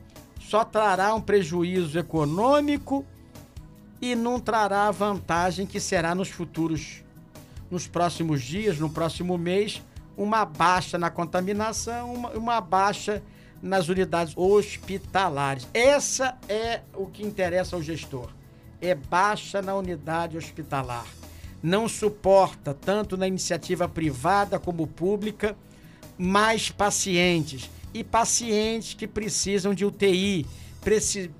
Só 0.47 0.63
trará 0.63 1.15
um 1.15 1.21
prejuízo 1.21 1.97
econômico 1.97 3.03
e 3.99 4.13
não 4.13 4.39
trará 4.39 4.87
a 4.87 4.91
vantagem 4.91 5.65
que 5.65 5.79
será 5.79 6.13
nos 6.13 6.29
futuros, 6.29 7.03
nos 7.71 7.87
próximos 7.87 8.43
dias, 8.43 8.77
no 8.77 8.87
próximo 8.87 9.39
mês, 9.39 9.81
uma 10.15 10.45
baixa 10.45 10.99
na 10.99 11.09
contaminação, 11.09 12.13
uma, 12.13 12.29
uma 12.31 12.61
baixa 12.61 13.23
nas 13.59 13.89
unidades 13.89 14.37
hospitalares. 14.37 15.67
Essa 15.73 16.37
é 16.47 16.81
o 16.93 17.07
que 17.07 17.23
interessa 17.25 17.75
ao 17.75 17.81
gestor. 17.81 18.29
É 18.79 18.93
baixa 18.93 19.63
na 19.63 19.73
unidade 19.73 20.37
hospitalar. 20.37 21.07
Não 21.63 21.89
suporta, 21.89 22.71
tanto 22.71 23.17
na 23.17 23.27
iniciativa 23.27 23.89
privada 23.89 24.59
como 24.59 24.85
pública, 24.85 25.55
mais 26.15 26.69
pacientes. 26.69 27.71
E 27.95 28.03
pacientes 28.03 28.93
que 28.93 29.07
precisam 29.07 29.73
de 29.73 29.85
UTI, 29.85 30.45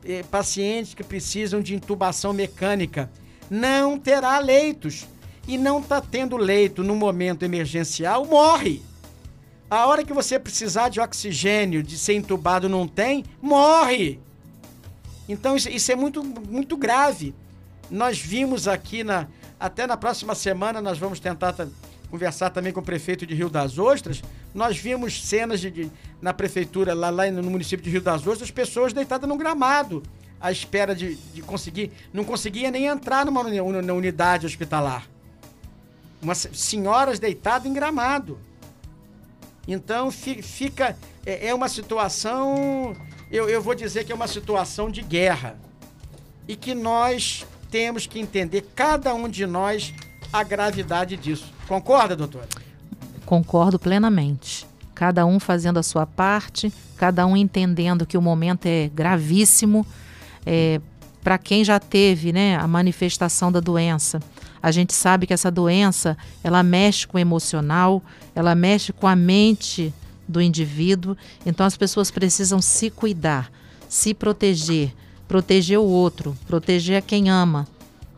eh, 0.06 0.24
pacientes 0.32 0.94
que 0.94 1.04
precisam 1.04 1.62
de 1.62 1.76
intubação 1.76 2.32
mecânica. 2.32 3.12
Não 3.50 4.00
terá 4.00 4.40
leitos. 4.40 5.06
E 5.48 5.58
não 5.58 5.80
está 5.80 6.00
tendo 6.00 6.38
leito 6.38 6.82
no 6.82 6.96
momento 6.96 7.44
emergencial, 7.44 8.26
morre. 8.26 8.82
A 9.70 9.86
hora 9.88 10.04
que 10.06 10.14
você 10.14 10.40
precisar 10.40 10.88
de 10.88 11.00
oxigênio, 11.00 11.84
de 11.84 11.98
ser 11.98 12.14
entubado, 12.14 12.70
não 12.70 12.88
tem, 12.88 13.26
morre. 13.42 14.20
Então 15.28 15.58
isso, 15.58 15.70
isso 15.70 15.92
é 15.92 15.96
muito, 15.96 16.24
muito 16.24 16.78
grave. 16.78 17.36
Nós 17.92 18.18
vimos 18.18 18.68
aqui 18.68 19.04
na. 19.04 19.28
Até 19.60 19.86
na 19.86 19.98
próxima 19.98 20.36
semana 20.36 20.82
nós 20.82 20.98
vamos 20.98 21.20
tentar 21.20 21.54
conversar 22.10 22.50
também 22.50 22.72
com 22.72 22.80
o 22.80 22.84
prefeito 22.84 23.26
de 23.26 23.36
Rio 23.36 23.50
das 23.50 23.78
Ostras. 23.78 24.22
Nós 24.56 24.78
vimos 24.78 25.22
cenas 25.22 25.60
de, 25.60 25.70
de 25.70 25.92
na 26.22 26.34
prefeitura, 26.34 26.94
lá, 26.94 27.10
lá 27.10 27.30
no 27.30 27.52
município 27.52 27.84
de 27.84 27.90
Rio 27.90 28.02
das 28.02 28.26
Ostras, 28.26 28.50
pessoas 28.50 28.94
deitadas 28.94 29.28
no 29.28 29.38
gramado, 29.38 30.02
à 30.40 30.50
espera 30.50 30.96
de, 30.96 31.16
de 31.16 31.42
conseguir. 31.42 31.92
Não 32.14 32.24
conseguia 32.24 32.72
nem 32.72 32.86
entrar 32.86 33.26
numa 33.26 33.42
unidade 33.42 34.46
hospitalar. 34.46 35.08
Umas 36.22 36.48
senhoras 36.54 37.20
deitadas 37.20 37.70
em 37.70 37.74
gramado. 37.74 38.40
Então 39.68 40.10
fica. 40.10 40.98
É, 41.26 41.48
é 41.48 41.54
uma 41.54 41.68
situação. 41.68 42.96
Eu, 43.30 43.50
eu 43.50 43.62
vou 43.62 43.76
dizer 43.76 44.06
que 44.06 44.12
é 44.14 44.16
uma 44.16 44.28
situação 44.28 44.90
de 44.90 45.02
guerra. 45.02 45.60
E 46.48 46.56
que 46.56 46.74
nós 46.74 47.46
temos 47.70 48.08
que 48.08 48.20
entender, 48.20 48.70
cada 48.74 49.14
um 49.14 49.28
de 49.28 49.46
nós, 49.46 49.94
a 50.32 50.44
gravidade 50.44 51.18
disso. 51.18 51.54
Concorda, 51.68 52.16
doutora? 52.16 52.48
Concordo 53.26 53.80
plenamente. 53.80 54.68
Cada 54.94 55.26
um 55.26 55.40
fazendo 55.40 55.78
a 55.78 55.84
sua 55.84 56.06
parte, 56.06 56.72
cada 56.96 57.26
um 57.26 57.36
entendendo 57.36 58.06
que 58.06 58.18
o 58.18 58.22
momento 58.22 58.66
é 58.66 58.90
gravíssimo. 58.94 59.86
É, 60.46 60.80
Para 61.24 61.38
quem 61.38 61.64
já 61.64 61.80
teve 61.80 62.32
né, 62.32 62.56
a 62.56 62.68
manifestação 62.68 63.52
da 63.52 63.60
doença, 63.60 64.20
a 64.62 64.72
gente 64.72 64.94
sabe 64.94 65.28
que 65.28 65.34
essa 65.34 65.52
doença 65.52 66.18
ela 66.44 66.64
mexe 66.64 67.06
com 67.08 67.18
o 67.18 67.20
emocional, 67.20 68.02
ela 68.34 68.56
mexe 68.56 68.94
com 68.94 69.08
a 69.08 69.16
mente 69.16 69.94
do 70.28 70.42
indivíduo. 70.42 71.18
Então 71.46 71.66
as 71.66 71.76
pessoas 71.76 72.10
precisam 72.10 72.62
se 72.62 72.90
cuidar, 72.90 73.52
se 73.90 74.14
proteger, 74.14 74.94
proteger 75.28 75.80
o 75.80 75.84
outro, 75.84 76.38
proteger 76.48 76.98
a 76.98 77.02
quem 77.02 77.30
ama. 77.30 77.68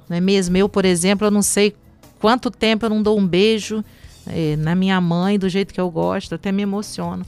Não 0.08 0.16
é 0.16 0.22
mesmo? 0.22 0.56
Eu, 0.56 0.70
por 0.70 0.86
exemplo, 0.86 1.28
eu 1.28 1.32
não 1.32 1.42
sei 1.42 1.76
quanto 2.20 2.52
tempo 2.52 2.86
eu 2.86 2.90
não 2.90 3.02
dou 3.02 3.18
um 3.18 3.26
beijo 3.26 3.84
eh, 4.30 4.56
na 4.58 4.76
minha 4.76 5.00
mãe 5.00 5.38
do 5.38 5.50
jeito 5.50 5.74
que 5.74 5.82
eu 5.82 5.90
gosto, 5.90 6.36
até 6.36 6.52
me 6.52 6.64
emociono. 6.64 7.26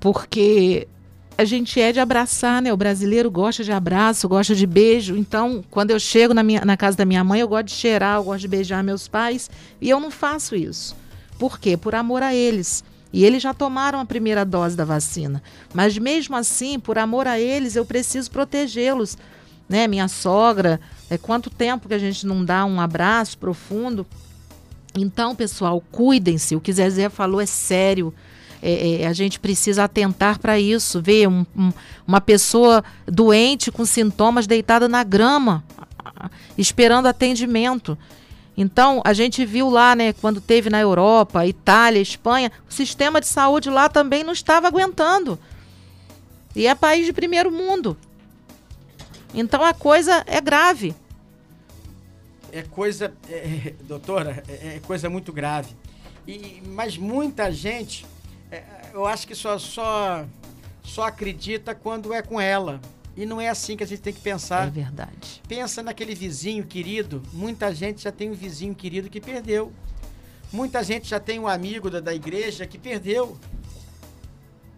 Porque 0.00 0.86
a 1.38 1.44
gente 1.44 1.80
é 1.80 1.92
de 1.92 2.00
abraçar, 2.00 2.62
né? 2.62 2.72
O 2.72 2.76
brasileiro 2.76 3.30
gosta 3.30 3.62
de 3.62 3.70
abraço, 3.70 4.28
gosta 4.28 4.54
de 4.54 4.66
beijo. 4.66 5.16
Então, 5.16 5.62
quando 5.70 5.90
eu 5.90 6.00
chego 6.00 6.32
na, 6.32 6.42
minha, 6.42 6.64
na 6.64 6.76
casa 6.76 6.96
da 6.96 7.04
minha 7.04 7.22
mãe, 7.22 7.40
eu 7.40 7.48
gosto 7.48 7.66
de 7.66 7.72
cheirar, 7.72 8.16
eu 8.16 8.24
gosto 8.24 8.40
de 8.40 8.48
beijar 8.48 8.82
meus 8.82 9.06
pais. 9.06 9.50
E 9.80 9.90
eu 9.90 10.00
não 10.00 10.10
faço 10.10 10.56
isso. 10.56 10.96
Por 11.38 11.58
quê? 11.58 11.76
Por 11.76 11.94
amor 11.94 12.22
a 12.22 12.34
eles. 12.34 12.82
E 13.12 13.24
eles 13.24 13.42
já 13.42 13.52
tomaram 13.52 14.00
a 14.00 14.04
primeira 14.04 14.44
dose 14.44 14.76
da 14.76 14.84
vacina. 14.84 15.42
Mas 15.74 15.96
mesmo 15.98 16.36
assim, 16.36 16.78
por 16.78 16.98
amor 16.98 17.26
a 17.26 17.38
eles, 17.38 17.76
eu 17.76 17.84
preciso 17.84 18.30
protegê-los. 18.30 19.18
Né? 19.68 19.86
Minha 19.86 20.08
sogra, 20.08 20.80
é 21.10 21.18
quanto 21.18 21.50
tempo 21.50 21.88
que 21.88 21.94
a 21.94 21.98
gente 21.98 22.26
não 22.26 22.44
dá 22.44 22.64
um 22.64 22.80
abraço 22.80 23.36
profundo? 23.36 24.06
Então, 24.96 25.34
pessoal, 25.34 25.82
cuidem-se. 25.92 26.56
O 26.56 26.60
que 26.60 26.72
Zezé 26.72 27.08
falou 27.08 27.40
é 27.40 27.46
sério. 27.46 28.14
É, 28.62 29.02
é, 29.02 29.06
a 29.06 29.12
gente 29.12 29.38
precisa 29.38 29.84
atentar 29.84 30.38
para 30.38 30.58
isso. 30.58 31.00
Ver 31.02 31.28
um, 31.28 31.44
um, 31.56 31.72
uma 32.06 32.20
pessoa 32.20 32.82
doente 33.06 33.70
com 33.70 33.84
sintomas 33.84 34.46
deitada 34.46 34.88
na 34.88 35.04
grama, 35.04 35.62
esperando 36.56 37.06
atendimento. 37.06 37.96
Então, 38.56 39.02
a 39.04 39.12
gente 39.12 39.44
viu 39.44 39.68
lá, 39.68 39.94
né, 39.94 40.14
quando 40.14 40.40
teve 40.40 40.70
na 40.70 40.80
Europa, 40.80 41.46
Itália, 41.46 42.00
Espanha, 42.00 42.50
o 42.68 42.72
sistema 42.72 43.20
de 43.20 43.26
saúde 43.26 43.68
lá 43.68 43.88
também 43.88 44.24
não 44.24 44.32
estava 44.32 44.66
aguentando. 44.66 45.38
E 46.54 46.66
é 46.66 46.74
país 46.74 47.04
de 47.04 47.12
primeiro 47.12 47.52
mundo. 47.52 47.94
Então 49.34 49.62
a 49.62 49.74
coisa 49.74 50.24
é 50.26 50.40
grave. 50.40 50.94
É 52.56 52.62
coisa, 52.62 53.12
é, 53.28 53.34
é 53.34 53.74
doutora, 53.82 54.42
é, 54.48 54.76
é, 54.76 54.80
coisa 54.80 55.10
muito 55.10 55.30
grave. 55.30 55.76
E, 56.26 56.62
mas 56.64 56.96
muita 56.96 57.52
gente, 57.52 58.06
é, 58.50 58.64
eu 58.94 59.04
acho 59.04 59.26
que 59.26 59.34
só, 59.34 59.58
só, 59.58 60.24
só 60.82 61.02
acredita 61.02 61.74
quando 61.74 62.14
é 62.14 62.22
com 62.22 62.40
ela. 62.40 62.80
E 63.14 63.26
não 63.26 63.38
é 63.38 63.50
assim 63.50 63.76
que 63.76 63.84
a 63.84 63.86
gente 63.86 64.00
tem 64.00 64.12
que 64.12 64.20
pensar. 64.20 64.68
É 64.68 64.70
verdade. 64.70 65.42
Pensa 65.46 65.82
naquele 65.82 66.14
vizinho 66.14 66.64
querido. 66.64 67.22
Muita 67.30 67.74
gente 67.74 68.02
já 68.02 68.10
tem 68.10 68.30
um 68.30 68.34
vizinho 68.34 68.74
querido 68.74 69.10
que 69.10 69.20
perdeu. 69.20 69.70
Muita 70.50 70.82
gente 70.82 71.06
já 71.08 71.20
tem 71.20 71.38
um 71.38 71.46
amigo 71.46 71.90
da, 71.90 72.00
da 72.00 72.14
igreja 72.14 72.66
que 72.66 72.78
perdeu. 72.78 73.36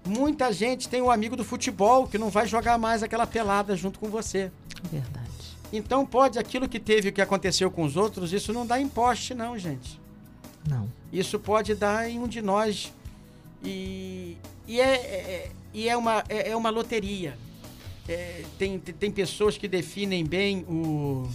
Muita 0.05 0.53
gente 0.53 0.89
tem 0.89 1.01
um 1.01 1.13
amigo 1.13 1.37
do 1.37 1.45
futebol 1.45 2.09
que 2.09 2.19
não 2.19 2.29
vai 2.29 2.47
jogar 2.49 2.77
mais 2.77 3.05
aquela 3.05 3.27
pelada 3.27 3.77
junto 3.77 4.01
com 4.01 4.09
você. 4.09 4.51
Verdade. 4.91 5.28
Então 5.73 6.07
pode 6.07 6.39
aquilo 6.39 6.69
que 6.69 6.81
teve 6.81 7.11
o 7.11 7.13
que 7.13 7.21
aconteceu 7.21 7.71
com 7.71 7.83
os 7.85 7.97
outros, 7.97 8.33
isso 8.33 8.53
não 8.53 8.67
dá 8.67 8.81
em 8.81 8.89
poste, 8.89 9.35
não, 9.35 9.59
gente. 9.59 10.01
Não. 10.69 10.91
Isso 11.13 11.39
pode 11.39 11.75
dar 11.75 12.09
em 12.09 12.19
um 12.19 12.27
de 12.27 12.41
nós. 12.41 12.93
E, 13.63 14.37
e, 14.67 14.81
é, 14.81 14.95
é, 14.95 15.51
e 15.75 15.89
é, 15.89 15.97
uma, 15.97 16.25
é, 16.29 16.51
é 16.51 16.57
uma 16.57 16.71
loteria 16.71 17.37
é, 18.09 18.43
tem, 18.59 18.79
tem 18.79 19.11
pessoas 19.11 19.59
que 19.59 19.69
definem 19.69 20.25
bem 20.25 20.65
o. 20.67 21.29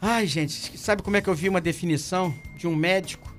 Ai, 0.00 0.26
gente, 0.26 0.78
sabe 0.78 1.02
como 1.02 1.16
é 1.16 1.22
que 1.22 1.28
eu 1.28 1.34
vi 1.34 1.48
uma 1.48 1.60
definição 1.60 2.34
de 2.56 2.66
um 2.66 2.76
médico? 2.76 3.34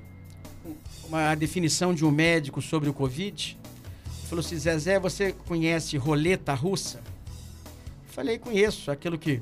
Uma 1.08 1.36
definição 1.36 1.94
de 1.94 2.04
um 2.04 2.12
médico 2.12 2.62
sobre 2.62 2.90
o 2.90 2.94
Covid? 2.94 3.58
Ele 4.06 4.28
falou 4.28 4.44
assim: 4.44 4.58
Zezé, 4.58 5.00
você 5.00 5.32
conhece 5.32 5.98
roleta 5.98 6.54
russa? 6.54 7.02
Falei, 8.10 8.38
conheço. 8.38 8.92
Aquilo 8.92 9.18
que. 9.18 9.42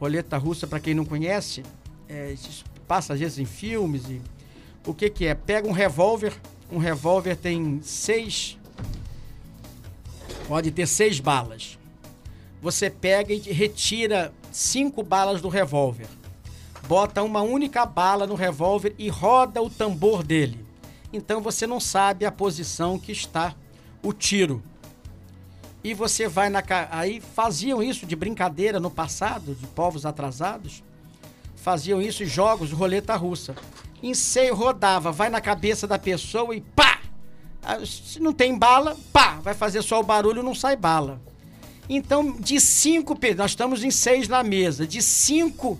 Roleta 0.00 0.36
russa, 0.36 0.66
para 0.66 0.78
quem 0.78 0.94
não 0.94 1.04
conhece, 1.04 1.64
é, 2.08 2.34
passa 2.86 3.14
às 3.14 3.20
vezes 3.20 3.38
em 3.38 3.44
filmes. 3.44 4.08
E, 4.08 4.20
o 4.86 4.94
que, 4.94 5.10
que 5.10 5.26
é? 5.26 5.34
Pega 5.34 5.66
um 5.66 5.72
revólver, 5.72 6.32
um 6.70 6.78
revólver 6.78 7.36
tem 7.36 7.80
seis 7.82 8.58
pode 10.48 10.70
ter 10.70 10.86
seis 10.86 11.20
balas. 11.20 11.78
Você 12.62 12.88
pega 12.88 13.32
e 13.32 13.38
retira 13.38 14.32
cinco 14.50 15.02
balas 15.02 15.42
do 15.42 15.48
revólver. 15.48 16.06
Bota 16.88 17.22
uma 17.22 17.42
única 17.42 17.84
bala 17.84 18.26
no 18.26 18.34
revólver 18.34 18.94
e 18.98 19.10
roda 19.10 19.62
o 19.62 19.68
tambor 19.68 20.22
dele. 20.22 20.64
Então 21.12 21.42
você 21.42 21.66
não 21.66 21.78
sabe 21.78 22.24
a 22.24 22.32
posição 22.32 22.98
que 22.98 23.12
está 23.12 23.54
o 24.02 24.12
tiro. 24.12 24.62
E 25.88 25.94
você 25.94 26.28
vai 26.28 26.50
na. 26.50 26.62
Aí 26.90 27.18
faziam 27.18 27.82
isso 27.82 28.04
de 28.04 28.14
brincadeira 28.14 28.78
no 28.78 28.90
passado, 28.90 29.54
de 29.54 29.66
povos 29.68 30.04
atrasados. 30.04 30.84
Faziam 31.56 32.02
isso 32.02 32.22
em 32.22 32.26
jogos, 32.26 32.72
roleta 32.72 33.16
russa. 33.16 33.56
Enseio 34.02 34.54
rodava, 34.54 35.10
vai 35.10 35.30
na 35.30 35.40
cabeça 35.40 35.86
da 35.86 35.98
pessoa 35.98 36.54
e 36.54 36.60
pá! 36.60 37.00
Ah, 37.62 37.78
se 37.86 38.20
não 38.20 38.34
tem 38.34 38.58
bala, 38.58 38.98
pá, 39.14 39.38
vai 39.42 39.54
fazer 39.54 39.80
só 39.80 39.98
o 39.98 40.02
barulho, 40.02 40.42
não 40.42 40.54
sai 40.54 40.76
bala. 40.76 41.22
Então, 41.88 42.32
de 42.32 42.60
cinco, 42.60 43.18
nós 43.34 43.52
estamos 43.52 43.82
em 43.82 43.90
seis 43.90 44.28
na 44.28 44.42
mesa, 44.42 44.86
de 44.86 45.00
cinco, 45.00 45.78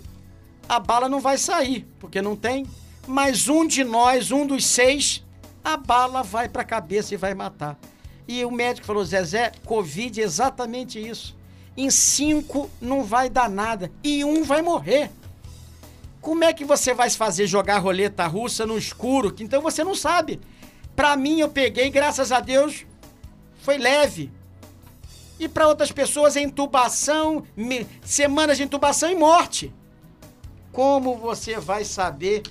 a 0.67 0.79
bala 0.79 1.07
não 1.07 1.19
vai 1.19 1.37
sair, 1.37 1.87
porque 1.99 2.19
não 2.19 2.35
tem. 2.35 2.65
Mas 3.05 3.47
um 3.47 3.63
de 3.63 3.83
nós, 3.83 4.31
um 4.31 4.47
dos 4.47 4.65
seis, 4.65 5.23
a 5.63 5.77
bala 5.77 6.23
vai 6.23 6.49
para 6.49 6.63
a 6.63 6.65
cabeça 6.65 7.13
e 7.13 7.17
vai 7.17 7.35
matar. 7.35 7.77
E 8.29 8.45
o 8.45 8.51
médico 8.51 8.85
falou: 8.85 9.03
Zezé, 9.03 9.51
Covid 9.65 10.21
é 10.21 10.23
exatamente 10.23 10.99
isso. 10.99 11.35
Em 11.75 11.89
cinco 11.89 12.69
não 12.79 13.03
vai 13.03 13.27
dar 13.27 13.49
nada 13.49 13.91
e 14.03 14.23
um 14.23 14.43
vai 14.43 14.61
morrer. 14.61 15.09
Como 16.21 16.43
é 16.43 16.53
que 16.53 16.63
você 16.63 16.93
vai 16.93 17.09
fazer 17.09 17.47
jogar 17.47 17.79
roleta 17.79 18.27
russa 18.27 18.67
no 18.67 18.77
escuro? 18.77 19.35
Então 19.39 19.63
você 19.63 19.83
não 19.83 19.95
sabe. 19.95 20.39
Para 20.95 21.17
mim, 21.17 21.39
eu 21.39 21.49
peguei, 21.49 21.89
graças 21.89 22.31
a 22.31 22.39
Deus, 22.39 22.85
foi 23.61 23.79
leve. 23.79 24.31
E 25.39 25.47
para 25.47 25.67
outras 25.67 25.91
pessoas 25.91 26.35
é 26.35 26.41
intubação, 26.41 27.43
semanas 28.03 28.57
de 28.57 28.63
intubação 28.63 29.09
e 29.09 29.15
morte. 29.15 29.73
Como 30.71 31.17
você 31.17 31.57
vai 31.57 31.83
saber? 31.83 32.43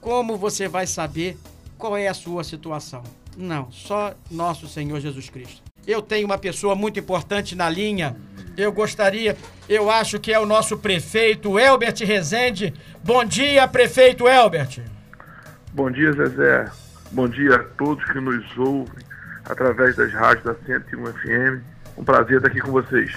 Como 0.00 0.38
você 0.38 0.66
vai 0.66 0.86
saber 0.86 1.36
qual 1.76 1.94
é 1.94 2.08
a 2.08 2.14
sua 2.14 2.42
situação? 2.42 3.02
Não, 3.36 3.70
só 3.70 4.14
nosso 4.30 4.68
Senhor 4.68 5.00
Jesus 5.00 5.28
Cristo. 5.30 5.62
Eu 5.86 6.00
tenho 6.00 6.26
uma 6.26 6.38
pessoa 6.38 6.74
muito 6.74 7.00
importante 7.00 7.56
na 7.56 7.68
linha. 7.68 8.16
Eu 8.56 8.72
gostaria, 8.72 9.36
eu 9.68 9.90
acho 9.90 10.20
que 10.20 10.32
é 10.32 10.38
o 10.38 10.46
nosso 10.46 10.78
prefeito 10.78 11.58
Elbert 11.58 11.98
Rezende. 12.04 12.72
Bom 13.02 13.24
dia, 13.24 13.66
prefeito 13.66 14.28
Elbert. 14.28 14.80
Bom 15.72 15.90
dia, 15.90 16.12
Zezé. 16.12 16.70
Bom 17.10 17.28
dia 17.28 17.56
a 17.56 17.58
todos 17.58 18.04
que 18.04 18.20
nos 18.20 18.56
ouvem 18.58 19.02
através 19.44 19.96
das 19.96 20.12
rádios 20.12 20.44
da 20.44 20.54
101 20.66 21.06
FM. 21.06 21.64
Um 21.96 22.04
prazer 22.04 22.36
estar 22.36 22.48
aqui 22.48 22.60
com 22.60 22.70
vocês. 22.70 23.12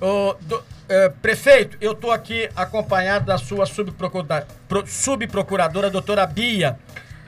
Do, 0.00 0.62
é, 0.88 1.08
prefeito, 1.08 1.76
eu 1.80 1.92
estou 1.92 2.12
aqui 2.12 2.48
acompanhado 2.54 3.26
da 3.26 3.38
sua 3.38 3.66
subprocuradora, 3.66 4.46
subprocuradora 4.86 5.90
doutora 5.90 6.26
Bia, 6.26 6.78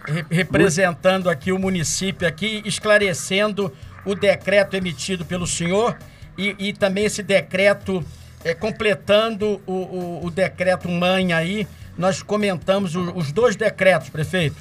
re, 0.06 0.24
representando 0.30 1.28
aqui 1.28 1.52
o 1.52 1.58
município 1.58 2.26
aqui, 2.26 2.62
esclarecendo 2.64 3.72
o 4.04 4.14
decreto 4.14 4.74
emitido 4.74 5.24
pelo 5.24 5.46
senhor 5.46 5.96
e, 6.36 6.54
e 6.58 6.72
também 6.72 7.04
esse 7.04 7.22
decreto, 7.22 8.02
é, 8.44 8.54
completando 8.54 9.60
o, 9.66 9.72
o, 9.72 10.26
o, 10.26 10.30
decreto 10.30 10.88
mãe 10.88 11.32
aí, 11.32 11.66
nós 11.96 12.22
comentamos 12.22 12.94
o, 12.94 13.16
os 13.16 13.32
dois 13.32 13.56
decretos, 13.56 14.08
prefeito. 14.08 14.56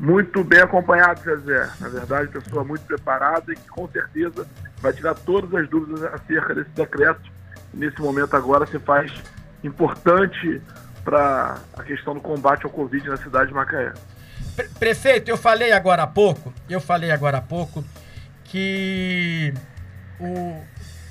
Muito 0.00 0.42
bem 0.42 0.60
acompanhado, 0.60 1.20
Zezé. 1.22 1.70
Na 1.78 1.88
verdade, 1.88 2.28
pessoa 2.28 2.64
muito 2.64 2.84
preparada 2.84 3.52
e 3.52 3.54
que 3.56 3.68
com 3.68 3.88
certeza 3.88 4.46
vai 4.80 4.92
tirar 4.92 5.14
todas 5.14 5.54
as 5.54 5.68
dúvidas 5.68 6.02
acerca 6.12 6.54
desse 6.54 6.70
decreto. 6.70 7.22
Nesse 7.72 8.00
momento 8.00 8.34
agora 8.34 8.66
se 8.66 8.78
faz 8.80 9.12
importante 9.62 10.60
para 11.04 11.58
a 11.76 11.82
questão 11.84 12.14
do 12.14 12.20
combate 12.20 12.64
ao 12.64 12.70
Covid 12.70 13.08
na 13.08 13.16
cidade 13.16 13.48
de 13.48 13.54
Macaé. 13.54 13.92
Prefeito, 14.78 15.30
eu 15.30 15.36
falei 15.36 15.72
agora 15.72 16.02
há 16.02 16.06
pouco, 16.06 16.52
eu 16.68 16.80
falei 16.80 17.10
agora 17.10 17.38
há 17.38 17.40
pouco 17.40 17.84
que 18.44 19.54
o, 20.20 20.60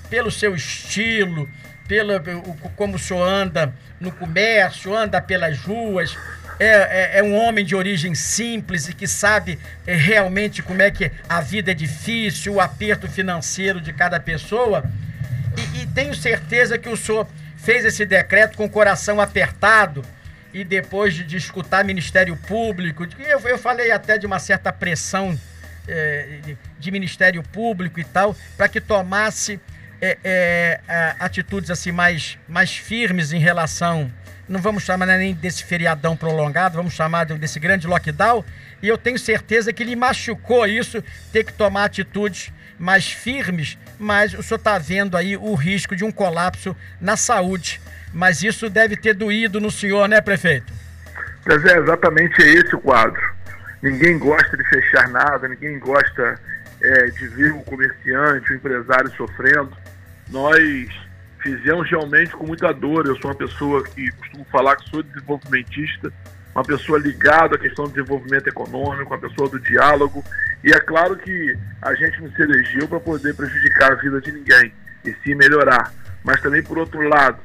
pelo 0.10 0.30
seu 0.30 0.56
estilo, 0.56 1.50
pelo 1.88 2.16
o, 2.18 2.70
como 2.76 2.98
o 2.98 3.00
senhor 3.00 3.28
anda 3.28 3.74
no 4.00 4.12
comércio, 4.12 4.96
anda 4.96 5.20
pelas 5.20 5.58
ruas, 5.60 6.16
é, 6.60 6.66
é, 6.66 7.20
é, 7.20 7.24
um 7.24 7.36
homem 7.36 7.66
de 7.66 7.76
origem 7.76 8.14
simples 8.14 8.88
e 8.88 8.94
que 8.94 9.08
sabe 9.08 9.58
é, 9.88 9.96
realmente 9.96 10.62
como 10.62 10.82
é 10.82 10.92
que 10.92 11.12
a 11.28 11.42
vida 11.42 11.72
é 11.72 11.74
difícil, 11.74 12.54
o 12.54 12.62
aperto 12.62 13.08
financeiro 13.08 13.82
de 13.82 13.92
cada 13.92 14.20
pessoa. 14.20 14.84
E, 15.58 15.82
e 15.82 15.88
tenho 15.88 16.14
certeza 16.14 16.78
que 16.78 16.88
o 16.88 16.96
senhor 16.96 17.28
fez 17.58 17.86
esse 17.86 18.06
decreto 18.06 18.56
com 18.56 18.66
o 18.66 18.70
coração 18.70 19.20
apertado 19.20 20.04
e 20.54 20.64
depois 20.64 21.14
de, 21.14 21.24
de 21.24 21.38
escutar 21.38 21.84
Ministério 21.84 22.36
Público, 22.36 23.08
eu, 23.20 23.40
eu 23.40 23.58
falei 23.58 23.92
até 23.92 24.18
de 24.18 24.26
uma 24.26 24.40
certa 24.40 24.72
pressão 24.72 25.40
é, 25.88 26.40
de, 26.44 26.58
de, 26.80 26.92
Ministério 26.92 27.42
Público 27.44 28.00
e 28.00 28.04
tal, 28.04 28.36
para 28.58 28.68
que 28.68 28.80
tomasse 28.80 29.60
é, 30.02 30.18
é, 30.24 31.16
atitudes 31.20 31.70
assim 31.70 31.92
mais, 31.92 32.38
mais 32.48 32.76
firmes 32.76 33.32
em 33.32 33.40
relação 33.40 34.12
não 34.52 34.60
vamos 34.60 34.84
chamar 34.84 35.06
nem 35.06 35.34
desse 35.34 35.64
feriadão 35.64 36.16
prolongado, 36.18 36.76
vamos 36.76 36.94
chamar 36.94 37.26
desse 37.26 37.58
grande 37.58 37.88
lockdown, 37.88 38.44
e 38.82 38.88
eu 38.88 38.98
tenho 38.98 39.18
certeza 39.18 39.72
que 39.72 39.84
lhe 39.84 39.96
machucou 39.96 40.68
isso, 40.68 41.02
ter 41.32 41.46
que 41.46 41.54
tomar 41.54 41.86
atitudes 41.86 42.52
mais 42.78 43.10
firmes, 43.10 43.78
mas 43.98 44.34
o 44.34 44.44
senhor 44.44 44.58
está 44.58 44.78
vendo 44.78 45.16
aí 45.16 45.38
o 45.38 45.54
risco 45.54 45.96
de 45.96 46.04
um 46.04 46.12
colapso 46.12 46.76
na 47.00 47.16
saúde. 47.16 47.80
Mas 48.14 48.44
isso 48.44 48.70
deve 48.70 48.98
ter 48.98 49.14
doído 49.14 49.60
no 49.60 49.72
senhor, 49.72 50.08
né, 50.08 50.20
prefeito? 50.20 50.72
Mas 51.46 51.64
é 51.66 51.78
exatamente 51.80 52.42
esse 52.42 52.76
o 52.76 52.80
quadro. 52.80 53.22
Ninguém 53.82 54.18
gosta 54.20 54.56
de 54.56 54.64
fechar 54.70 55.10
nada, 55.10 55.48
ninguém 55.48 55.80
gosta 55.80 56.40
é, 56.82 57.06
de 57.08 57.28
ver 57.30 57.52
o 57.52 57.62
comerciante, 57.62 58.52
o 58.52 58.56
empresário 58.56 59.12
sofrendo. 59.16 59.72
Nós 60.30 60.90
fizemos 61.42 61.90
realmente 61.90 62.32
com 62.32 62.46
muita 62.46 62.72
dor. 62.72 63.08
Eu 63.08 63.16
sou 63.18 63.32
uma 63.32 63.38
pessoa 63.38 63.84
que 63.84 64.12
costumo 64.12 64.46
falar 64.52 64.76
que 64.76 64.90
sou 64.90 65.02
desenvolvimentista, 65.02 66.14
uma 66.54 66.64
pessoa 66.64 67.00
ligada 67.00 67.56
à 67.56 67.60
questão 67.60 67.86
do 67.86 67.92
desenvolvimento 67.92 68.48
econômico, 68.48 69.14
uma 69.14 69.20
pessoa 69.20 69.50
do 69.50 69.60
diálogo. 69.60 70.24
E 70.64 70.72
é 70.72 70.80
claro 70.80 71.18
que 71.18 71.58
a 71.82 71.96
gente 71.96 72.22
não 72.22 72.32
se 72.32 72.42
elegeu 72.42 72.88
para 72.88 73.00
poder 73.00 73.34
prejudicar 73.34 73.94
a 73.94 73.96
vida 73.96 74.22
de 74.22 74.32
ninguém, 74.32 74.72
e 75.04 75.14
sim 75.24 75.34
melhorar. 75.34 75.92
Mas 76.24 76.40
também, 76.40 76.62
por 76.62 76.78
outro 76.78 77.02
lado, 77.08 77.40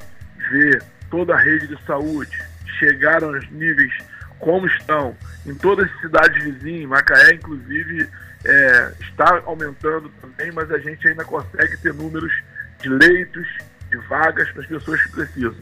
ver 0.50 0.82
toda 1.10 1.34
a 1.34 1.38
rede 1.38 1.68
de 1.68 1.82
saúde 1.84 2.36
chegar 2.78 3.22
aos 3.22 3.48
níveis 3.50 3.92
como 4.38 4.66
estão 4.66 5.16
em 5.46 5.54
todas 5.54 5.90
as 5.90 6.00
cidades 6.00 6.42
vizinhas, 6.42 6.88
Macaé, 6.88 7.34
inclusive, 7.34 8.08
é, 8.44 8.92
está 9.00 9.42
aumentando 9.46 10.10
também, 10.20 10.52
mas 10.52 10.70
a 10.70 10.78
gente 10.78 11.06
ainda 11.08 11.24
consegue 11.24 11.76
ter 11.78 11.94
números 11.94 12.32
de 12.80 12.88
leitos 12.88 13.46
de 13.90 13.96
vagas 14.08 14.50
para 14.50 14.62
as 14.62 14.68
pessoas 14.68 15.02
que 15.02 15.12
precisam. 15.12 15.56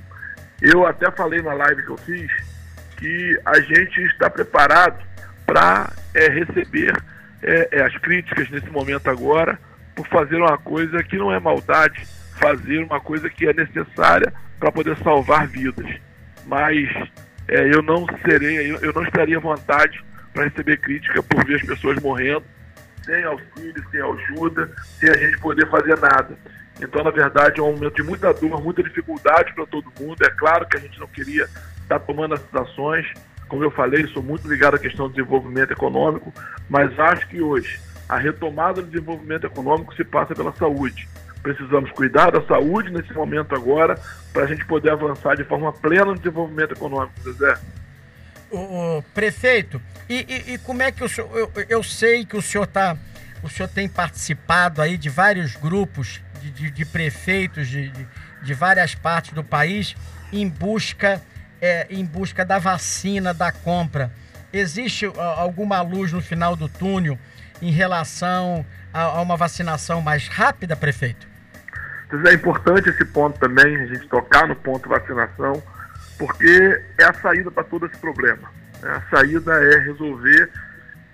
Eu 0.60 0.86
até 0.86 1.10
falei 1.10 1.42
na 1.42 1.52
live 1.54 1.82
que 1.82 1.90
eu 1.90 1.96
fiz 1.98 2.30
que 2.96 3.40
a 3.44 3.60
gente 3.60 4.00
está 4.02 4.30
preparado 4.30 4.98
para 5.46 5.92
é, 6.14 6.28
receber 6.28 6.96
é, 7.42 7.68
é, 7.72 7.82
as 7.82 7.96
críticas 7.98 8.48
nesse 8.50 8.70
momento 8.70 9.08
agora 9.10 9.58
por 9.94 10.06
fazer 10.08 10.36
uma 10.36 10.58
coisa 10.58 11.02
que 11.04 11.16
não 11.16 11.32
é 11.32 11.38
maldade, 11.38 12.06
fazer 12.38 12.78
uma 12.78 13.00
coisa 13.00 13.28
que 13.30 13.46
é 13.46 13.52
necessária 13.52 14.32
para 14.58 14.72
poder 14.72 14.96
salvar 14.98 15.46
vidas. 15.46 15.86
Mas 16.46 16.88
é, 17.48 17.74
eu 17.74 17.82
não 17.82 18.06
serei, 18.24 18.70
eu, 18.70 18.76
eu 18.76 18.92
não 18.92 19.02
estaria 19.02 19.38
vontade 19.38 20.04
para 20.32 20.44
receber 20.44 20.78
crítica 20.78 21.22
por 21.22 21.44
ver 21.44 21.56
as 21.56 21.62
pessoas 21.62 22.00
morrendo 22.00 22.44
sem 23.04 23.22
auxílio, 23.24 23.84
sem 23.90 24.00
ajuda, 24.00 24.70
sem 24.98 25.10
a 25.10 25.16
gente 25.16 25.38
poder 25.38 25.68
fazer 25.70 25.98
nada. 25.98 26.36
Então, 26.80 27.04
na 27.04 27.10
verdade, 27.10 27.60
é 27.60 27.62
um 27.62 27.72
momento 27.72 27.94
de 27.94 28.02
muita 28.02 28.32
dor, 28.32 28.62
muita 28.62 28.82
dificuldade 28.82 29.52
para 29.54 29.66
todo 29.66 29.92
mundo. 30.00 30.16
É 30.22 30.30
claro 30.30 30.66
que 30.66 30.76
a 30.76 30.80
gente 30.80 30.98
não 30.98 31.06
queria 31.06 31.46
estar 31.82 32.00
tomando 32.00 32.34
essas 32.34 32.54
ações. 32.54 33.06
Como 33.46 33.62
eu 33.62 33.70
falei, 33.70 34.06
sou 34.08 34.22
muito 34.22 34.48
ligado 34.48 34.74
à 34.74 34.78
questão 34.78 35.06
do 35.06 35.14
desenvolvimento 35.14 35.70
econômico, 35.70 36.32
mas 36.68 36.98
acho 36.98 37.28
que 37.28 37.40
hoje 37.40 37.78
a 38.08 38.16
retomada 38.16 38.82
do 38.82 38.88
desenvolvimento 38.88 39.46
econômico 39.46 39.94
se 39.94 40.04
passa 40.04 40.34
pela 40.34 40.52
saúde. 40.52 41.08
Precisamos 41.44 41.90
cuidar 41.90 42.30
da 42.30 42.42
saúde 42.46 42.90
nesse 42.90 43.12
momento 43.12 43.54
agora 43.54 44.00
para 44.32 44.44
a 44.44 44.46
gente 44.46 44.64
poder 44.64 44.90
avançar 44.90 45.36
de 45.36 45.44
forma 45.44 45.70
plena 45.74 46.06
no 46.06 46.16
desenvolvimento 46.16 46.72
econômico, 46.72 47.32
Zé. 47.32 47.58
O, 48.50 48.96
o 48.98 49.02
prefeito, 49.12 49.80
e, 50.08 50.24
e, 50.26 50.54
e, 50.54 50.58
como 50.58 50.82
é 50.82 50.90
que 50.90 51.04
o 51.04 51.08
senhor. 51.08 51.30
Eu, 51.36 51.52
eu 51.68 51.82
sei 51.82 52.24
que 52.24 52.34
o 52.34 52.40
senhor 52.40 52.64
está 52.64 52.96
o 53.42 53.50
senhor 53.50 53.68
tem 53.68 53.86
participado 53.86 54.80
aí 54.80 54.96
de 54.96 55.10
vários 55.10 55.54
grupos 55.54 56.22
de, 56.40 56.50
de, 56.50 56.70
de 56.70 56.84
prefeitos 56.86 57.68
de, 57.68 57.90
de, 57.90 58.06
de, 58.42 58.54
várias 58.54 58.94
partes 58.94 59.34
do 59.34 59.44
país 59.44 59.94
em 60.32 60.48
busca, 60.48 61.20
é, 61.60 61.86
em 61.90 62.06
busca 62.06 62.42
da 62.42 62.58
vacina, 62.58 63.34
da 63.34 63.52
compra. 63.52 64.10
Existe 64.50 65.04
alguma 65.36 65.82
luz 65.82 66.10
no 66.10 66.22
final 66.22 66.56
do 66.56 66.70
túnel 66.70 67.18
em 67.60 67.70
relação 67.70 68.64
a, 68.94 69.02
a 69.02 69.20
uma 69.20 69.36
vacinação 69.36 70.00
mais 70.00 70.26
rápida, 70.26 70.74
prefeito? 70.74 71.33
É 72.26 72.34
importante 72.34 72.90
esse 72.90 73.04
ponto 73.04 73.38
também, 73.38 73.76
a 73.76 73.86
gente 73.86 74.08
tocar 74.08 74.46
no 74.46 74.54
ponto 74.56 74.88
vacinação, 74.88 75.62
porque 76.18 76.82
é 76.98 77.04
a 77.04 77.14
saída 77.14 77.50
para 77.50 77.64
todo 77.64 77.86
esse 77.86 77.96
problema. 77.98 78.48
A 78.82 79.00
saída 79.10 79.52
é 79.54 79.78
resolver 79.80 80.50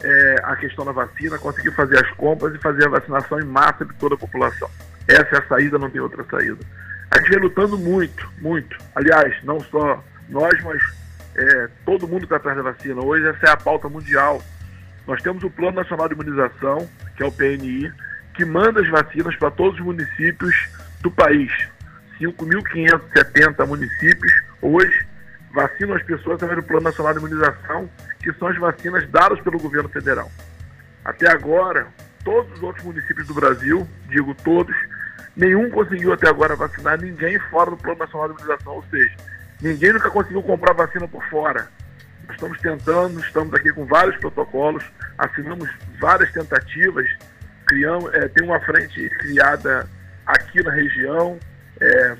é, 0.03 0.37
a 0.43 0.57
questão 0.57 0.85
da 0.85 0.93
vacina, 0.93 1.39
conseguir 1.39 1.73
fazer 1.73 1.99
as 2.05 2.11
compras 2.13 2.55
e 2.55 2.59
fazer 2.59 2.87
a 2.87 2.91
vacinação 2.91 3.41
em 3.41 3.45
massa 3.45 3.85
de 3.85 3.95
toda 3.95 4.15
a 4.15 4.19
população. 4.19 4.69
Essa 5.07 5.37
é 5.37 5.39
a 5.39 5.49
saída, 5.49 5.79
não 5.79 5.91
tem 5.91 6.01
outra 6.01 6.25
saída. 6.31 6.59
A 7.11 7.19
gente 7.19 7.31
vem 7.31 7.41
lutando 7.41 7.79
muito, 7.79 8.31
muito. 8.39 8.77
Aliás, 8.95 9.35
não 9.43 9.61
só 9.61 10.03
nós, 10.29 10.63
mas 10.63 10.83
é, 11.37 11.69
todo 11.85 12.07
mundo 12.07 12.25
está 12.25 12.37
atrás 12.37 12.57
da 12.57 12.63
vacina. 12.63 13.03
Hoje 13.03 13.27
essa 13.27 13.47
é 13.47 13.51
a 13.51 13.57
pauta 13.57 13.89
mundial. 13.89 14.43
Nós 15.07 15.21
temos 15.23 15.43
o 15.43 15.51
Plano 15.51 15.77
Nacional 15.77 16.09
de 16.09 16.15
Imunização, 16.15 16.89
que 17.17 17.23
é 17.23 17.27
o 17.27 17.33
PNI, 17.33 17.93
que 18.35 18.45
manda 18.45 18.81
as 18.81 18.89
vacinas 18.89 19.35
para 19.37 19.51
todos 19.51 19.79
os 19.79 19.85
municípios 19.85 20.55
do 21.01 21.11
país. 21.11 21.51
5.570 22.21 23.67
municípios 23.67 24.33
hoje 24.61 25.07
vacinam 25.53 25.97
as 25.97 26.03
pessoas 26.03 26.37
através 26.37 26.61
do 26.61 26.67
Plano 26.67 26.85
Nacional 26.85 27.13
de 27.15 27.19
Imunização, 27.19 27.91
que 28.23 28.33
são 28.35 28.49
as 28.49 28.59
vacinas 28.59 29.09
dadas 29.11 29.41
pelo 29.41 29.59
governo 29.59 29.89
federal. 29.89 30.31
Até 31.05 31.31
agora, 31.31 31.87
todos 32.25 32.53
os 32.53 32.63
outros 32.63 32.85
municípios 32.85 33.27
do 33.27 33.35
Brasil, 33.35 33.89
digo 34.09 34.35
todos, 34.35 34.77
nenhum 35.37 35.71
conseguiu 35.71 36.13
até 36.13 36.29
agora 36.29 36.55
vacinar 36.55 37.01
ninguém 37.01 37.39
fora 37.51 37.71
do 37.71 37.77
Plano 37.77 37.99
Nacional 37.99 38.29
de 38.29 38.35
Imunização, 38.35 38.75
ou 38.75 38.85
seja, 38.91 39.17
ninguém 39.61 39.93
nunca 39.93 40.11
conseguiu 40.11 40.43
comprar 40.43 40.75
vacina 40.75 41.09
por 41.09 41.25
fora. 41.29 41.69
Estamos 42.31 42.61
tentando, 42.61 43.19
estamos 43.21 43.53
aqui 43.55 43.73
com 43.73 43.87
vários 43.87 44.17
protocolos, 44.19 44.85
assinamos 45.19 45.69
várias 45.99 46.31
tentativas, 46.33 47.09
criamos, 47.67 48.13
é, 48.15 48.29
tem 48.29 48.47
uma 48.47 48.61
frente 48.61 49.09
criada 49.19 49.89
aqui 50.33 50.62
na 50.62 50.70
região 50.70 51.39
é, 51.81 52.16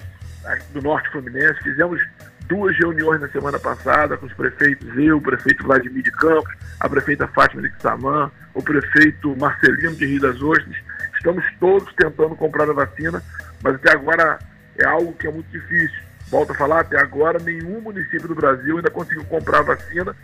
do 0.73 0.83
Norte 0.83 1.11
Fluminense. 1.11 1.63
Fizemos 1.63 2.03
duas 2.51 2.77
reuniões 2.77 3.21
na 3.21 3.29
semana 3.29 3.59
passada 3.59 4.17
com 4.17 4.27
os 4.27 4.33
prefeitos, 4.33 4.89
eu, 4.99 5.19
o 5.19 5.21
prefeito 5.21 5.63
Vladimir 5.65 6.03
de 6.03 6.11
Campos, 6.13 6.53
a 6.81 6.89
prefeita 6.89 7.29
Fátima 7.29 7.63
de 7.63 7.73
Xamã, 7.81 8.31
o 8.55 8.63
prefeito 8.63 9.37
Marcelino 9.37 9.95
de 9.95 10.07
Rio 10.07 10.21
das 10.21 10.43
Ostras. 10.43 10.77
Estamos 11.17 11.45
todos 11.61 11.93
tentando 11.95 12.35
comprar 12.35 12.69
a 12.69 12.73
vacina, 12.73 13.23
mas 13.63 13.75
até 13.77 13.93
agora 13.93 14.39
é 14.79 14.87
algo 14.87 15.13
que 15.13 15.27
é 15.27 15.31
muito 15.31 15.49
difícil. 15.51 16.01
Volto 16.29 16.53
a 16.53 16.55
falar, 16.55 16.81
até 16.81 16.99
agora 16.99 17.39
nenhum 17.39 17.81
município 17.81 18.27
do 18.27 18.35
Brasil 18.35 18.77
ainda 18.77 18.91
conseguiu 18.91 19.25
comprar 19.25 19.59
a 19.59 19.63
vacina 19.63 20.17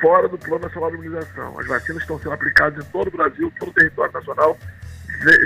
fora 0.00 0.28
do 0.28 0.38
Plano 0.38 0.64
Nacional 0.64 0.90
de 0.90 0.96
Imunização. 0.96 1.58
As 1.58 1.66
vacinas 1.66 2.02
estão 2.02 2.18
sendo 2.18 2.32
aplicadas 2.32 2.84
em 2.84 2.88
todo 2.90 3.08
o 3.08 3.10
Brasil, 3.10 3.52
todo 3.58 3.70
o 3.70 3.74
território 3.74 4.12
nacional 4.12 4.58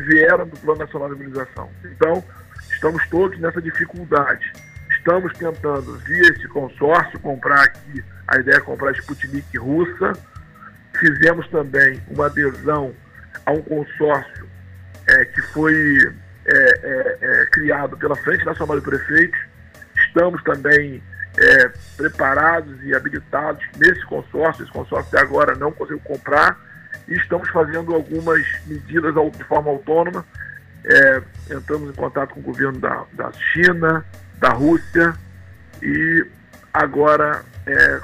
vieram 0.06 0.46
do 0.46 0.56
Plano 0.58 0.80
Nacional 0.80 1.08
de 1.08 1.14
Imunização. 1.20 1.70
Então, 1.84 2.24
estamos 2.70 3.06
todos 3.08 3.38
nessa 3.38 3.60
dificuldade. 3.60 4.52
Estamos 4.90 5.32
tentando, 5.34 5.96
via 5.98 6.30
esse 6.30 6.48
consórcio, 6.48 7.18
comprar 7.20 7.62
aqui, 7.62 8.04
a 8.26 8.38
ideia 8.38 8.56
é 8.56 8.60
comprar 8.60 8.90
a 8.90 8.92
Sputnik 8.92 9.56
russa. 9.56 10.12
Fizemos 10.98 11.48
também 11.48 12.02
uma 12.08 12.26
adesão 12.26 12.92
a 13.44 13.52
um 13.52 13.62
consórcio 13.62 14.48
é, 15.06 15.24
que 15.26 15.42
foi 15.52 15.74
é, 16.46 16.54
é, 16.54 17.18
é 17.20 17.46
criado 17.46 17.96
pela 17.96 18.16
Frente 18.16 18.44
Nacional 18.44 18.80
de 18.80 18.84
Prefeitos. 18.84 19.38
Estamos 19.96 20.42
também 20.42 21.02
é, 21.38 21.70
preparados 21.96 22.82
e 22.82 22.94
habilitados 22.94 23.64
nesse 23.76 24.04
consórcio. 24.06 24.64
Esse 24.64 24.72
consórcio 24.72 25.08
até 25.08 25.20
agora 25.20 25.54
não 25.54 25.70
conseguiu 25.70 26.00
comprar 26.00 26.58
e 27.08 27.14
estamos 27.14 27.48
fazendo 27.50 27.94
algumas 27.94 28.44
medidas 28.66 29.14
de 29.36 29.44
forma 29.44 29.70
autônoma. 29.70 30.24
É, 30.84 31.22
entramos 31.50 31.90
em 31.90 31.94
contato 31.94 32.34
com 32.34 32.40
o 32.40 32.44
governo 32.44 32.78
da, 32.78 33.04
da 33.12 33.32
China, 33.32 34.04
da 34.38 34.50
Rússia 34.50 35.14
e 35.82 36.26
agora 36.72 37.44
é, 37.66 38.00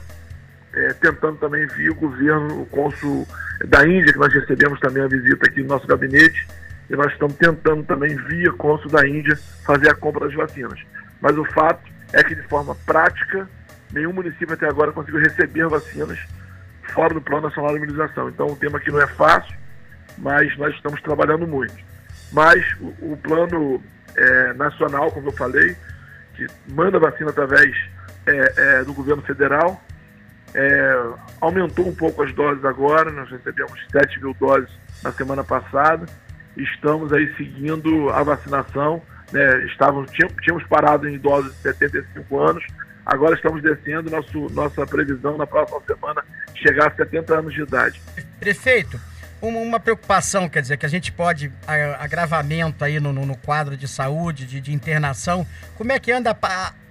é, 0.75 0.93
tentando 0.95 1.37
também 1.37 1.67
via 1.67 1.93
o 1.93 1.95
governo, 1.95 2.63
o 2.63 2.67
cônsul 2.67 3.27
da 3.67 3.87
Índia, 3.87 4.13
que 4.13 4.19
nós 4.19 4.33
recebemos 4.33 4.81
também 4.81 5.03
a 5.03 5.09
visita 5.09 5.47
aqui 5.47 5.61
no 5.63 5.69
nosso 5.69 5.87
gabinete, 5.87 6.49
e 6.91 6.97
nós 6.97 7.13
estamos 7.13 7.37
tentando 7.37 7.85
também 7.85 8.17
via 8.17 8.53
cônsul 8.53 8.91
da 8.91 9.07
Índia 9.07 9.39
fazer 9.65 9.91
a 9.91 9.95
compra 9.95 10.27
das 10.27 10.35
vacinas. 10.35 10.81
Mas 11.21 11.37
o 11.37 11.45
fato 11.45 11.89
é 12.13 12.23
que 12.25 12.35
de 12.35 12.43
forma 12.43 12.75
prática, 12.87 13.49
nenhum 13.93 14.13
município 14.13 14.55
até 14.55 14.67
agora 14.67 14.91
conseguiu 14.93 15.21
receber 15.21 15.69
vacinas 15.69 16.19
fora 16.93 17.15
do 17.15 17.21
Plano 17.21 17.49
Nacional 17.49 17.73
de 17.73 17.85
Imunização. 17.85 18.29
Então 18.29 18.47
o 18.49 18.57
tema 18.57 18.79
aqui 18.79 18.91
não 18.91 19.01
é 19.01 19.07
fácil, 19.07 19.55
mas 20.19 20.57
nós 20.59 20.75
estamos 20.75 21.01
trabalhando 21.03 21.47
muito. 21.47 21.75
Mas 22.33 22.65
o, 22.81 23.13
o 23.13 23.17
plano 23.17 23.83
é, 24.17 24.53
nacional, 24.55 25.11
como 25.11 25.29
eu 25.29 25.33
falei, 25.33 25.77
que 26.35 26.47
manda 26.69 26.99
vacina 26.99 27.31
através 27.31 27.75
é, 28.27 28.55
é, 28.57 28.85
do 28.85 28.93
governo 28.93 29.23
federal, 29.23 29.83
é, 30.55 31.03
aumentou 31.41 31.89
um 31.89 31.95
pouco 31.95 32.23
as 32.23 32.33
doses 32.35 32.65
agora, 32.65 33.11
nós 33.11 33.31
recebemos 33.31 33.73
7 33.91 34.21
mil 34.21 34.35
doses 34.35 34.71
na 35.03 35.13
semana 35.13 35.43
passada, 35.43 36.07
estamos 36.57 37.13
aí 37.13 37.35
seguindo 37.37 38.11
a 38.11 38.23
vacinação, 38.23 39.03
né, 39.33 39.65
estávamos, 39.67 40.11
tínhamos, 40.11 40.37
tínhamos 40.43 40.65
parado 40.65 41.09
em 41.09 41.15
idosos 41.15 41.53
de 41.53 41.59
75 41.63 42.39
anos, 42.39 42.65
agora 43.05 43.35
estamos 43.35 43.63
descendo, 43.63 44.11
nosso, 44.11 44.49
nossa 44.51 44.87
previsão 44.87 45.37
na 45.37 45.47
próxima 45.47 45.81
semana 45.87 46.25
chegar 46.55 46.89
a 46.89 46.95
70 46.95 47.39
anos 47.39 47.55
de 47.55 47.63
idade. 47.63 48.01
Prefeito, 48.39 49.01
uma 49.41 49.81
preocupação, 49.81 50.49
quer 50.49 50.63
dizer, 50.63 50.77
que 50.77 50.87
a 50.87 50.89
gente 50.89 51.11
pode, 51.11 51.53
agravamento 51.99 52.85
aí 52.85 53.01
no, 53.01 53.13
no 53.13 53.37
quadro 53.37 53.77
de 53.77 53.89
saúde, 53.89 54.47
de, 54.47 54.61
de, 54.61 54.73
internação, 54.73 55.45
como 55.77 55.91
é 55.91 55.99
que 55.99 56.13
anda, 56.13 56.37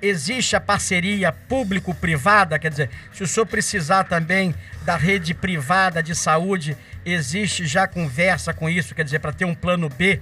existe 0.02 0.56
a 0.56 0.60
parceria 0.60 1.32
público-privada, 1.32 2.60
quer 2.60 2.70
dizer, 2.70 2.90
se 3.14 3.24
o 3.24 3.28
senhor 3.28 3.46
precisar 3.46 4.04
também 4.04 4.54
da 4.84 4.98
rede 4.98 5.34
privada 5.34 6.04
de 6.04 6.14
saúde, 6.14 6.78
existe 7.06 7.66
já 7.66 7.88
conversa 7.88 8.54
com 8.54 8.70
isso, 8.70 8.94
quer 8.94 9.06
dizer, 9.06 9.20
para 9.20 9.32
ter 9.32 9.46
um 9.46 9.56
plano 9.56 9.88
B 9.88 10.20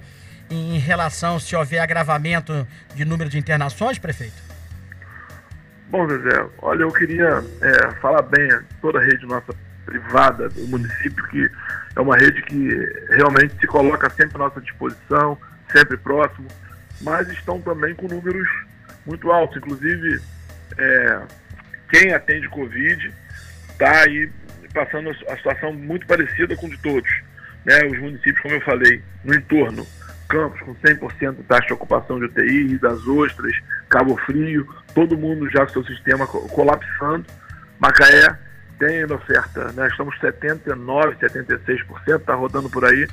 em 0.48 0.78
relação 0.78 1.38
se 1.38 1.54
houver 1.54 1.80
agravamento 1.80 2.66
de 2.94 3.04
número 3.04 3.28
de 3.28 3.38
internações, 3.38 3.98
prefeito? 3.98 4.49
Bom, 5.90 6.08
Zezé, 6.08 6.46
olha, 6.62 6.82
eu 6.82 6.92
queria 6.92 7.42
é, 7.60 7.90
falar 8.00 8.22
bem 8.22 8.48
toda 8.80 9.00
a 9.00 9.02
rede 9.02 9.26
nossa 9.26 9.52
privada 9.84 10.48
do 10.48 10.68
município, 10.68 11.26
que 11.28 11.50
é 11.96 12.00
uma 12.00 12.16
rede 12.16 12.40
que 12.42 12.68
realmente 13.10 13.56
se 13.58 13.66
coloca 13.66 14.08
sempre 14.10 14.36
à 14.36 14.38
nossa 14.38 14.60
disposição, 14.60 15.36
sempre 15.72 15.96
próximo, 15.96 16.46
mas 17.00 17.28
estão 17.30 17.60
também 17.60 17.92
com 17.96 18.06
números 18.06 18.48
muito 19.04 19.32
altos. 19.32 19.56
Inclusive, 19.56 20.20
é, 20.78 21.22
quem 21.90 22.12
atende 22.12 22.48
Covid 22.48 23.12
está 23.72 24.02
aí 24.02 24.30
passando 24.72 25.10
a 25.10 25.36
situação 25.36 25.72
muito 25.72 26.06
parecida 26.06 26.54
com 26.54 26.68
de 26.68 26.78
todos. 26.78 27.10
Né? 27.64 27.84
Os 27.86 27.98
municípios, 27.98 28.38
como 28.40 28.54
eu 28.54 28.60
falei, 28.60 29.02
no 29.24 29.34
entorno, 29.34 29.84
Campos 30.30 30.60
com 30.60 30.74
100% 30.76 31.36
de 31.38 31.42
taxa 31.42 31.66
de 31.66 31.72
ocupação 31.72 32.20
de 32.20 32.26
UTI, 32.26 32.78
das 32.78 33.04
Ostras, 33.04 33.52
Cabo 33.88 34.16
Frio, 34.18 34.64
todo 34.94 35.18
mundo 35.18 35.50
já 35.50 35.66
com 35.66 35.72
seu 35.72 35.84
sistema 35.84 36.24
colapsando. 36.24 37.26
Macaé 37.80 38.38
tem 38.78 39.00
ainda 39.00 39.16
oferta, 39.16 39.72
né? 39.72 39.88
estamos 39.88 40.16
79%, 40.20 41.18
76%, 41.18 42.20
está 42.20 42.34
rodando 42.34 42.70
por 42.70 42.84
aí, 42.84 43.08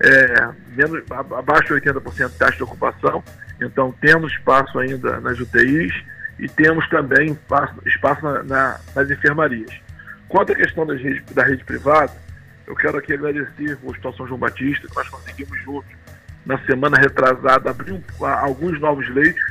é, 0.00 0.48
menos, 0.76 1.02
abaixo 1.10 1.74
de 1.80 1.90
80% 1.90 2.28
de 2.28 2.38
taxa 2.38 2.56
de 2.58 2.62
ocupação, 2.62 3.24
então 3.60 3.90
temos 4.00 4.30
espaço 4.32 4.78
ainda 4.78 5.18
nas 5.20 5.40
UTIs 5.40 5.92
e 6.38 6.48
temos 6.48 6.86
também 6.88 7.32
espaço, 7.32 7.74
espaço 7.86 8.22
na, 8.22 8.42
na, 8.42 8.80
nas 8.94 9.10
enfermarias. 9.10 9.72
Quanto 10.28 10.52
à 10.52 10.54
questão 10.54 10.86
da 10.86 10.94
rede, 10.94 11.22
da 11.32 11.44
rede 11.44 11.64
privada, 11.64 12.12
eu 12.66 12.76
quero 12.76 12.98
aqui 12.98 13.14
agradecer 13.14 13.78
o 13.82 13.90
Hospital 13.90 14.12
São 14.12 14.26
João 14.26 14.38
Batista, 14.38 14.86
que 14.86 14.94
nós 14.94 15.08
conseguimos 15.08 15.58
juntos, 15.62 15.97
na 16.48 16.58
semana 16.60 16.96
retrasada, 16.96 17.68
abrir 17.68 17.92
um, 17.92 18.24
alguns 18.24 18.80
novos 18.80 19.06
leitos, 19.10 19.42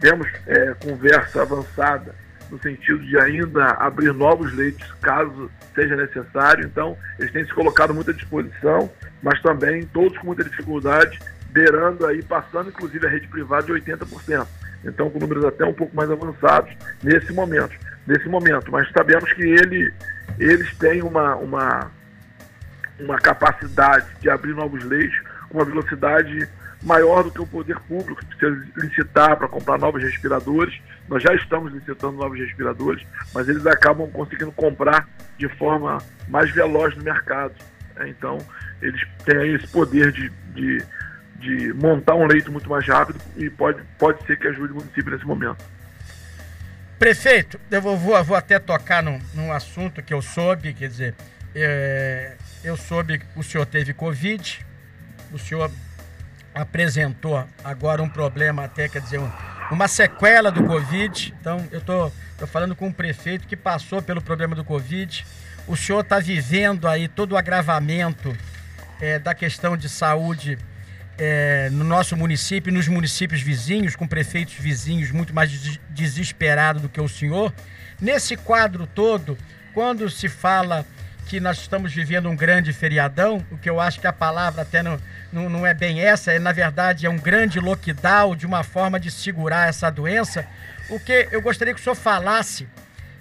temos 0.00 0.26
é, 0.48 0.74
conversa 0.74 1.42
avançada 1.42 2.12
no 2.50 2.60
sentido 2.60 2.98
de 2.98 3.16
ainda 3.16 3.64
abrir 3.74 4.12
novos 4.12 4.52
leitos 4.52 4.92
caso 5.00 5.48
seja 5.72 5.94
necessário. 5.94 6.66
Então, 6.66 6.98
eles 7.16 7.32
têm 7.32 7.44
se 7.44 7.54
colocado 7.54 7.94
muito 7.94 8.10
à 8.10 8.14
disposição, 8.14 8.90
mas 9.22 9.40
também 9.40 9.86
todos 9.86 10.18
com 10.18 10.26
muita 10.26 10.42
dificuldade, 10.42 11.16
beirando 11.50 12.04
aí, 12.06 12.20
passando 12.24 12.70
inclusive 12.70 13.06
a 13.06 13.10
rede 13.10 13.28
privada 13.28 13.66
de 13.66 13.72
80%. 13.74 14.44
Então, 14.84 15.08
com 15.10 15.20
números 15.20 15.44
até 15.44 15.64
um 15.64 15.72
pouco 15.72 15.94
mais 15.94 16.10
avançados 16.10 16.74
nesse 17.04 17.32
momento. 17.32 17.78
Nesse 18.04 18.28
momento, 18.28 18.72
mas 18.72 18.90
sabemos 18.90 19.32
que 19.32 19.42
ele, 19.42 19.94
eles 20.40 20.76
têm 20.76 21.02
uma, 21.02 21.36
uma, 21.36 21.88
uma 22.98 23.16
capacidade 23.16 24.06
de 24.20 24.28
abrir 24.28 24.54
novos 24.54 24.82
leitos 24.82 25.31
com 25.52 25.58
uma 25.58 25.64
velocidade 25.64 26.48
maior 26.82 27.22
do 27.22 27.30
que 27.30 27.40
o 27.40 27.46
poder 27.46 27.78
público, 27.80 28.24
que 28.24 28.36
precisa 28.36 28.66
licitar 28.76 29.36
para 29.36 29.46
comprar 29.46 29.78
novos 29.78 30.02
respiradores. 30.02 30.80
Nós 31.08 31.22
já 31.22 31.32
estamos 31.34 31.72
licitando 31.72 32.16
novos 32.16 32.38
respiradores, 32.38 33.06
mas 33.32 33.48
eles 33.48 33.64
acabam 33.66 34.10
conseguindo 34.10 34.50
comprar 34.52 35.08
de 35.38 35.48
forma 35.56 35.98
mais 36.28 36.50
veloz 36.50 36.96
no 36.96 37.04
mercado. 37.04 37.54
Né? 37.94 38.08
Então, 38.08 38.38
eles 38.80 39.00
têm 39.24 39.54
esse 39.54 39.66
poder 39.68 40.10
de, 40.10 40.30
de, 40.54 40.84
de, 41.36 41.72
montar 41.74 42.14
um 42.14 42.26
leito 42.26 42.50
muito 42.50 42.68
mais 42.68 42.86
rápido 42.86 43.20
e 43.36 43.48
pode, 43.48 43.80
pode 43.98 44.24
ser 44.26 44.36
que 44.36 44.48
ajude 44.48 44.72
o 44.72 44.76
município 44.76 45.10
nesse 45.12 45.26
momento. 45.26 45.64
Prefeito, 46.98 47.60
eu 47.70 47.82
vou, 47.82 47.96
vou, 47.96 48.22
vou 48.24 48.36
até 48.36 48.58
tocar 48.58 49.02
num, 49.02 49.20
num 49.34 49.52
assunto 49.52 50.02
que 50.02 50.14
eu 50.14 50.22
soube, 50.22 50.72
quer 50.72 50.88
dizer, 50.88 51.14
é, 51.54 52.36
eu 52.64 52.76
soube 52.76 53.18
que 53.18 53.26
o 53.36 53.42
senhor 53.42 53.66
teve 53.66 53.92
Covid, 53.92 54.64
o 55.32 55.38
senhor 55.38 55.70
apresentou 56.54 57.46
agora 57.64 58.02
um 58.02 58.08
problema 58.08 58.64
até, 58.64 58.88
quer 58.88 59.00
dizer, 59.00 59.18
um, 59.18 59.30
uma 59.70 59.88
sequela 59.88 60.50
do 60.50 60.64
Covid. 60.64 61.34
Então, 61.40 61.66
eu 61.70 61.78
estou 61.78 62.12
falando 62.46 62.76
com 62.76 62.88
um 62.88 62.92
prefeito 62.92 63.46
que 63.46 63.56
passou 63.56 64.02
pelo 64.02 64.20
problema 64.20 64.54
do 64.54 64.64
Covid. 64.64 65.24
O 65.66 65.76
senhor 65.76 66.00
está 66.00 66.18
vivendo 66.18 66.86
aí 66.86 67.08
todo 67.08 67.32
o 67.32 67.36
agravamento 67.36 68.36
é, 69.00 69.18
da 69.18 69.34
questão 69.34 69.76
de 69.76 69.88
saúde 69.88 70.58
é, 71.18 71.70
no 71.70 71.84
nosso 71.84 72.16
município, 72.16 72.72
nos 72.72 72.88
municípios 72.88 73.40
vizinhos, 73.40 73.96
com 73.96 74.06
prefeitos 74.06 74.54
vizinhos 74.54 75.10
muito 75.10 75.34
mais 75.34 75.50
des 75.50 75.80
desesperados 75.88 76.82
do 76.82 76.88
que 76.88 77.00
o 77.00 77.08
senhor. 77.08 77.52
Nesse 78.00 78.36
quadro 78.36 78.86
todo, 78.86 79.38
quando 79.72 80.10
se 80.10 80.28
fala 80.28 80.84
que 81.32 81.40
nós 81.40 81.56
estamos 81.56 81.94
vivendo 81.94 82.28
um 82.28 82.36
grande 82.36 82.74
feriadão, 82.74 83.42
o 83.50 83.56
que 83.56 83.70
eu 83.70 83.80
acho 83.80 83.98
que 83.98 84.06
a 84.06 84.12
palavra 84.12 84.60
até 84.60 84.82
não, 84.82 85.00
não, 85.32 85.48
não 85.48 85.66
é 85.66 85.72
bem 85.72 85.98
essa, 85.98 86.30
é 86.30 86.38
na 86.38 86.52
verdade 86.52 87.06
é 87.06 87.08
um 87.08 87.16
grande 87.16 87.58
lockdown 87.58 88.36
de 88.36 88.44
uma 88.44 88.62
forma 88.62 89.00
de 89.00 89.10
segurar 89.10 89.66
essa 89.66 89.88
doença. 89.88 90.46
O 90.90 91.00
que 91.00 91.28
eu 91.32 91.40
gostaria 91.40 91.72
que 91.72 91.80
o 91.80 91.82
senhor 91.82 91.94
falasse 91.94 92.68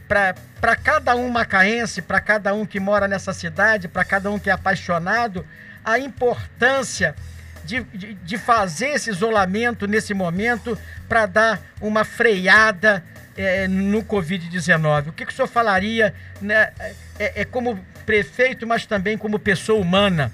para 0.10 0.76
cada 0.76 1.16
um 1.16 1.30
macaense, 1.30 2.02
para 2.02 2.20
cada 2.20 2.54
um 2.54 2.66
que 2.66 2.82
mora 2.82 3.08
nessa 3.08 3.32
cidade, 3.32 3.88
para 3.88 4.04
cada 4.04 4.30
um 4.30 4.38
que 4.38 4.50
é 4.50 4.54
apaixonado, 4.54 5.48
a 5.82 5.98
importância 5.98 7.16
de, 7.64 7.82
de, 7.94 8.14
de 8.16 8.38
fazer 8.38 8.90
esse 8.90 9.10
isolamento 9.10 9.88
nesse 9.88 10.14
momento 10.14 10.78
para 11.08 11.26
dar 11.28 11.62
uma 11.80 12.04
freada 12.04 13.02
é, 13.38 13.70
no 13.70 14.04
Covid-19? 14.04 15.08
O 15.08 15.14
que, 15.14 15.26
que 15.26 15.32
o 15.32 15.36
senhor 15.36 15.48
falaria 15.48 16.14
né, 16.42 16.74
é, 17.18 17.42
é, 17.42 17.46
como 17.46 17.80
prefeito, 18.02 18.68
mas 18.68 18.86
também 18.86 19.18
como 19.18 19.40
pessoa 19.40 19.80
humana? 19.80 20.32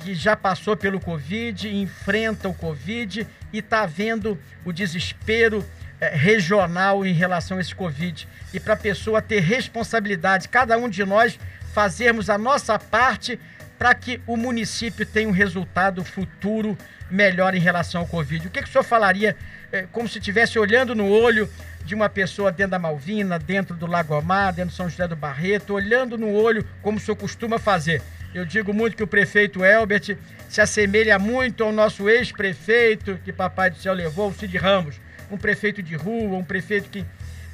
que 0.00 0.14
já 0.14 0.36
passou 0.36 0.76
pelo 0.76 1.00
Covid, 1.00 1.68
enfrenta 1.68 2.48
o 2.48 2.54
Covid 2.54 3.26
e 3.52 3.58
está 3.58 3.84
vendo 3.84 4.38
o 4.64 4.72
desespero 4.72 5.64
eh, 6.00 6.14
regional 6.14 7.04
em 7.04 7.12
relação 7.12 7.58
a 7.58 7.60
esse 7.60 7.74
Covid. 7.74 8.28
E 8.54 8.60
para 8.60 8.74
a 8.74 8.76
pessoa 8.76 9.20
ter 9.20 9.40
responsabilidade, 9.40 10.48
cada 10.48 10.78
um 10.78 10.88
de 10.88 11.04
nós 11.04 11.38
fazermos 11.72 12.30
a 12.30 12.38
nossa 12.38 12.78
parte 12.78 13.40
para 13.78 13.94
que 13.94 14.20
o 14.26 14.36
município 14.36 15.04
tenha 15.04 15.28
um 15.28 15.32
resultado 15.32 16.04
futuro 16.04 16.78
melhor 17.10 17.54
em 17.54 17.60
relação 17.60 18.00
ao 18.00 18.06
Covid. 18.06 18.46
O 18.46 18.50
que, 18.50 18.62
que 18.62 18.68
o 18.68 18.72
senhor 18.72 18.84
falaria, 18.84 19.36
eh, 19.72 19.86
como 19.92 20.08
se 20.08 20.18
estivesse 20.18 20.58
olhando 20.58 20.94
no 20.94 21.08
olho 21.08 21.48
de 21.84 21.94
uma 21.94 22.08
pessoa 22.08 22.50
dentro 22.50 22.72
da 22.72 22.78
Malvina, 22.78 23.38
dentro 23.38 23.76
do 23.76 23.86
Lago 23.86 24.14
Amar, 24.14 24.52
dentro 24.52 24.70
de 24.70 24.76
São 24.76 24.88
José 24.88 25.06
do 25.06 25.14
Barreto, 25.14 25.74
olhando 25.74 26.18
no 26.18 26.32
olho 26.32 26.66
como 26.82 26.98
o 26.98 27.00
senhor 27.00 27.16
costuma 27.16 27.58
fazer? 27.58 28.02
Eu 28.34 28.44
digo 28.44 28.74
muito 28.74 28.96
que 28.96 29.02
o 29.02 29.06
prefeito 29.06 29.64
Elbert 29.64 30.18
se 30.48 30.60
assemelha 30.60 31.18
muito 31.18 31.64
ao 31.64 31.72
nosso 31.72 32.08
ex-prefeito 32.08 33.18
que 33.24 33.32
Papai 33.32 33.70
do 33.70 33.78
Céu 33.78 33.94
levou, 33.94 34.30
o 34.30 34.34
Cid 34.34 34.56
Ramos. 34.58 35.00
Um 35.30 35.38
prefeito 35.38 35.82
de 35.82 35.96
rua, 35.96 36.36
um 36.36 36.44
prefeito 36.44 36.90
que 36.90 37.04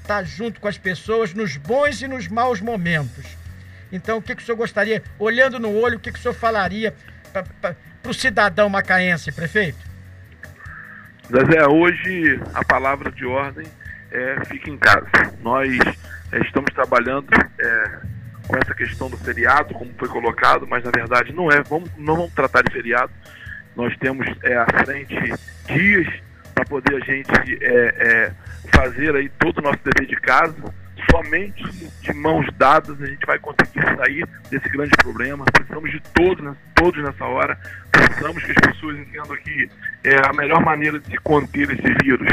está 0.01 0.23
junto 0.25 0.61
com 0.61 0.69
as 0.69 0.77
pessoas 0.77 1.33
nos 1.33 1.57
bons 1.57 2.03
e 2.03 2.09
nos 2.09 2.27
maus 2.27 2.61
momentos. 2.61 3.25
Então, 3.93 4.19
o 4.19 4.23
que, 4.23 4.35
que 4.35 4.43
o 4.43 4.45
senhor 4.45 4.57
gostaria, 4.57 5.03
olhando 5.19 5.61
no 5.61 5.73
olho, 5.75 5.99
o 5.99 6.01
que, 6.01 6.11
que 6.11 6.19
o 6.19 6.23
senhor 6.23 6.35
falaria 6.35 6.95
para 8.03 8.11
o 8.11 8.15
cidadão 8.15 8.69
macaense, 8.69 9.31
prefeito? 9.31 9.79
Zezé, 11.31 11.67
hoje 11.67 12.41
a 12.53 12.65
palavra 12.65 13.11
de 13.11 13.25
ordem 13.25 13.67
é 14.11 14.45
fique 14.45 14.71
em 14.71 14.77
casa. 14.77 15.09
Nós 15.41 15.79
é, 16.33 16.41
estamos 16.41 16.73
trabalhando 16.75 17.29
é, 17.59 17.99
com 18.47 18.57
essa 18.57 18.75
questão 18.75 19.09
do 19.09 19.17
feriado, 19.17 19.73
como 19.75 19.93
foi 19.97 20.09
colocado, 20.09 20.67
mas 20.67 20.85
na 20.85 20.91
verdade 20.91 21.33
não 21.33 21.51
é. 21.51 21.63
Vamos, 21.63 21.91
não 21.97 22.17
vamos 22.17 22.35
tratar 22.35 22.63
de 22.63 22.73
feriado. 22.73 23.13
Nós 23.75 23.97
temos 23.99 24.27
é, 24.43 24.57
à 24.57 24.67
frente 24.85 25.15
dias 25.67 26.13
para 26.55 26.65
poder 26.67 26.97
a 26.97 27.07
gente 27.07 27.31
fazer 28.75 29.17
aí 29.17 29.29
todo 29.39 29.59
o 29.59 29.63
nosso 29.63 29.79
dever 29.83 30.07
de 30.07 30.17
casa. 30.17 30.75
Somente 31.13 31.63
de 32.01 32.13
mãos 32.15 32.47
dadas 32.57 32.99
a 33.03 33.07
gente 33.07 33.27
vai 33.27 33.39
conseguir 33.39 33.85
sair 33.97 34.27
desse 34.51 34.67
grande 34.71 34.93
problema. 34.97 35.45
Precisamos 35.45 35.91
de 35.91 36.01
todos, 36.15 36.43
né, 36.43 36.57
todos 36.75 37.05
nessa 37.05 37.27
hora. 37.27 37.59
Precisamos 37.91 38.43
que 38.43 38.51
as 38.53 38.73
pessoas 38.73 38.99
entendam 38.99 39.37
que 39.37 39.69
é 40.05 40.27
a 40.27 40.33
melhor 40.33 40.65
maneira 40.65 40.99
de 40.99 41.19
conter 41.19 41.71
esse 41.71 41.95
vírus 42.03 42.27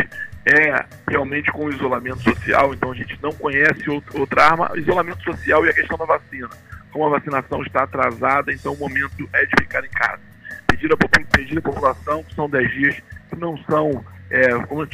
é 0.45 0.85
realmente 1.09 1.51
com 1.51 1.65
o 1.65 1.69
isolamento 1.69 2.21
social, 2.23 2.73
então 2.73 2.91
a 2.91 2.95
gente 2.95 3.19
não 3.21 3.31
conhece 3.33 3.83
outra 4.13 4.45
arma, 4.45 4.71
isolamento 4.75 5.21
social 5.23 5.65
e 5.65 5.69
a 5.69 5.73
questão 5.73 5.97
da 5.97 6.05
vacina. 6.05 6.49
Como 6.91 7.05
a 7.05 7.19
vacinação 7.19 7.61
está 7.61 7.83
atrasada, 7.83 8.51
então 8.51 8.73
o 8.73 8.77
momento 8.77 9.29
é 9.33 9.45
de 9.45 9.51
ficar 9.59 9.83
em 9.83 9.89
casa. 9.89 10.21
Pedir 10.65 10.91
a 10.93 11.61
população, 11.61 12.23
que 12.23 12.33
são 12.33 12.49
10 12.49 12.71
dias, 12.71 12.95
que 13.29 13.35
não 13.35 13.57
são, 13.65 14.03
é, 14.29 14.53
como 14.65 14.87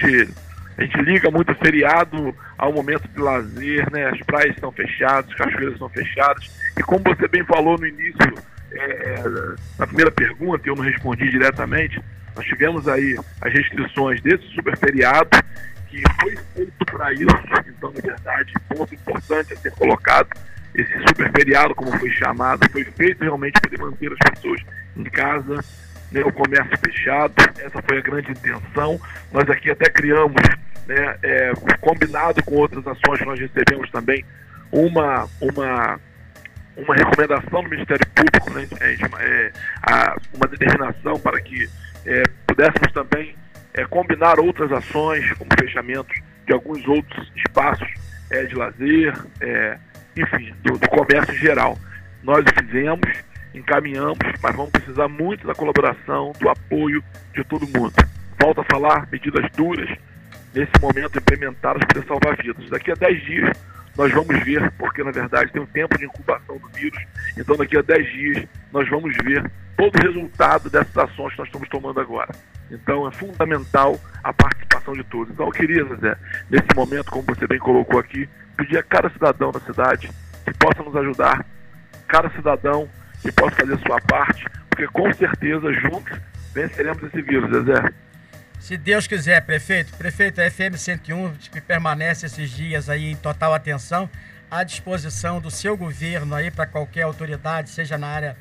a 0.78 0.82
gente, 0.82 1.02
liga 1.02 1.32
muito 1.32 1.54
feriado 1.56 2.36
ao 2.58 2.74
momento 2.74 3.08
de 3.08 3.20
lazer, 3.20 3.90
né? 3.92 4.10
as 4.10 4.20
praias 4.22 4.56
estão 4.56 4.72
fechadas, 4.72 5.30
as 5.32 5.38
cachoeiras 5.38 5.74
estão 5.74 5.90
fechadas, 5.90 6.52
e 6.78 6.84
como 6.84 7.04
você 7.04 7.28
bem 7.28 7.46
falou 7.46 7.78
no 7.78 7.88
início, 7.88 8.34
é, 8.72 8.80
é 8.80 9.24
na 9.80 9.88
primeira 9.88 10.12
pergunta, 10.12 10.68
eu 10.68 10.76
não 10.76 10.84
respondi 10.84 11.30
diretamente, 11.30 12.02
nós 12.36 12.46
tivemos 12.46 12.88
aí 12.88 13.18
as 13.42 13.54
restrições 13.54 14.22
desse 14.22 14.46
super 14.54 14.78
feriado, 14.78 15.30
que 15.88 16.04
foi 16.20 16.36
feito 16.54 16.86
para 16.86 17.14
isso, 17.14 17.26
então, 17.68 17.92
na 17.92 18.02
verdade, 18.02 18.54
ponto 18.68 18.94
importante 18.94 19.54
a 19.54 19.58
ser 19.58 19.72
colocado, 19.72 20.30
esse 20.74 20.92
super 21.08 21.32
feriado, 21.32 21.74
como 21.74 21.98
foi 21.98 22.10
chamado, 22.12 22.70
foi 22.70 22.84
feito 22.84 23.22
realmente 23.24 23.60
para 23.62 23.86
manter 23.86 24.12
as 24.12 24.32
pessoas 24.32 24.62
em 24.98 25.04
casa, 25.06 25.64
né, 26.12 26.22
o 26.22 26.32
comércio 26.32 26.78
fechado, 26.78 27.34
essa 27.60 27.82
foi 27.82 27.98
a 27.98 28.02
grande 28.02 28.32
intenção. 28.32 29.00
Nós 29.32 29.50
aqui 29.50 29.72
até 29.72 29.90
criamos, 29.90 30.42
né, 30.88 31.18
é, 31.24 31.52
combinado 31.82 32.44
com 32.44 32.56
outras 32.56 32.86
ações 32.88 33.20
que 33.20 33.26
nós 33.26 33.40
recebemos 33.40 33.90
também, 33.92 34.26
uma, 34.72 35.28
uma, 35.40 36.00
uma 36.78 36.96
recomendação 36.96 37.64
do 37.64 37.70
Ministério 37.70 38.06
Público, 38.08 38.52
né, 38.54 38.68
é, 39.20 39.52
a, 39.90 40.16
uma 40.34 40.48
determinação 40.48 41.20
para 41.20 41.40
que 41.42 41.70
é, 42.06 42.24
pudéssemos 42.46 42.92
também 42.94 43.36
é, 43.74 43.86
combinar 43.86 44.40
outras 44.40 44.72
ações, 44.72 45.32
como 45.34 45.50
fechamentos 45.60 46.18
de 46.46 46.54
alguns 46.54 46.88
outros 46.88 47.32
espaços 47.36 47.88
é, 48.30 48.44
de 48.46 48.56
lazer, 48.56 49.14
é, 49.42 49.78
enfim, 50.16 50.54
do, 50.64 50.78
do, 50.78 50.88
comércio 50.88 51.34
em 51.34 51.38
geral. 51.38 51.78
Nós 52.24 52.44
o 52.46 52.64
fizemos, 52.64 53.10
encaminhamos, 53.60 54.18
mas 54.42 54.56
vamos 54.56 54.72
precisar 54.72 55.08
muito 55.08 55.48
da 55.48 55.56
colaboração, 55.56 56.34
do 56.40 56.50
apoio 56.50 57.04
de 57.34 57.44
todo 57.44 57.68
mundo. 57.68 57.94
Volto 58.40 58.62
a 58.62 58.66
falar, 58.66 59.08
medidas 59.12 59.50
duras, 59.56 59.90
nesse 60.54 60.72
momento 60.82 61.18
implementadas 61.18 61.84
para 61.86 62.04
salvar 62.04 62.38
vidas. 62.38 62.70
Daqui 62.70 62.92
a 62.92 62.96
10 62.96 63.24
dias 63.24 63.58
nós 63.98 64.12
vamos 64.12 64.44
ver, 64.44 64.72
porque 64.72 65.04
na 65.04 65.12
verdade 65.12 65.52
tem 65.52 65.62
um 65.62 65.66
tempo 65.66 65.98
de 65.98 66.06
incubação 66.06 66.58
do 66.58 66.68
vírus, 66.70 67.02
então 67.38 67.56
daqui 67.56 67.78
a 67.78 67.82
10 67.82 68.12
dias 68.12 68.48
nós 68.72 68.88
vamos 68.90 69.16
ver 69.24 69.50
todo 69.78 69.96
o 69.96 70.02
resultado 70.02 70.70
dessas 70.70 70.98
ações 70.98 71.34
que 71.34 71.40
nós 71.40 71.48
estamos 71.48 71.70
tomando 71.70 72.00
agora. 72.00 72.34
Então 72.70 73.08
é 73.08 73.12
fundamental 73.12 74.00
a 74.24 74.34
participação 74.34 74.94
de 74.94 75.04
todos. 75.04 75.34
Então 75.34 75.46
eu 75.46 75.52
queria, 75.52 75.84
Zé, 75.96 76.18
nesse 76.50 76.68
momento, 76.76 77.12
como 77.12 77.24
você 77.24 77.48
bem 77.48 77.60
colocou 77.60 78.00
aqui, 78.00 78.28
pedir 78.58 78.78
a 78.78 78.84
cada 78.84 79.10
cidadão 79.10 79.52
da 79.52 79.60
cidade 79.60 80.10
que 80.46 80.54
possa 80.58 80.84
nos 80.84 80.96
ajudar, 80.96 81.46
cada 82.08 82.30
cidadão 82.32 82.90
que 83.26 83.32
possa 83.32 83.56
fazer 83.56 83.78
sua 83.80 84.00
parte, 84.02 84.46
porque 84.70 84.88
com 84.88 85.12
certeza 85.14 85.74
juntos 85.74 86.20
venceremos 86.54 87.02
esse 87.04 87.22
vírus, 87.22 87.66
Zé. 87.66 87.92
Se 88.60 88.78
Deus 88.78 89.08
quiser, 89.08 89.42
prefeito. 89.42 89.96
Prefeito, 89.98 90.42
a 90.42 90.50
FM 90.50 90.76
101 90.76 91.34
que 91.52 91.60
permanece 91.60 92.28
esses 92.28 92.50
dias 92.50 92.90
aí 92.90 93.12
em 93.12 93.16
total 93.16 93.54
atenção, 93.54 94.10
à 94.50 94.64
disposição 94.64 95.42
do 95.42 95.52
seu 95.52 95.76
governo 95.76 96.36
aí 96.36 96.52
para 96.52 96.66
qualquer 96.66 97.04
autoridade, 97.04 97.70
seja 97.70 97.98
na 97.98 98.08
área 98.08 98.38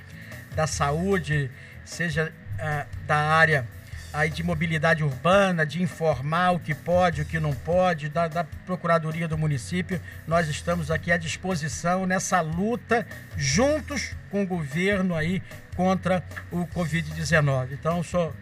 da 0.54 0.66
saúde, 0.66 1.50
seja 1.84 2.32
uh, 2.54 3.06
da 3.06 3.16
área 3.16 3.66
aí 4.14 4.30
de 4.30 4.44
mobilidade 4.44 5.02
urbana, 5.02 5.66
de 5.66 5.82
informar 5.82 6.52
o 6.52 6.60
que 6.60 6.72
pode, 6.72 7.22
o 7.22 7.24
que 7.24 7.40
não 7.40 7.52
pode, 7.52 8.08
da, 8.08 8.28
da, 8.28 8.44
Procuradoria 8.64 9.26
do 9.26 9.36
município. 9.36 10.00
Nós 10.26 10.48
estamos 10.48 10.90
aqui 10.90 11.10
à 11.10 11.16
disposição 11.16 12.06
nessa 12.06 12.40
luta, 12.40 13.04
juntos 13.36 14.14
com 14.30 14.44
o 14.44 14.46
governo 14.46 15.16
aí 15.16 15.42
contra 15.76 16.22
o 16.50 16.64
Covid-19. 16.66 17.72
Então, 17.72 17.98
o 17.98 18.04
senhor 18.04 18.32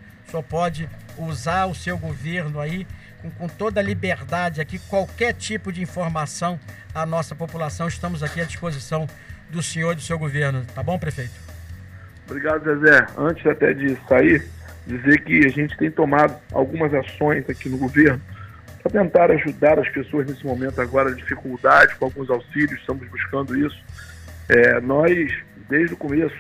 pode 0.49 0.89
usar 1.17 1.65
o 1.65 1.75
seu 1.75 1.97
governo 1.97 2.61
aí 2.61 2.87
com, 3.23 3.31
com 3.31 3.49
toda 3.49 3.81
a 3.81 3.83
liberdade 3.83 4.61
aqui, 4.61 4.79
qualquer 4.79 5.33
tipo 5.33 5.73
de 5.73 5.81
informação 5.81 6.61
à 6.95 7.07
nossa 7.07 7.35
população. 7.35 7.89
Estamos 7.89 8.23
aqui 8.23 8.43
à 8.43 8.45
disposição 8.45 9.07
do 9.49 9.63
senhor 9.63 9.93
e 9.93 9.97
do 9.97 10.03
seu 10.03 10.19
governo. 10.19 10.65
Tá 10.75 10.83
bom, 10.83 10.99
prefeito? 10.99 11.33
Obrigado, 12.27 12.65
Zezé. 12.65 13.07
Antes 13.17 13.47
até 13.47 13.73
de 13.73 13.97
sair, 14.07 14.47
dizer 14.87 15.23
que 15.25 15.47
a 15.47 15.49
gente 15.49 15.77
tem 15.77 15.91
tomado 15.91 16.37
algumas 16.53 16.93
ações 16.95 17.49
aqui 17.49 17.69
no 17.69 17.79
governo 17.79 18.21
para 18.83 18.93
tentar 18.93 19.31
ajudar 19.31 19.79
as 19.79 19.89
pessoas 19.89 20.27
nesse 20.27 20.45
momento 20.45 20.81
agora 20.81 21.11
de 21.11 21.17
dificuldade, 21.17 21.95
com 21.97 22.07
alguns 22.07 22.29
auxílios, 22.29 22.81
estamos 22.81 23.07
buscando 23.09 23.57
isso. 23.57 23.79
É, 24.49 24.81
nós, 24.81 25.33
desde 25.69 25.95
o 25.95 25.97
começo 25.97 26.35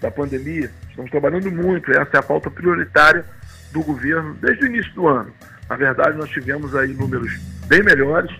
da 0.00 0.10
pandemia, 0.10 0.70
estamos 0.90 1.10
trabalhando 1.10 1.50
muito, 1.50 1.90
essa 1.92 2.16
é 2.16 2.18
a 2.18 2.22
pauta 2.22 2.50
prioritária 2.50 3.24
do 3.72 3.82
governo 3.82 4.34
desde 4.34 4.64
o 4.64 4.66
início 4.66 4.92
do 4.92 5.08
ano. 5.08 5.32
Na 5.68 5.76
verdade, 5.76 6.16
nós 6.16 6.28
tivemos 6.30 6.74
aí 6.76 6.92
números 6.92 7.32
bem 7.66 7.82
melhores. 7.82 8.30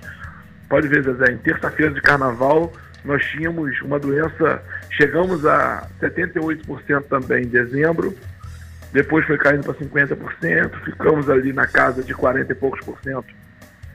Pode 0.69 0.87
ver, 0.89 1.03
Zezé, 1.03 1.33
em 1.33 1.39
terça-feira 1.39 1.93
de 1.93 2.01
carnaval, 2.01 2.73
nós 3.05 3.25
tínhamos 3.25 3.81
uma 3.83 3.99
doença, 3.99 4.63
chegamos 4.91 5.47
a 5.47 5.89
78% 6.01 7.05
também 7.05 7.45
em 7.45 7.49
dezembro, 7.49 8.15
depois 8.97 9.27
foi 9.27 9.37
caindo 9.37 9.63
para 9.63 9.75
50%, 9.75 10.71
ficamos 10.83 11.29
ali 11.29 11.53
na 11.53 11.67
casa 11.67 12.03
de 12.03 12.15
40 12.15 12.51
e 12.51 12.55
poucos 12.55 12.81
por 12.81 12.99
cento 13.03 13.27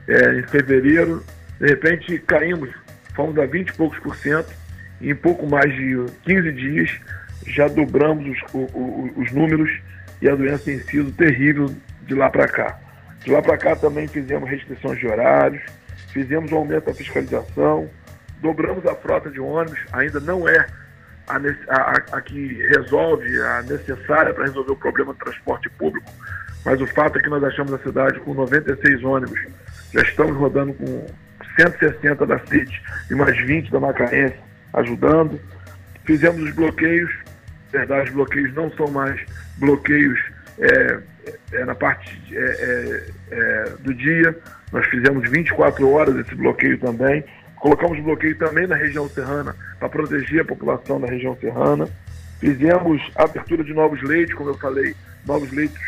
é, 0.06 0.38
em 0.38 0.42
fevereiro, 0.44 1.24
de 1.58 1.66
repente 1.66 2.20
caímos, 2.20 2.70
fomos 3.12 3.36
a 3.36 3.44
20 3.44 3.68
e 3.68 3.72
poucos 3.72 3.98
por 3.98 4.14
cento, 4.14 4.54
e 5.00 5.10
em 5.10 5.14
pouco 5.16 5.44
mais 5.44 5.74
de 5.74 6.06
15 6.22 6.52
dias 6.52 7.00
já 7.48 7.66
dobramos 7.66 8.38
os, 8.54 8.54
os, 8.54 9.16
os 9.16 9.32
números 9.32 9.76
e 10.20 10.28
a 10.28 10.36
doença 10.36 10.66
tem 10.66 10.78
sido 10.78 11.10
terrível 11.10 11.74
de 12.02 12.14
lá 12.14 12.30
para 12.30 12.46
cá. 12.46 12.78
De 13.24 13.32
lá 13.32 13.42
para 13.42 13.58
cá 13.58 13.74
também 13.74 14.06
fizemos 14.06 14.48
restrições 14.48 15.00
de 15.00 15.08
horários, 15.08 15.64
fizemos 16.12 16.52
um 16.52 16.58
aumento 16.58 16.84
da 16.84 16.94
fiscalização, 16.94 17.90
dobramos 18.40 18.86
a 18.86 18.94
frota 18.94 19.28
de 19.28 19.40
ônibus, 19.40 19.80
ainda 19.92 20.20
não 20.20 20.48
é 20.48 20.64
a, 21.28 21.36
a, 21.68 21.92
a 22.12 22.20
que 22.20 22.54
resolve, 22.68 23.40
a 23.40 23.62
necessária 23.62 24.32
para 24.34 24.44
resolver 24.44 24.72
o 24.72 24.76
problema 24.76 25.12
do 25.12 25.18
transporte 25.18 25.68
público, 25.70 26.10
mas 26.64 26.80
o 26.80 26.86
fato 26.86 27.18
é 27.18 27.22
que 27.22 27.28
nós 27.28 27.42
achamos 27.42 27.72
a 27.72 27.78
cidade 27.78 28.20
com 28.20 28.34
96 28.34 29.02
ônibus, 29.04 29.40
já 29.92 30.02
estamos 30.02 30.36
rodando 30.36 30.72
com 30.74 31.06
160 31.56 32.26
da 32.26 32.38
CIT 32.46 32.82
e 33.10 33.14
mais 33.14 33.36
20 33.36 33.70
da 33.70 33.80
Macaense 33.80 34.36
ajudando. 34.72 35.40
Fizemos 36.04 36.42
os 36.42 36.54
bloqueios, 36.54 37.10
verdade, 37.70 38.08
os 38.08 38.14
bloqueios 38.14 38.54
não 38.54 38.70
são 38.72 38.88
mais 38.88 39.20
bloqueios 39.58 40.18
é, 40.58 40.98
é, 41.52 41.64
na 41.64 41.74
parte 41.74 42.20
é, 42.32 42.38
é, 42.40 43.04
é 43.30 43.64
do 43.80 43.94
dia, 43.94 44.36
nós 44.72 44.86
fizemos 44.86 45.28
24 45.30 45.88
horas 45.90 46.16
esse 46.16 46.34
bloqueio 46.34 46.78
também. 46.78 47.24
Colocamos 47.62 48.00
bloqueio 48.00 48.36
também 48.36 48.66
na 48.66 48.74
região 48.74 49.08
serrana 49.08 49.54
para 49.78 49.88
proteger 49.88 50.40
a 50.40 50.44
população 50.44 51.00
da 51.00 51.06
região 51.06 51.36
serrana. 51.36 51.88
Fizemos 52.40 53.00
abertura 53.14 53.62
de 53.62 53.72
novos 53.72 54.02
leitos, 54.02 54.34
como 54.34 54.50
eu 54.50 54.58
falei, 54.58 54.96
novos 55.24 55.48
leitos 55.52 55.80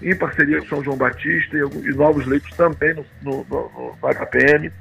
em 0.00 0.16
parceria 0.16 0.58
com 0.60 0.66
São 0.68 0.82
João 0.82 0.96
Batista 0.96 1.54
e, 1.54 1.60
e 1.60 1.94
novos 1.94 2.24
leitos 2.24 2.50
também 2.56 2.94
no, 2.94 3.04
no, 3.20 3.44
no, 3.44 3.94
no 4.00 4.08
HPM. 4.08 4.72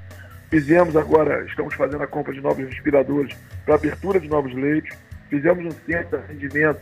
Fizemos 0.50 0.96
agora, 0.96 1.44
estamos 1.44 1.74
fazendo 1.74 2.04
a 2.04 2.08
compra 2.08 2.32
de 2.32 2.40
novos 2.40 2.66
respiradores 2.66 3.36
para 3.66 3.76
abertura 3.76 4.18
de 4.18 4.30
novos 4.30 4.56
leitos. 4.56 4.96
Fizemos 5.30 5.66
um 5.66 5.78
centro 5.86 6.18
de 6.18 6.24
atendimento 6.24 6.80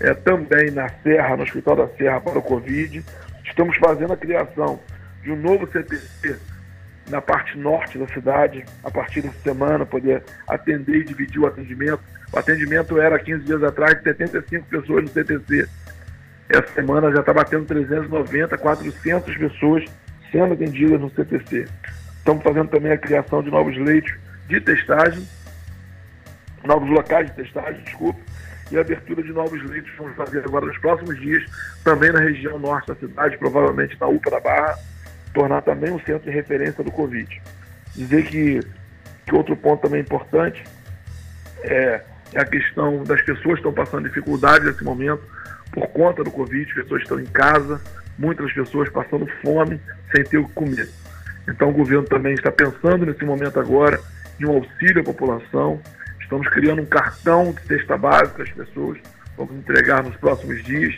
é, 0.00 0.14
também 0.14 0.70
na 0.70 0.88
Serra, 1.02 1.36
no 1.36 1.42
Hospital 1.42 1.76
da 1.76 1.88
Serra 1.88 2.22
para 2.22 2.38
o 2.38 2.42
Covid. 2.42 3.04
Estamos 3.44 3.76
fazendo 3.76 4.14
a 4.14 4.16
criação 4.16 4.80
de 5.22 5.30
um 5.30 5.36
novo 5.36 5.66
CTC 5.66 6.53
na 7.08 7.20
parte 7.20 7.56
norte 7.58 7.98
da 7.98 8.06
cidade, 8.08 8.64
a 8.82 8.90
partir 8.90 9.20
dessa 9.20 9.38
semana, 9.40 9.84
poder 9.84 10.22
atender 10.48 10.96
e 10.96 11.04
dividir 11.04 11.38
o 11.40 11.46
atendimento. 11.46 12.00
O 12.32 12.38
atendimento 12.38 12.98
era 12.98 13.18
15 13.18 13.44
dias 13.44 13.62
atrás 13.62 13.96
de 13.98 14.04
75 14.04 14.66
pessoas 14.66 15.04
no 15.04 15.08
CTC. 15.10 15.68
Essa 16.48 16.72
semana 16.74 17.10
já 17.12 17.20
está 17.20 17.32
batendo 17.32 17.66
390, 17.66 18.56
400 18.58 19.36
pessoas 19.36 19.84
sendo 20.30 20.54
atendidas 20.54 21.00
no 21.00 21.10
CTC. 21.10 21.66
Estamos 22.18 22.42
fazendo 22.42 22.68
também 22.68 22.92
a 22.92 22.98
criação 22.98 23.42
de 23.42 23.50
novos 23.50 23.76
leitos 23.76 24.14
de 24.48 24.60
testagem, 24.60 25.26
novos 26.64 26.88
locais 26.88 27.26
de 27.30 27.36
testagem, 27.36 27.82
desculpa, 27.82 28.18
e 28.70 28.78
a 28.78 28.80
abertura 28.80 29.22
de 29.22 29.32
novos 29.32 29.62
leitos 29.62 29.92
vamos 29.96 30.16
fazer 30.16 30.38
agora 30.44 30.66
nos 30.66 30.78
próximos 30.78 31.18
dias, 31.20 31.44
também 31.82 32.10
na 32.12 32.20
região 32.20 32.58
norte 32.58 32.88
da 32.88 32.94
cidade, 32.94 33.36
provavelmente 33.36 33.96
na 34.00 34.06
UPA 34.06 34.30
da 34.30 34.40
Barra, 34.40 34.74
tornar 35.34 35.60
também 35.62 35.90
um 35.90 35.98
centro 35.98 36.22
de 36.22 36.30
referência 36.30 36.82
do 36.82 36.90
Covid. 36.90 37.42
Dizer 37.94 38.24
que, 38.24 38.60
que 39.26 39.34
outro 39.34 39.56
ponto 39.56 39.82
também 39.82 40.00
importante 40.00 40.62
é, 41.62 42.00
é 42.32 42.40
a 42.40 42.46
questão 42.46 43.02
das 43.02 43.20
pessoas 43.22 43.60
que 43.60 43.68
estão 43.68 43.72
passando 43.72 44.08
dificuldade 44.08 44.64
nesse 44.64 44.82
momento 44.82 45.22
por 45.72 45.88
conta 45.88 46.22
do 46.22 46.30
Covid, 46.30 46.70
as 46.70 46.74
pessoas 46.74 47.02
estão 47.02 47.20
em 47.20 47.26
casa, 47.26 47.80
muitas 48.16 48.52
pessoas 48.52 48.88
passando 48.90 49.26
fome 49.42 49.80
sem 50.14 50.24
ter 50.24 50.38
o 50.38 50.46
que 50.46 50.54
comer. 50.54 50.88
Então 51.48 51.68
o 51.68 51.72
governo 51.72 52.04
também 52.04 52.34
está 52.34 52.50
pensando 52.50 53.04
nesse 53.04 53.24
momento 53.24 53.58
agora 53.58 54.00
em 54.40 54.46
um 54.46 54.52
auxílio 54.52 55.00
à 55.00 55.04
população. 55.04 55.80
Estamos 56.20 56.48
criando 56.48 56.80
um 56.80 56.86
cartão 56.86 57.52
de 57.52 57.60
cesta 57.66 57.98
básica 57.98 58.44
às 58.44 58.50
pessoas, 58.50 58.98
vamos 59.36 59.56
entregar 59.56 60.02
nos 60.02 60.16
próximos 60.16 60.62
dias 60.62 60.94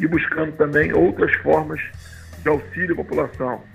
e 0.00 0.06
buscando 0.06 0.52
também 0.52 0.92
outras 0.92 1.34
formas 1.36 1.80
de 2.42 2.48
auxílio 2.48 2.94
à 2.94 2.96
população 2.96 3.71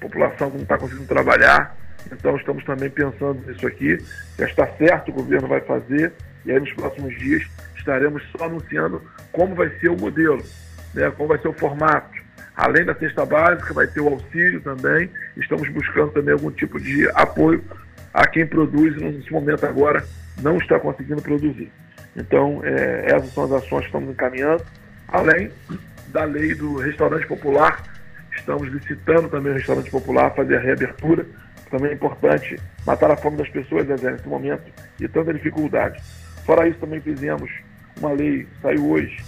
população 0.00 0.50
que 0.50 0.56
não 0.56 0.62
está 0.62 0.78
conseguindo 0.78 1.06
trabalhar. 1.06 1.76
Então 2.10 2.36
estamos 2.36 2.64
também 2.64 2.90
pensando 2.90 3.40
nisso 3.46 3.66
aqui. 3.66 3.98
Já 4.38 4.46
está 4.46 4.66
certo, 4.76 5.10
o 5.10 5.14
governo 5.14 5.48
vai 5.48 5.60
fazer, 5.60 6.12
e 6.44 6.52
aí 6.52 6.60
nos 6.60 6.72
próximos 6.72 7.16
dias 7.18 7.42
estaremos 7.76 8.22
só 8.36 8.44
anunciando 8.44 9.02
como 9.32 9.54
vai 9.54 9.70
ser 9.78 9.88
o 9.88 9.96
modelo, 9.96 10.42
né, 10.94 11.10
como 11.10 11.28
vai 11.28 11.38
ser 11.38 11.48
o 11.48 11.52
formato. 11.52 12.18
Além 12.56 12.84
da 12.84 12.94
cesta 12.94 13.24
básica, 13.24 13.72
vai 13.72 13.86
ter 13.86 14.00
o 14.00 14.08
auxílio 14.08 14.60
também. 14.60 15.08
Estamos 15.36 15.68
buscando 15.68 16.10
também 16.10 16.32
algum 16.32 16.50
tipo 16.50 16.80
de 16.80 17.08
apoio 17.10 17.62
a 18.12 18.26
quem 18.26 18.44
produz 18.44 18.96
e 18.96 19.04
nesse 19.04 19.30
momento 19.30 19.64
agora 19.64 20.04
não 20.42 20.58
está 20.58 20.78
conseguindo 20.80 21.22
produzir. 21.22 21.70
Então, 22.16 22.60
é, 22.64 23.12
essas 23.14 23.32
são 23.32 23.44
as 23.44 23.52
ações 23.52 23.82
que 23.82 23.86
estamos 23.86 24.10
encaminhando, 24.10 24.64
além 25.06 25.52
da 26.08 26.24
lei 26.24 26.52
do 26.54 26.78
restaurante 26.78 27.26
popular, 27.26 27.80
Estamos 28.38 28.68
licitando 28.68 29.28
também 29.28 29.52
o 29.52 29.54
restaurante 29.56 29.90
popular, 29.90 30.34
fazer 30.34 30.56
a 30.56 30.60
reabertura. 30.60 31.26
Também 31.70 31.90
é 31.90 31.94
importante 31.94 32.58
matar 32.86 33.10
a 33.10 33.16
fome 33.16 33.36
das 33.36 33.48
pessoas, 33.48 33.86
Zé, 33.86 34.10
nesse 34.10 34.26
momento 34.26 34.72
de 34.98 35.08
tanta 35.08 35.34
dificuldade. 35.34 36.00
Fora 36.44 36.66
isso, 36.66 36.78
também 36.78 37.00
fizemos 37.00 37.50
uma 38.00 38.12
lei, 38.12 38.46
saiu 38.62 38.90
hoje, 38.90 39.22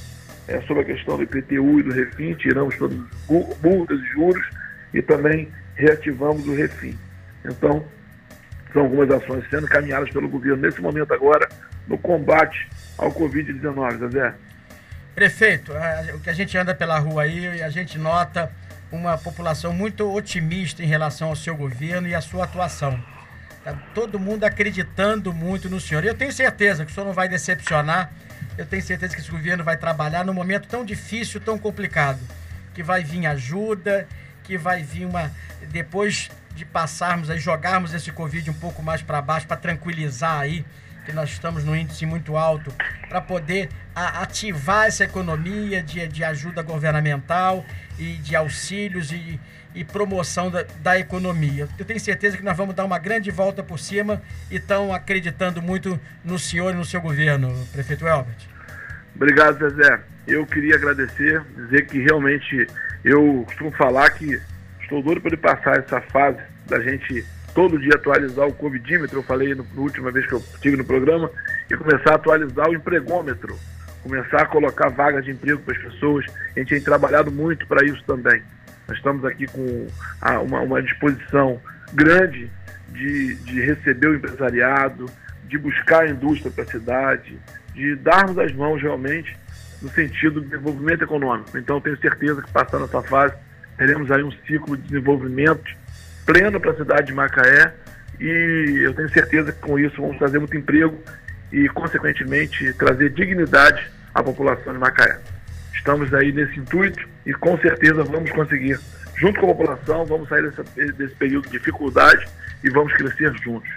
é, 0.49 0.61
sobre 0.63 0.83
a 0.83 0.87
questão 0.87 1.17
do 1.17 1.23
IPTU 1.23 1.81
e 1.81 1.83
do 1.83 1.93
Refim, 1.93 2.35
tiramos 2.35 2.77
todas 2.77 2.99
as 2.99 3.63
multas 3.63 4.01
e 4.01 4.07
juros 4.07 4.45
e 4.95 5.03
também 5.03 5.49
reativamos 5.75 6.47
o 6.47 6.55
Refim. 6.55 6.99
Então, 7.45 7.85
são 8.73 8.83
algumas 8.83 9.11
ações 9.11 9.45
sendo 9.51 9.67
caminhadas 9.67 10.11
pelo 10.11 10.29
governo 10.29 10.63
nesse 10.63 10.81
momento 10.81 11.13
agora 11.13 11.49
no 11.87 11.99
combate 11.99 12.69
ao 12.97 13.13
Covid-19, 13.13 14.13
Zé. 14.13 14.35
Prefeito, 15.15 15.73
o 16.15 16.21
que 16.21 16.31
a 16.31 16.33
gente 16.33 16.57
anda 16.57 16.75
pela 16.75 16.99
rua 16.99 17.23
aí, 17.23 17.63
a 17.63 17.69
gente 17.69 17.99
nota 17.99 18.51
uma 18.91 19.17
população 19.17 19.73
muito 19.73 20.11
otimista 20.13 20.83
em 20.83 20.87
relação 20.87 21.29
ao 21.29 21.37
seu 21.37 21.57
governo 21.57 22.09
e 22.09 22.15
à 22.15 22.21
sua 22.21 22.45
atuação. 22.45 23.03
Tá 23.65 23.75
todo 23.95 24.19
mundo 24.19 24.45
acreditando 24.45 25.33
muito 25.33 25.69
no 25.69 25.81
senhor. 25.81 26.05
Eu 26.05 26.15
tenho 26.15 26.33
certeza 26.33 26.85
que 26.85 26.91
o 26.91 26.95
senhor 26.95 27.07
não 27.07 27.13
vai 27.13 27.29
decepcionar. 27.29 28.11
Eu 28.57 28.65
tenho 28.67 28.83
certeza 28.83 29.15
que 29.15 29.21
esse 29.21 29.31
governo 29.31 29.63
vai 29.63 29.77
trabalhar 29.77 30.25
num 30.25 30.33
momento 30.33 30.67
tão 30.67 30.85
difícil, 30.85 31.41
tão 31.41 31.59
complicado, 31.59 32.19
que 32.75 32.83
vai 32.83 33.05
vir 33.05 33.27
ajuda, 33.27 34.09
que 34.43 34.57
vai 34.57 34.83
vir 34.83 35.05
uma 35.05 35.31
depois 35.71 36.31
de 36.55 36.65
passarmos 36.65 37.31
aí 37.31 37.39
jogarmos 37.39 37.95
esse 37.95 38.11
Covid 38.11 38.51
um 38.51 38.55
pouco 38.55 38.83
mais 38.83 39.03
para 39.03 39.21
baixo 39.23 39.47
para 39.47 39.57
tranquilizar 39.57 40.41
aí 40.41 40.65
que 41.05 41.13
nós 41.13 41.31
estamos 41.31 41.65
no 41.65 41.77
índice 41.77 42.07
muito 42.07 42.37
alto, 42.37 42.73
para 43.09 43.21
poder 43.21 43.69
a, 43.95 44.23
ativar 44.23 44.87
essa 44.87 45.05
economia 45.05 45.83
de, 45.83 46.07
de 46.09 46.25
ajuda 46.25 46.63
governamental 46.63 47.65
e 47.99 48.15
de 48.15 48.37
auxílios 48.37 49.13
e, 49.13 49.41
e 49.75 49.85
promoção 49.85 50.51
da, 50.51 50.65
da, 50.81 50.99
economia. 50.99 51.69
Eu 51.79 51.85
tenho 51.85 52.01
certeza 52.01 52.37
que 52.37 52.45
nós 52.45 52.57
vamos 52.57 52.75
dar 52.75 52.85
uma 52.85 52.99
grande 52.99 53.31
volta 53.31 53.63
por 53.63 53.79
cima 53.79 54.23
e 54.51 54.57
estão 54.57 54.93
acreditando 54.93 55.61
muito 55.61 55.99
no 56.25 56.39
senhor 56.39 56.73
e 56.73 56.77
no 56.77 56.85
seu 56.85 57.01
governo, 57.01 57.53
prefeito 57.73 58.07
Elbert. 58.07 58.49
Obrigado, 59.15 59.59
Zezé. 59.59 60.01
Eu 60.27 60.47
queria 60.47 60.77
agradecer, 60.77 61.43
dizer 61.57 61.87
que 61.87 61.99
realmente 61.99 62.67
eu 63.05 63.43
costumo 63.47 63.71
falar 63.73 64.11
que 64.11 64.41
estou 64.81 65.03
doido 65.03 65.21
para 65.21 65.31
ele 65.31 65.37
passar 65.37 65.79
essa 65.79 66.01
fase 66.01 66.39
da 66.67 66.81
gente 66.81 67.25
todo 67.55 67.79
dia 67.79 67.95
atualizar 67.95 68.47
o 68.47 68.53
Covidímetro, 68.53 69.19
eu 69.19 69.23
falei 69.23 69.55
na 69.55 69.65
última 69.77 70.11
vez 70.11 70.27
que 70.27 70.33
eu 70.33 70.39
estive 70.39 70.77
no 70.77 70.85
programa, 70.85 71.31
e 71.71 71.77
começar 71.77 72.13
a 72.13 72.15
atualizar 72.15 72.69
o 72.69 72.75
empregômetro, 72.75 73.59
começar 74.03 74.43
a 74.43 74.47
colocar 74.47 74.89
vagas 74.89 75.25
de 75.25 75.31
emprego 75.31 75.61
para 75.63 75.77
as 75.77 75.83
pessoas. 75.83 76.27
A 76.57 76.59
gente 76.59 76.71
tem 76.71 76.81
trabalhado 76.81 77.31
muito 77.31 77.67
para 77.67 77.85
isso 77.85 78.03
também. 78.05 78.43
Nós 78.89 78.97
estamos 78.97 79.25
aqui 79.25 79.47
com 79.47 79.87
uma, 80.45 80.61
uma 80.61 80.83
disposição 80.83 81.61
grande 81.93 82.51
de, 82.89 83.35
de 83.37 83.61
receber 83.61 84.09
o 84.09 84.15
empresariado, 84.17 85.07
de 85.45 85.59
buscar 85.59 86.03
a 86.03 86.09
indústria 86.09 86.51
para 86.51 86.65
a 86.65 86.67
cidade, 86.67 87.39
de 87.75 87.95
darmos 87.97 88.39
as 88.39 88.53
mãos 88.53 88.81
realmente 88.83 89.37
no 89.81 89.89
sentido 89.91 90.41
do 90.41 90.49
desenvolvimento 90.49 91.03
econômico. 91.03 91.57
Então, 91.57 91.81
tenho 91.81 91.99
certeza 91.99 92.43
que 92.43 92.51
passando 92.51 92.85
essa 92.85 93.03
fase, 93.03 93.35
teremos 93.79 94.11
aí 94.11 94.23
um 94.23 94.33
ciclo 94.47 94.77
de 94.77 94.83
desenvolvimento 94.83 95.80
pleno 96.31 96.61
para 96.61 96.71
a 96.71 96.77
cidade 96.77 97.09
de 97.09 97.13
Macaé 97.13 97.73
e 98.21 98.83
eu 98.85 98.95
tenho 98.95 99.09
certeza 99.09 99.51
que 99.51 99.59
com 99.59 99.77
isso 99.77 100.01
vamos 100.01 100.17
trazer 100.17 100.39
muito 100.39 100.57
emprego 100.57 100.97
e, 101.51 101.69
consequentemente, 101.71 102.73
trazer 102.75 103.11
dignidade 103.11 103.91
à 104.15 104.23
população 104.23 104.73
de 104.73 104.79
Macaé. 104.79 105.19
Estamos 105.75 106.15
aí 106.15 106.31
nesse 106.31 106.61
intuito 106.61 107.05
e 107.27 107.33
com 107.33 107.59
certeza 107.59 108.05
vamos 108.05 108.31
conseguir, 108.31 108.79
junto 109.17 109.41
com 109.41 109.47
a 109.51 109.55
população, 109.55 110.05
vamos 110.05 110.29
sair 110.29 110.49
desse, 110.49 110.93
desse 110.93 111.15
período 111.17 111.47
de 111.47 111.59
dificuldade 111.59 112.25
e 112.63 112.71
vamos 112.71 112.93
crescer 112.93 113.35
juntos. 113.43 113.69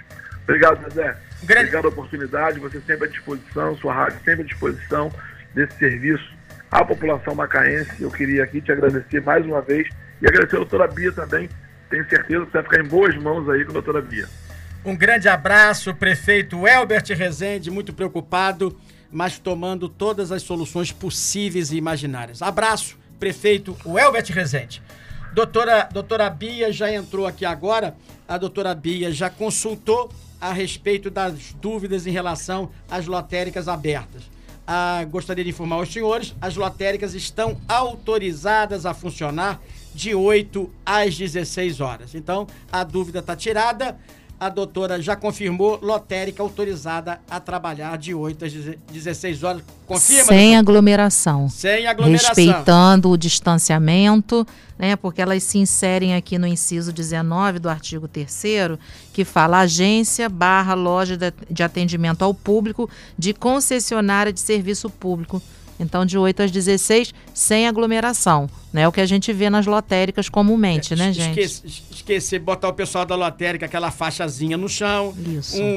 Obrigado, 0.44 0.88
Zé. 0.92 1.16
Grande... 1.42 1.70
Obrigado 1.70 1.82
pela 1.82 1.88
oportunidade, 1.88 2.60
você 2.60 2.80
sempre 2.86 3.08
à 3.08 3.10
disposição, 3.10 3.76
sua 3.78 3.92
rádio 3.92 4.20
sempre 4.24 4.42
à 4.42 4.46
disposição 4.46 5.12
desse 5.52 5.76
serviço 5.76 6.32
à 6.70 6.84
população 6.84 7.34
macaense. 7.34 8.00
Eu 8.00 8.12
queria 8.12 8.44
aqui 8.44 8.60
te 8.60 8.70
agradecer 8.70 9.20
mais 9.22 9.44
uma 9.44 9.60
vez 9.60 9.88
e 10.22 10.28
agradecer 10.28 10.54
a 10.54 10.60
doutora 10.60 10.86
Bia 10.86 11.10
também 11.10 11.48
tenho 11.90 12.08
certeza 12.08 12.46
que 12.46 12.52
vai 12.52 12.62
ficar 12.62 12.80
em 12.80 12.88
boas 12.88 13.16
mãos 13.16 13.48
aí 13.48 13.64
com 13.64 13.70
a 13.70 13.74
doutora 13.74 14.02
Bia. 14.02 14.28
Um 14.84 14.94
grande 14.94 15.28
abraço, 15.28 15.94
prefeito 15.94 16.66
Elbert 16.66 17.06
Rezende, 17.16 17.70
muito 17.70 17.92
preocupado, 17.92 18.78
mas 19.10 19.38
tomando 19.38 19.88
todas 19.88 20.30
as 20.30 20.42
soluções 20.42 20.92
possíveis 20.92 21.72
e 21.72 21.76
imaginárias. 21.76 22.42
Abraço, 22.42 22.98
prefeito 23.18 23.76
Elbert 23.86 24.30
Rezende. 24.30 24.82
Doutora, 25.32 25.88
doutora 25.90 26.28
Bia 26.30 26.70
já 26.70 26.92
entrou 26.92 27.26
aqui 27.26 27.44
agora. 27.44 27.96
A 28.28 28.36
doutora 28.38 28.74
Bia 28.74 29.10
já 29.10 29.30
consultou 29.30 30.12
a 30.40 30.52
respeito 30.52 31.10
das 31.10 31.54
dúvidas 31.54 32.06
em 32.06 32.10
relação 32.10 32.70
às 32.90 33.06
lotéricas 33.06 33.66
abertas. 33.66 34.22
Ah, 34.66 35.04
gostaria 35.10 35.42
de 35.42 35.50
informar 35.50 35.78
os 35.78 35.92
senhores: 35.92 36.34
as 36.40 36.56
lotéricas 36.56 37.14
estão 37.14 37.60
autorizadas 37.66 38.86
a 38.86 38.94
funcionar 38.94 39.60
de 39.94 40.14
8 40.14 40.70
às 40.84 41.16
16 41.16 41.80
horas. 41.80 42.14
Então, 42.14 42.46
a 42.72 42.82
dúvida 42.82 43.20
está 43.20 43.36
tirada 43.36 43.96
a 44.38 44.48
doutora 44.48 45.00
já 45.00 45.14
confirmou, 45.16 45.78
lotérica 45.80 46.42
autorizada 46.42 47.20
a 47.30 47.38
trabalhar 47.38 47.96
de 47.96 48.12
8 48.12 48.44
às 48.44 48.52
16 48.92 49.42
horas. 49.42 49.62
Confirma? 49.86 50.24
Sem 50.24 50.36
doutora? 50.36 50.58
aglomeração. 50.58 51.48
Sem 51.48 51.86
aglomeração. 51.86 52.34
Respeitando 52.34 53.10
o 53.10 53.16
distanciamento, 53.16 54.46
né? 54.78 54.96
Porque 54.96 55.22
elas 55.22 55.42
se 55.44 55.58
inserem 55.58 56.14
aqui 56.14 56.36
no 56.36 56.46
inciso 56.46 56.92
19 56.92 57.58
do 57.58 57.68
artigo 57.68 58.08
3 58.08 58.78
que 59.12 59.24
fala 59.24 59.60
agência 59.60 60.28
barra 60.28 60.74
loja 60.74 61.16
de 61.48 61.62
atendimento 61.62 62.22
ao 62.22 62.34
público 62.34 62.90
de 63.16 63.32
concessionária 63.32 64.32
de 64.32 64.40
serviço 64.40 64.90
público 64.90 65.40
então, 65.78 66.06
de 66.06 66.16
8 66.16 66.44
às 66.44 66.50
16, 66.50 67.12
sem 67.32 67.66
aglomeração. 67.66 68.48
Né? 68.72 68.86
O 68.86 68.92
que 68.92 69.00
a 69.00 69.06
gente 69.06 69.32
vê 69.32 69.50
nas 69.50 69.66
lotéricas 69.66 70.28
comumente, 70.28 70.94
é, 70.94 70.96
né, 70.96 71.12
gente? 71.12 71.40
Esquecer, 71.40 71.82
esquecer 71.90 72.38
botar 72.38 72.68
o 72.68 72.72
pessoal 72.72 73.04
da 73.04 73.14
lotérica, 73.14 73.66
aquela 73.66 73.90
faixazinha 73.90 74.56
no 74.56 74.68
chão. 74.68 75.14
Isso. 75.26 75.60
Um, 75.60 75.76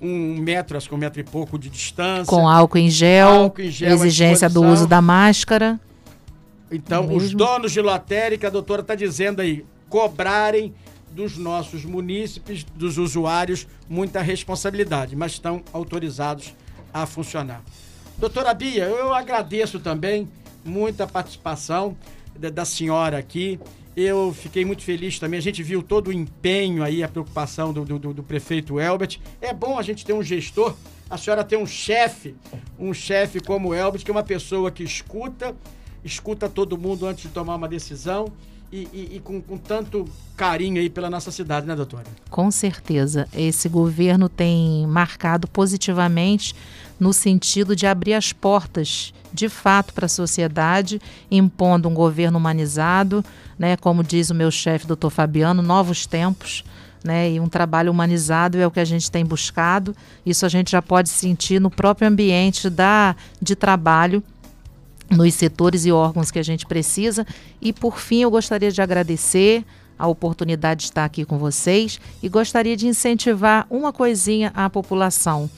um 0.00 0.36
metro, 0.38 0.76
acho 0.76 0.88
que 0.88 0.94
um 0.94 0.98
metro 0.98 1.20
e 1.20 1.24
pouco 1.24 1.58
de 1.58 1.68
distância. 1.68 2.26
Com 2.26 2.48
álcool 2.48 2.78
em 2.78 2.90
gel. 2.90 3.28
Álcool 3.28 3.62
em 3.62 3.70
gel 3.70 3.94
exigência 3.94 4.48
do 4.48 4.62
uso 4.62 4.86
da 4.86 5.00
máscara. 5.00 5.80
Então, 6.70 7.10
é 7.10 7.14
os 7.14 7.34
donos 7.34 7.72
de 7.72 7.80
lotérica, 7.80 8.46
a 8.46 8.50
doutora 8.50 8.80
está 8.80 8.94
dizendo 8.94 9.40
aí, 9.40 9.64
cobrarem 9.88 10.74
dos 11.10 11.36
nossos 11.36 11.84
munícipes, 11.84 12.64
dos 12.74 12.96
usuários, 12.96 13.66
muita 13.88 14.22
responsabilidade, 14.22 15.14
mas 15.14 15.32
estão 15.32 15.62
autorizados 15.72 16.54
a 16.92 17.04
funcionar. 17.04 17.62
Doutora 18.22 18.54
Bia, 18.54 18.84
eu 18.84 19.12
agradeço 19.12 19.80
também 19.80 20.28
muita 20.64 21.08
participação 21.08 21.96
da, 22.38 22.64
senhora 22.64 23.18
aqui. 23.18 23.58
Eu 23.96 24.32
fiquei 24.32 24.64
muito 24.64 24.84
feliz 24.84 25.18
também. 25.18 25.38
A 25.38 25.42
gente 25.42 25.60
viu 25.60 25.82
todo 25.82 26.06
o 26.06 26.12
empenho 26.12 26.84
aí, 26.84 27.02
a 27.02 27.08
preocupação 27.08 27.72
do, 27.72 27.84
do, 27.84 28.14
do, 28.14 28.22
prefeito 28.22 28.78
Elbert. 28.78 29.18
É 29.40 29.52
bom 29.52 29.76
a 29.76 29.82
gente 29.82 30.06
ter 30.06 30.12
um 30.12 30.22
gestor. 30.22 30.76
A 31.10 31.18
senhora 31.18 31.42
tem 31.42 31.58
um 31.58 31.66
chefe, 31.66 32.36
um 32.78 32.94
chefe 32.94 33.40
como 33.40 33.70
o 33.70 33.74
Elbert, 33.74 34.04
que 34.04 34.10
é 34.12 34.14
uma 34.14 34.22
pessoa 34.22 34.70
que 34.70 34.84
escuta, 34.84 35.52
escuta 36.04 36.48
todo 36.48 36.78
mundo 36.78 37.06
antes 37.06 37.24
de 37.24 37.30
tomar 37.30 37.56
uma 37.56 37.68
decisão 37.68 38.32
e, 38.72 38.88
e, 38.92 39.16
e 39.16 39.20
com, 39.20 39.42
com, 39.42 39.58
tanto 39.58 40.08
carinho 40.36 40.80
aí 40.80 40.88
pela 40.88 41.10
nossa 41.10 41.32
cidade, 41.32 41.66
né, 41.66 41.74
doutora? 41.74 42.06
Com 42.30 42.52
certeza. 42.52 43.28
Esse 43.34 43.68
governo 43.68 44.28
tem 44.28 44.86
marcado 44.86 45.46
positivamente 45.46 46.54
no 47.02 47.12
sentido 47.12 47.74
de 47.74 47.84
abrir 47.84 48.14
as 48.14 48.32
portas 48.32 49.12
de 49.32 49.48
fato 49.48 49.92
para 49.92 50.06
a 50.06 50.08
sociedade, 50.08 51.02
impondo 51.28 51.88
um 51.88 51.94
governo 51.94 52.38
humanizado, 52.38 53.24
né, 53.58 53.76
como 53.76 54.04
diz 54.04 54.30
o 54.30 54.34
meu 54.34 54.52
chefe, 54.52 54.86
doutor 54.86 55.10
Fabiano, 55.10 55.62
novos 55.62 56.06
tempos. 56.06 56.64
Né, 57.02 57.32
e 57.32 57.40
um 57.40 57.48
trabalho 57.48 57.90
humanizado 57.90 58.56
é 58.56 58.64
o 58.64 58.70
que 58.70 58.78
a 58.78 58.84
gente 58.84 59.10
tem 59.10 59.24
buscado. 59.24 59.96
Isso 60.24 60.46
a 60.46 60.48
gente 60.48 60.70
já 60.70 60.80
pode 60.80 61.08
sentir 61.08 61.60
no 61.60 61.68
próprio 61.68 62.06
ambiente 62.06 62.70
da, 62.70 63.16
de 63.40 63.56
trabalho 63.56 64.22
nos 65.10 65.34
setores 65.34 65.84
e 65.84 65.90
órgãos 65.90 66.30
que 66.30 66.38
a 66.38 66.44
gente 66.44 66.64
precisa. 66.64 67.26
E 67.60 67.72
por 67.72 67.98
fim, 67.98 68.22
eu 68.22 68.30
gostaria 68.30 68.70
de 68.70 68.80
agradecer 68.80 69.64
a 69.98 70.06
oportunidade 70.06 70.82
de 70.82 70.86
estar 70.86 71.04
aqui 71.04 71.24
com 71.24 71.36
vocês 71.36 72.00
e 72.22 72.28
gostaria 72.28 72.76
de 72.76 72.86
incentivar 72.86 73.66
uma 73.68 73.92
coisinha 73.92 74.52
à 74.54 74.70
população. 74.70 75.50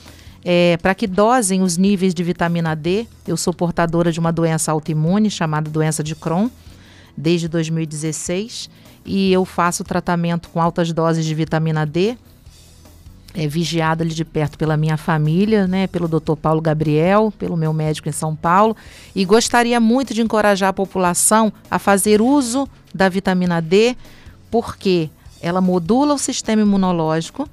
É, 0.45 0.77
para 0.77 0.95
que 0.95 1.07
dosem 1.07 1.63
os 1.63 1.77
níveis 1.77 2.13
de 2.13 2.23
vitamina 2.23 2.75
D. 2.75 3.07
Eu 3.27 3.37
sou 3.37 3.55
portadora 3.55 4.13
de 4.13 4.21
uma 4.21 4.31
doença 4.31 4.71
autoimune 4.71 5.31
chamada 5.31 5.71
doença 5.71 6.05
de 6.05 6.15
Crohn 6.15 6.51
desde 7.17 7.49
2016 7.49 8.69
e 9.07 9.33
eu 9.33 9.45
faço 9.45 9.85
tratamento 9.85 10.49
com 10.51 10.61
altas 10.61 10.93
doses 10.93 11.25
de 11.25 11.35
vitamina 11.35 11.87
D 11.87 12.17
é, 13.35 13.49
vigiada 13.49 14.05
ali 14.05 14.15
de 14.15 14.25
perto 14.25 14.57
pela 14.57 14.77
minha 14.77 14.97
família, 14.97 15.67
né, 15.67 15.87
pelo 15.89 16.07
Dr. 16.07 16.37
Paulo 16.41 16.61
Gabriel, 16.61 17.33
pelo 17.37 17.57
meu 17.57 17.73
médico 17.73 18.09
em 18.09 18.13
São 18.13 18.35
Paulo, 18.35 18.77
e 19.15 19.25
gostaria 19.25 19.81
muito 19.81 20.15
de 20.15 20.23
encorajar 20.23 20.69
a 20.69 20.73
população 20.73 21.53
a 21.69 21.79
fazer 21.79 22.23
uso 22.23 22.69
da 22.95 23.09
vitamina 23.09 23.61
D, 23.61 23.97
porque 24.51 25.11
ela 25.43 25.61
modula 25.61 26.15
o 26.15 26.19
sistema 26.19 26.63
imunológico 26.63 27.49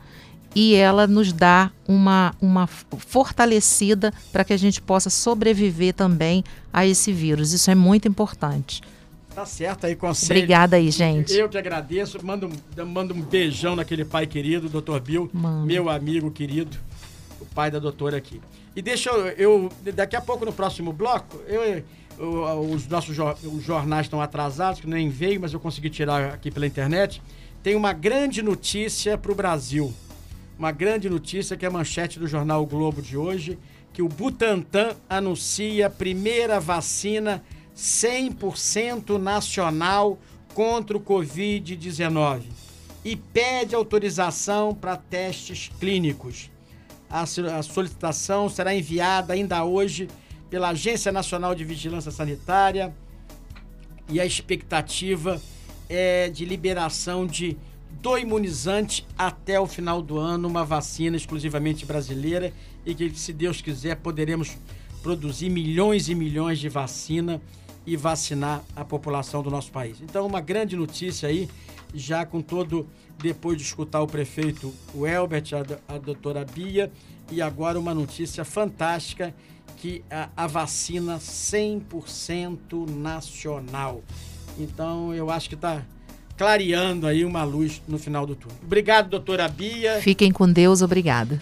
e 0.55 0.75
ela 0.75 1.07
nos 1.07 1.31
dá 1.31 1.71
uma, 1.87 2.33
uma 2.41 2.67
fortalecida 2.67 4.13
para 4.31 4.43
que 4.43 4.53
a 4.53 4.57
gente 4.57 4.81
possa 4.81 5.09
sobreviver 5.09 5.93
também 5.93 6.43
a 6.71 6.85
esse 6.85 7.11
vírus. 7.11 7.53
Isso 7.53 7.71
é 7.71 7.75
muito 7.75 8.07
importante. 8.07 8.81
Tá 9.33 9.45
certo 9.45 9.85
aí, 9.85 9.95
conselho. 9.95 10.39
Obrigada 10.39 10.75
aí, 10.75 10.91
gente. 10.91 11.33
Eu 11.33 11.47
que 11.47 11.57
agradeço. 11.57 12.23
Mando, 12.25 12.49
mando 12.85 13.13
um 13.13 13.21
beijão 13.21 13.75
naquele 13.75 14.03
pai 14.03 14.27
querido, 14.27 14.67
doutor 14.67 14.99
Bill, 14.99 15.29
Mano. 15.31 15.65
meu 15.65 15.89
amigo 15.89 16.29
querido, 16.29 16.77
o 17.39 17.45
pai 17.45 17.71
da 17.71 17.79
doutora 17.79 18.17
aqui. 18.17 18.41
E 18.75 18.81
deixa 18.81 19.09
eu, 19.09 19.27
eu 19.27 19.69
daqui 19.93 20.15
a 20.15 20.21
pouco 20.21 20.45
no 20.45 20.51
próximo 20.51 20.91
bloco, 20.91 21.37
eu, 21.47 21.63
eu 21.63 21.83
os 22.19 22.87
nossos 22.87 23.17
os 23.17 23.63
jornais 23.63 24.05
estão 24.05 24.21
atrasados, 24.21 24.81
que 24.81 24.87
nem 24.87 25.09
veio, 25.09 25.39
mas 25.41 25.53
eu 25.53 25.59
consegui 25.59 25.89
tirar 25.89 26.33
aqui 26.33 26.51
pela 26.51 26.67
internet. 26.67 27.21
Tem 27.63 27.75
uma 27.75 27.93
grande 27.93 28.41
notícia 28.41 29.17
para 29.17 29.31
o 29.31 29.35
Brasil. 29.35 29.93
Uma 30.61 30.71
grande 30.71 31.09
notícia 31.09 31.57
que 31.57 31.65
é 31.65 31.67
a 31.67 31.71
manchete 31.71 32.19
do 32.19 32.27
jornal 32.27 32.61
o 32.61 32.67
Globo 32.67 33.01
de 33.01 33.17
hoje, 33.17 33.57
que 33.91 34.03
o 34.03 34.07
Butantan 34.07 34.95
anuncia 35.09 35.87
a 35.87 35.89
primeira 35.89 36.59
vacina 36.59 37.43
100% 37.75 39.17
nacional 39.17 40.19
contra 40.53 40.95
o 40.95 41.01
Covid-19 41.01 42.43
e 43.03 43.15
pede 43.15 43.73
autorização 43.73 44.75
para 44.75 44.95
testes 44.95 45.71
clínicos. 45.79 46.51
A, 47.09 47.25
solicitação 47.63 48.47
será 48.47 48.71
enviada 48.75 49.33
ainda 49.33 49.63
hoje 49.63 50.07
pela 50.47 50.69
Agência 50.69 51.11
Nacional 51.11 51.55
de 51.55 51.63
Vigilância 51.63 52.11
Sanitária 52.11 52.93
e 54.07 54.21
a 54.21 54.27
expectativa 54.27 55.41
é 55.89 56.29
de 56.29 56.45
liberação 56.45 57.25
de 57.25 57.57
do 58.01 58.17
imunizante 58.17 59.05
até 59.15 59.59
o 59.59 59.67
final 59.67 60.01
do 60.01 60.17
ano, 60.17 60.47
uma 60.47 60.65
vacina 60.65 61.15
exclusivamente 61.15 61.85
brasileira 61.85 62.51
e 62.83 62.95
que, 62.95 63.11
se 63.11 63.31
Deus 63.31 63.61
quiser, 63.61 63.95
poderemos 63.97 64.57
produzir 65.03 65.49
milhões 65.49 66.09
e 66.09 66.15
milhões 66.15 66.57
de 66.57 66.67
vacina 66.67 67.39
e 67.85 67.95
vacinar 67.95 68.63
a 68.75 68.83
população 68.83 69.43
do 69.43 69.51
nosso 69.51 69.71
país. 69.71 70.01
Então, 70.01 70.25
uma 70.25 70.41
grande 70.41 70.75
notícia 70.75 71.29
aí, 71.29 71.47
já 71.93 72.25
com 72.25 72.41
todo, 72.41 72.87
depois 73.19 73.57
de 73.57 73.63
escutar 73.63 74.01
o 74.01 74.07
prefeito 74.07 74.73
o 74.95 75.05
Elbert, 75.05 75.49
a, 75.53 75.95
a 75.95 75.97
doutora 75.99 76.43
Bia, 76.43 76.91
e 77.31 77.39
agora 77.39 77.79
uma 77.79 77.93
notícia 77.93 78.43
fantástica, 78.43 79.33
que 79.77 80.03
a, 80.09 80.29
a 80.35 80.47
vacina 80.47 81.17
100% 81.17 82.89
nacional. 82.89 84.03
Então, 84.57 85.13
eu 85.13 85.29
acho 85.29 85.49
que 85.49 85.55
está 85.55 85.83
clareando 86.41 87.05
aí 87.05 87.23
uma 87.23 87.43
luz 87.43 87.83
no 87.87 87.99
final 87.99 88.25
do 88.25 88.35
túnel. 88.35 88.57
Obrigado, 88.63 89.09
doutora 89.09 89.47
Bia. 89.47 90.01
Fiquem 90.01 90.31
com 90.31 90.51
Deus, 90.51 90.81
obrigada. 90.81 91.39